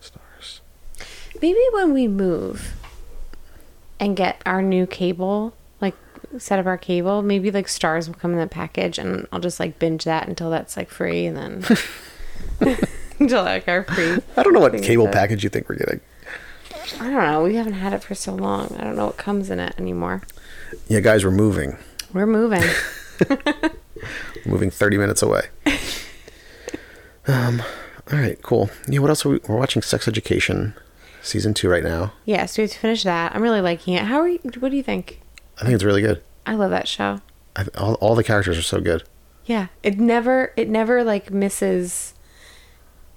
Starz. 0.00 0.60
Maybe 1.42 1.58
when 1.72 1.92
we 1.92 2.06
move 2.06 2.74
and 3.98 4.16
get 4.16 4.40
our 4.46 4.62
new 4.62 4.86
cable, 4.86 5.52
set 6.38 6.58
up 6.58 6.66
our 6.66 6.78
cable, 6.78 7.22
maybe 7.22 7.50
like 7.50 7.66
Starz 7.66 8.06
will 8.08 8.14
come 8.14 8.32
in 8.32 8.38
the 8.38 8.46
package 8.46 8.98
and 8.98 9.26
I'll 9.32 9.40
just 9.40 9.58
like 9.60 9.78
binge 9.78 10.04
that 10.04 10.28
until 10.28 10.50
that's 10.50 10.76
like 10.76 10.90
free 10.90 11.26
and 11.26 11.36
then 11.36 11.64
until 13.18 13.42
like 13.44 13.68
our 13.68 13.84
free. 13.84 14.18
I 14.36 14.42
don't 14.42 14.52
know 14.52 14.60
what 14.60 14.80
cable 14.82 15.08
package 15.08 15.42
you 15.44 15.50
think 15.50 15.68
we're 15.68 15.76
getting. 15.76 16.00
I 17.00 17.10
don't 17.10 17.14
know. 17.14 17.42
We 17.42 17.56
haven't 17.56 17.72
had 17.74 17.92
it 17.92 18.02
for 18.04 18.14
so 18.14 18.34
long. 18.34 18.74
I 18.78 18.84
don't 18.84 18.96
know 18.96 19.06
what 19.06 19.16
comes 19.16 19.50
in 19.50 19.58
it 19.58 19.74
anymore. 19.78 20.22
Yeah, 20.88 21.00
guys, 21.00 21.24
we're 21.24 21.30
moving. 21.32 21.76
We're 22.12 22.26
moving. 22.26 22.62
We're 23.28 23.72
moving 24.46 24.70
30 24.70 24.96
minutes 24.98 25.22
away. 25.22 25.42
um, 27.26 27.62
all 28.12 28.18
right, 28.18 28.40
cool. 28.42 28.70
Yeah, 28.88 29.00
what 29.00 29.10
else 29.10 29.26
are 29.26 29.30
we? 29.30 29.40
We're 29.48 29.56
watching 29.58 29.82
Sex 29.82 30.06
Education 30.06 30.74
season 31.22 31.54
two 31.54 31.68
right 31.68 31.82
now. 31.82 32.12
yeah, 32.24 32.46
so 32.46 32.62
we 32.62 32.64
have 32.68 32.72
to 32.72 32.78
finish 32.78 33.02
that. 33.02 33.34
I'm 33.34 33.42
really 33.42 33.60
liking 33.60 33.94
it. 33.94 34.02
How 34.04 34.20
are 34.20 34.28
you? 34.28 34.38
What 34.60 34.70
do 34.70 34.76
you 34.76 34.82
think? 34.84 35.20
I 35.58 35.62
think 35.62 35.74
it's 35.74 35.82
really 35.84 36.02
good. 36.02 36.22
I 36.46 36.54
love 36.54 36.70
that 36.70 36.88
show. 36.88 37.20
I, 37.54 37.66
all, 37.76 37.94
all 37.94 38.14
the 38.14 38.24
characters 38.24 38.56
are 38.56 38.62
so 38.62 38.80
good. 38.80 39.02
Yeah, 39.44 39.68
it 39.82 39.98
never 39.98 40.52
it 40.56 40.68
never 40.68 41.04
like 41.04 41.30
misses 41.30 42.14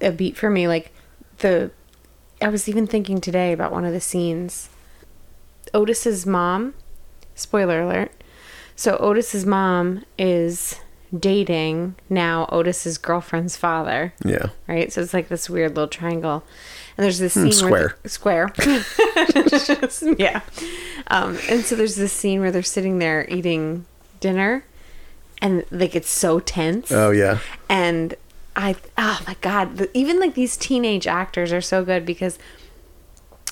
a 0.01 0.11
beat 0.11 0.37
for 0.37 0.49
me. 0.49 0.67
Like 0.67 0.91
the 1.37 1.71
I 2.41 2.49
was 2.49 2.67
even 2.69 2.87
thinking 2.87 3.21
today 3.21 3.51
about 3.51 3.71
one 3.71 3.85
of 3.85 3.93
the 3.93 4.01
scenes. 4.01 4.69
Otis's 5.73 6.25
mom, 6.25 6.73
spoiler 7.35 7.81
alert. 7.81 8.11
So 8.75 8.97
Otis's 8.97 9.45
mom 9.45 10.05
is 10.17 10.79
dating 11.17 11.95
now 12.09 12.47
Otis's 12.51 12.97
girlfriend's 12.97 13.55
father, 13.57 14.13
Yeah. 14.23 14.47
right? 14.67 14.91
So 14.93 15.01
it's 15.01 15.13
like 15.13 15.27
this 15.29 15.49
weird 15.49 15.75
little 15.75 15.87
triangle. 15.87 16.43
And 16.97 17.03
there's 17.05 17.19
this 17.19 17.33
scene 17.33 17.69
where 17.69 17.95
square. 18.05 18.49
the- 18.53 19.59
square. 20.09 20.15
yeah. 20.19 20.41
Um, 21.07 21.37
and 21.49 21.63
so 21.63 21.75
there's 21.75 21.95
this 21.95 22.11
scene 22.13 22.39
where 22.41 22.51
they're 22.51 22.61
sitting 22.61 22.99
there 22.99 23.25
eating 23.29 23.85
dinner 24.19 24.65
and 25.41 25.63
like 25.71 25.95
it's 25.95 26.09
so 26.09 26.39
tense 26.41 26.91
Oh 26.91 27.11
yeah. 27.11 27.39
and 27.69 28.15
I 28.55 28.75
oh 28.97 29.21
my 29.25 29.37
god, 29.39 29.77
the, 29.77 29.97
even 29.97 30.19
like 30.19 30.33
these 30.33 30.57
teenage 30.57 31.07
actors 31.07 31.53
are 31.53 31.61
so 31.61 31.85
good 31.85 32.05
because 32.05 32.37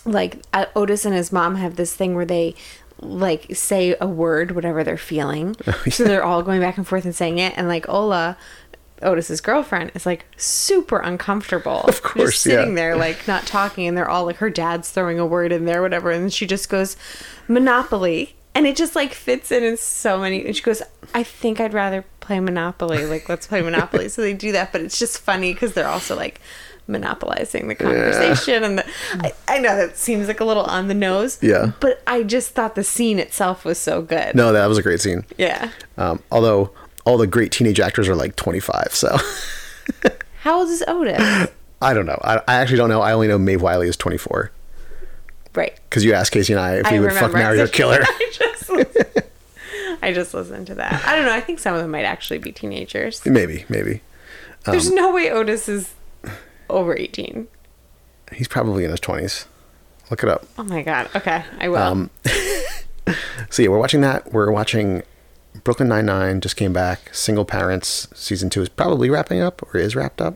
like 0.06 0.41
uh, 0.54 0.65
Otis 0.76 1.06
and 1.06 1.15
his 1.15 1.32
mom 1.32 1.56
have 1.56 1.76
this 1.78 1.96
thing 1.96 2.13
where 2.15 2.26
they 2.26 2.56
like 3.00 3.56
say 3.56 3.96
a 4.00 4.08
word 4.08 4.52
whatever 4.52 4.84
they're 4.84 4.98
feeling. 4.98 5.56
Oh, 5.68 5.90
so 5.90 6.04
they're 6.06 6.24
all 6.24 6.44
going 6.44 6.62
back 6.62 6.78
and 6.78 6.88
forth 6.88 7.06
and 7.06 7.16
saying 7.16 7.40
it. 7.40 7.54
And 7.58 7.68
like 7.68 7.88
Ola 7.90 8.38
Otis's 9.02 9.42
girlfriend 9.42 9.92
is 9.96 10.06
like 10.06 10.26
super 10.38 11.00
uncomfortable. 11.00 11.82
Of 11.82 12.02
course, 12.02 12.32
just 12.32 12.44
sitting 12.44 12.70
yeah. 12.70 12.76
there 12.76 12.96
like 12.96 13.28
not 13.28 13.46
talking. 13.46 13.88
And 13.88 13.98
they're 13.98 14.10
all 14.10 14.26
like 14.26 14.38
her 14.38 14.50
dad's 14.50 14.90
throwing 14.90 15.20
a 15.20 15.26
word 15.26 15.52
in 15.52 15.66
there 15.66 15.82
whatever. 15.82 16.12
And 16.12 16.34
she 16.34 16.46
just 16.46 16.70
goes 16.70 16.96
Monopoly. 17.48 18.36
And 18.56 18.66
it 18.66 18.76
just 18.76 18.96
like 18.96 19.14
fits 19.14 19.52
in 19.52 19.64
in 19.64 19.78
so 19.78 20.20
many. 20.20 20.46
And 20.46 20.56
she 20.56 20.64
goes 20.64 20.82
I 21.14 21.24
think 21.24 21.60
I'd 21.60 21.74
rather 21.74 22.06
play 22.20 22.40
Monopoly. 22.40 23.06
Like 23.06 23.30
let's 23.30 23.48
play 23.48 23.62
Monopoly. 23.62 24.10
So 24.10 24.22
they 24.22 24.34
do 24.34 24.52
that. 24.54 24.72
But 24.72 24.82
it's 24.82 24.98
just 24.98 25.20
funny 25.20 25.54
because 25.54 25.74
they're 25.74 25.88
also 25.88 26.16
like 26.16 26.42
monopolizing 26.88 27.67
the 27.67 27.76
conversation 27.76 28.63
and 28.63 28.78
the, 28.80 28.86
I, 29.13 29.34
I 29.47 29.58
know 29.60 29.76
that 29.76 29.97
seems 29.97 30.28
like 30.28 30.39
a 30.39 30.45
little 30.45 30.63
on 30.63 30.88
the 30.88 30.93
nose 30.93 31.38
Yeah. 31.41 31.71
but 31.80 32.02
I 32.08 32.23
just 32.23 32.52
thought 32.52 32.76
the 32.76 32.84
scene 32.84 33.19
itself 33.19 33.65
was 33.65 33.78
so 33.78 34.02
good 34.02 34.36
No, 34.36 34.54
that 34.54 34.65
was 34.67 34.78
a 34.78 34.82
great 34.84 35.02
scene. 35.02 35.26
yeah 35.38 35.71
Um, 35.97 36.23
although 36.32 36.71
all 37.06 37.17
the 37.17 37.28
great 37.28 37.52
teenage 37.52 37.80
actors 37.80 38.08
are 38.10 38.15
like 38.15 38.36
25, 38.36 38.89
so 38.93 39.17
how 40.41 40.60
old 40.60 40.69
is 40.69 40.84
Otis 40.88 41.50
I 41.82 41.93
don't 41.93 42.06
know. 42.08 42.19
I, 42.23 42.38
I 42.47 42.56
actually 42.56 42.78
don't 42.78 42.89
know. 42.89 43.02
I 43.02 43.12
only 43.13 43.28
know 43.28 43.38
Maeve 43.38 43.62
Wiley 43.62 43.88
is 43.88 43.95
24 43.97 44.52
right 45.54 45.78
because 45.89 46.04
you 46.06 46.13
asked 46.13 46.32
Casey 46.32 46.54
and 46.54 46.60
I 46.60 46.76
if 46.78 46.86
I 46.86 46.93
we 46.93 47.00
would 47.02 47.13
fuck, 47.13 47.34
marry, 47.34 47.60
or 47.60 47.67
kill 47.67 47.91
her. 47.91 48.02
I 48.04 48.32
just, 48.32 48.71
I 50.02 50.13
just 50.13 50.34
listened 50.34 50.67
to 50.67 50.76
that. 50.76 51.04
I 51.06 51.15
don't 51.15 51.26
know. 51.26 51.34
I 51.34 51.41
think 51.41 51.60
some 51.60 51.73
of 51.76 51.82
them 51.82 51.91
might 51.91 52.04
actually 52.06 52.38
be 52.39 52.52
teenagers. 52.52 53.26
maybe, 53.26 53.65
maybe. 53.69 54.02
There's 54.65 54.91
no 54.91 55.13
way 55.13 55.32
Otis 55.32 55.69
is 55.69 55.93
over 56.70 56.96
18. 56.98 57.48
He's 58.34 58.48
probably 58.48 58.84
in 58.84 58.92
his 58.92 59.00
20s. 59.00 59.46
Look 60.10 60.24
it 60.24 60.30
up. 60.30 60.46
Oh 60.58 60.64
my 60.64 60.82
god. 60.84 61.10
Okay, 61.16 61.44
I 61.60 61.70
will. 61.70 61.78
Um, 61.78 62.10
So 63.50 63.62
yeah, 63.64 63.70
we're 63.70 63.78
watching 63.80 64.02
that. 64.02 64.34
We're 64.34 64.52
watching 64.52 65.02
Brooklyn 65.64 65.88
Nine 65.88 66.06
Nine. 66.06 66.42
Just 66.42 66.58
came 66.58 66.74
back. 66.74 67.14
Single 67.16 67.46
Parents 67.46 68.10
season 68.14 68.50
two 68.50 68.62
is 68.62 68.68
probably 68.68 69.10
wrapping 69.10 69.40
up 69.40 69.62
or 69.64 69.78
is 69.80 69.96
wrapped 69.96 70.22
up. 70.22 70.36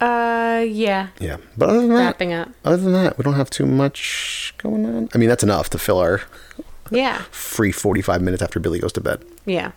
uh, 0.00 0.64
yeah. 0.68 1.08
Yeah, 1.18 1.38
but 1.56 1.68
other 1.68 1.80
than 1.80 1.88
that, 1.90 1.94
Wrapping 2.04 2.32
up. 2.32 2.50
other 2.64 2.76
than 2.76 2.92
that, 2.92 3.18
we 3.18 3.24
don't 3.24 3.34
have 3.34 3.50
too 3.50 3.66
much 3.66 4.54
going 4.58 4.86
on. 4.86 5.08
I 5.12 5.18
mean, 5.18 5.28
that's 5.28 5.42
enough 5.42 5.68
to 5.70 5.78
fill 5.78 5.98
our 5.98 6.22
Yeah. 6.90 7.22
free 7.32 7.72
forty-five 7.72 8.22
minutes 8.22 8.42
after 8.44 8.60
Billy 8.60 8.78
goes 8.78 8.92
to 8.92 9.00
bed. 9.00 9.24
Yeah. 9.44 9.72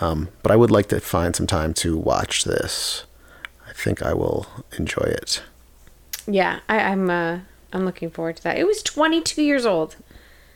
Um, 0.00 0.28
but 0.42 0.50
I 0.50 0.56
would 0.56 0.72
like 0.72 0.88
to 0.88 1.00
find 1.00 1.36
some 1.36 1.46
time 1.46 1.72
to 1.74 1.96
watch 1.96 2.44
this. 2.44 3.04
Think 3.78 4.02
I 4.02 4.12
will 4.12 4.46
enjoy 4.76 5.02
it. 5.06 5.42
Yeah. 6.26 6.60
I, 6.68 6.80
I'm. 6.80 7.08
Uh, 7.08 7.38
I'm 7.72 7.84
looking 7.84 8.10
forward 8.10 8.36
to 8.38 8.42
that. 8.44 8.56
It 8.58 8.66
was 8.66 8.82
22 8.82 9.42
years 9.42 9.64
old. 9.66 9.96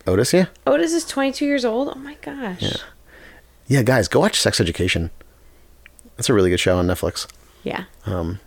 Otis, 0.06 0.32
yeah, 0.32 0.46
Otis 0.66 0.92
is 0.92 1.04
22 1.06 1.44
years 1.44 1.64
old. 1.64 1.88
Oh 1.94 1.98
my 1.98 2.14
gosh. 2.22 2.60
yeah, 2.62 2.76
Yeah, 3.68 3.82
guys, 3.82 4.08
go 4.08 4.18
watch 4.20 4.40
Sex 4.40 4.60
Education. 4.60 5.10
That's 6.16 6.28
a 6.30 6.34
really 6.34 6.50
good 6.50 6.58
show 6.58 6.76
on 6.78 6.86
Netflix. 6.86 7.30
Yeah. 7.62 7.84
Um, 8.06 8.40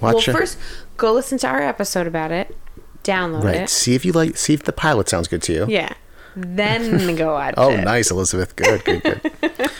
Watch 0.00 0.28
well, 0.28 0.36
it. 0.36 0.38
first, 0.38 0.58
go 0.98 1.12
listen 1.12 1.38
to 1.38 1.48
our 1.48 1.62
episode 1.62 2.06
about 2.06 2.30
it. 2.30 2.54
Download 3.02 3.42
right. 3.44 3.56
it. 3.62 3.70
See 3.70 3.94
if 3.94 4.04
you 4.04 4.12
like. 4.12 4.36
See 4.36 4.52
if 4.54 4.62
the 4.62 4.72
pilot 4.72 5.08
sounds 5.08 5.26
good 5.26 5.42
to 5.42 5.52
you. 5.52 5.66
Yeah. 5.68 5.92
Then 6.36 7.16
go 7.16 7.32
watch 7.32 7.54
Oh, 7.56 7.70
it. 7.70 7.82
nice, 7.82 8.10
Elizabeth. 8.10 8.54
Good, 8.56 8.84
good, 8.84 9.02
good. 9.02 9.32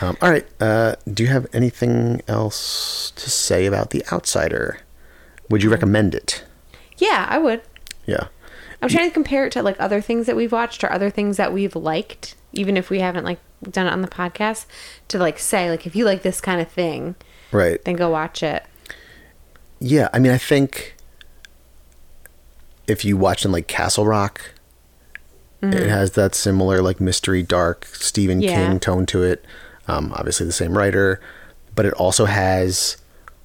um, 0.00 0.16
all 0.22 0.30
right. 0.30 0.46
Uh, 0.60 0.96
do 1.12 1.22
you 1.22 1.28
have 1.28 1.46
anything 1.52 2.22
else 2.28 3.12
to 3.16 3.28
say 3.30 3.66
about 3.66 3.90
The 3.90 4.04
Outsider? 4.12 4.80
Would 5.48 5.62
you 5.62 5.70
recommend 5.70 6.14
it? 6.14 6.44
Yeah, 6.98 7.26
I 7.28 7.38
would. 7.38 7.62
Yeah. 8.06 8.28
I'm 8.82 8.88
trying 8.88 9.08
to 9.08 9.14
compare 9.14 9.46
it 9.46 9.52
to 9.52 9.62
like 9.62 9.76
other 9.78 10.00
things 10.00 10.26
that 10.26 10.36
we've 10.36 10.52
watched 10.52 10.82
or 10.84 10.90
other 10.92 11.10
things 11.10 11.36
that 11.36 11.52
we've 11.52 11.76
liked, 11.76 12.34
even 12.52 12.76
if 12.76 12.88
we 12.88 13.00
haven't 13.00 13.24
like 13.24 13.38
done 13.62 13.86
it 13.86 13.90
on 13.92 14.00
the 14.00 14.08
podcast, 14.08 14.64
to 15.08 15.18
like 15.18 15.38
say 15.38 15.70
like 15.70 15.86
if 15.86 15.94
you 15.94 16.04
like 16.04 16.22
this 16.22 16.40
kind 16.40 16.60
of 16.60 16.68
thing, 16.68 17.14
Right. 17.52 17.84
then 17.84 17.96
go 17.96 18.08
watch 18.10 18.42
it. 18.42 18.64
Yeah. 19.80 20.08
I 20.14 20.18
mean, 20.18 20.32
I 20.32 20.38
think 20.38 20.94
if 22.86 23.04
you 23.04 23.16
watch 23.16 23.44
in 23.44 23.52
like 23.52 23.66
Castle 23.66 24.06
Rock, 24.06 24.52
it 25.62 25.88
has 25.90 26.12
that 26.12 26.34
similar 26.34 26.80
like 26.80 27.00
mystery, 27.00 27.42
dark 27.42 27.84
Stephen 27.84 28.40
Yeah. 28.40 28.66
King 28.70 28.80
tone 28.80 29.04
to 29.06 29.22
it. 29.22 29.44
Um, 29.90 30.12
obviously, 30.14 30.46
the 30.46 30.52
same 30.52 30.76
writer, 30.76 31.20
but 31.74 31.86
it 31.86 31.92
also 31.94 32.24
has 32.24 32.96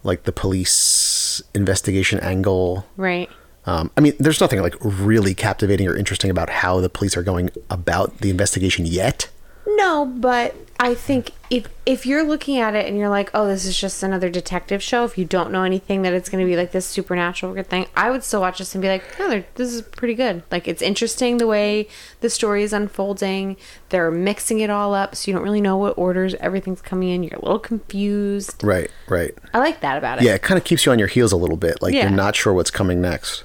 like 0.03 0.23
the 0.23 0.31
police 0.31 1.41
investigation 1.53 2.19
angle. 2.19 2.86
Right. 2.97 3.29
Um, 3.65 3.89
I 3.97 4.01
mean, 4.01 4.13
there's 4.19 4.39
nothing 4.39 4.62
like 4.62 4.75
really 4.81 5.34
captivating 5.34 5.88
or 5.88 5.97
interesting 5.97 6.29
about 6.29 6.49
how 6.49 6.79
the 6.79 6.89
police 6.89 7.17
are 7.17 7.23
going 7.23 7.49
about 7.69 8.19
the 8.19 8.29
investigation 8.29 8.86
yet. 8.86 9.28
No, 9.65 10.05
but 10.05 10.55
I 10.78 10.93
think 10.93 11.32
if 11.49 11.67
if 11.86 12.05
you're 12.05 12.23
looking 12.23 12.57
at 12.57 12.76
it 12.76 12.86
and 12.88 12.97
you're 12.97 13.09
like, 13.09 13.30
oh, 13.34 13.47
this 13.47 13.65
is 13.65 13.80
just 13.80 14.03
another 14.03 14.30
detective 14.30 14.84
show, 14.84 15.05
if 15.05 15.17
you 15.17 15.23
don't 15.23 15.51
know 15.51 15.63
anything 15.63 16.01
that 16.01 16.13
it's 16.13 16.28
going 16.28 16.43
to 16.43 16.49
be 16.49 16.57
like 16.57 16.71
this 16.71 16.86
supernatural 16.86 17.61
thing, 17.63 17.88
I 17.95 18.09
would 18.09 18.23
still 18.23 18.41
watch 18.41 18.57
this 18.57 18.76
and 18.76 18.82
be 18.82 18.89
like, 18.89 19.03
oh, 19.19 19.43
this 19.55 19.71
is 19.73 19.82
pretty 19.84 20.15
good. 20.15 20.43
Like 20.51 20.67
it's 20.67 20.82
interesting 20.82 21.38
the 21.38 21.47
way 21.47 21.88
the 22.19 22.30
story 22.30 22.63
is 22.63 22.73
unfolding. 22.73 23.55
They're 23.89 24.11
mixing 24.11 24.59
it 24.59 24.69
all 24.69 24.93
up, 24.93 25.15
so 25.15 25.32
you 25.32 25.36
don't 25.36 25.43
really 25.43 25.61
know 25.61 25.78
what 25.78 25.97
orders 25.97 26.34
everything's 26.36 26.82
coming 26.82 27.07
in. 27.09 27.23
You're 27.23 27.39
a 27.39 27.41
little 27.45 27.59
confused. 27.59 28.61
Right, 28.61 28.91
right. 29.07 29.34
I 29.53 29.59
like 29.59 29.80
that 29.80 29.97
about 29.97 30.19
it. 30.19 30.26
Yeah, 30.26 30.34
it 30.34 30.41
kind 30.41 30.57
of 30.57 30.65
keeps 30.65 30.86
you 30.86 30.91
on 30.91 30.99
your 30.99 31.07
heels 31.07 31.32
a 31.32 31.38
little 31.38 31.57
bit. 31.57 31.82
Like 31.82 31.93
Yeah. 31.93 32.01
you're 32.01 32.11
not 32.11 32.36
sure 32.36 32.51
what's 32.53 32.71
coming 32.71 32.99
next. 32.99 33.45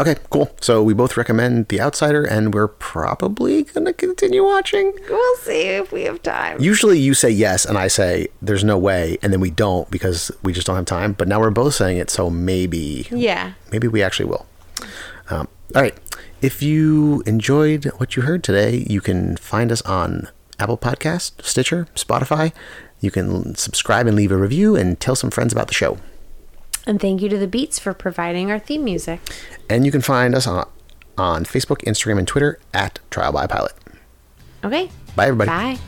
Okay, 0.00 0.16
cool. 0.30 0.54
So 0.60 0.82
we 0.82 0.94
both 0.94 1.16
recommend 1.16 1.68
The 1.68 1.80
Outsider, 1.80 2.24
and 2.24 2.54
we're 2.54 2.68
probably 2.68 3.64
going 3.64 3.86
to 3.86 3.92
continue 3.92 4.44
watching. 4.44 4.92
We'll 5.08 5.36
see 5.36 5.62
if 5.62 5.92
we 5.92 6.02
have 6.02 6.22
time. 6.22 6.60
Usually 6.60 6.98
you 6.98 7.14
say 7.14 7.30
yes, 7.30 7.64
and 7.64 7.76
I 7.78 7.88
say 7.88 8.28
there's 8.40 8.64
no 8.64 8.78
way, 8.78 9.18
and 9.22 9.32
then 9.32 9.40
we 9.40 9.50
don't 9.50 9.90
because 9.90 10.30
we 10.42 10.52
just 10.52 10.66
don't 10.66 10.76
have 10.76 10.86
time. 10.86 11.12
But 11.12 11.28
now 11.28 11.40
we're 11.40 11.50
both 11.50 11.74
saying 11.74 11.98
it, 11.98 12.10
so 12.10 12.30
maybe 12.30 13.08
yeah. 13.10 13.54
maybe 13.72 13.88
we 13.88 14.02
actually 14.02 14.26
will. 14.26 14.46
Um, 15.30 15.48
all 15.74 15.82
right. 15.82 15.96
If 16.42 16.62
you 16.62 17.22
enjoyed 17.26 17.86
what 17.96 18.16
you 18.16 18.22
heard 18.22 18.44
today, 18.44 18.84
you 18.88 19.00
can 19.00 19.36
find 19.38 19.72
us 19.72 19.80
on 19.82 20.28
Apple 20.58 20.76
Podcast, 20.76 21.42
Stitcher, 21.42 21.88
Spotify. 21.94 22.52
You 23.00 23.10
can 23.10 23.54
subscribe 23.54 24.06
and 24.06 24.16
leave 24.16 24.30
a 24.30 24.36
review 24.36 24.76
and 24.76 25.00
tell 25.00 25.16
some 25.16 25.30
friends 25.30 25.52
about 25.52 25.68
the 25.68 25.74
show. 25.74 25.98
And 26.86 27.00
thank 27.00 27.22
you 27.22 27.28
to 27.30 27.38
the 27.38 27.46
Beats 27.46 27.78
for 27.78 27.94
providing 27.94 28.50
our 28.50 28.58
theme 28.58 28.84
music. 28.84 29.20
And 29.70 29.86
you 29.86 29.92
can 29.92 30.02
find 30.02 30.34
us 30.34 30.46
on, 30.46 30.68
on 31.16 31.44
Facebook, 31.44 31.78
Instagram, 31.84 32.18
and 32.18 32.28
Twitter 32.28 32.58
at 32.74 32.98
Trial 33.10 33.32
by 33.32 33.46
Pilot. 33.46 33.72
Okay. 34.64 34.90
Bye, 35.16 35.28
everybody. 35.28 35.48
Bye. 35.48 35.78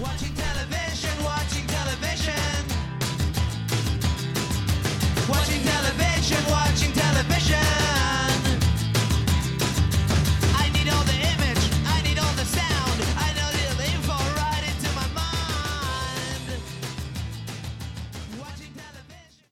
Watching 0.00 0.34
television, 0.34 1.24
watching 1.24 1.66
television. 1.66 2.34
Watching 5.28 5.62
television. 5.62 6.67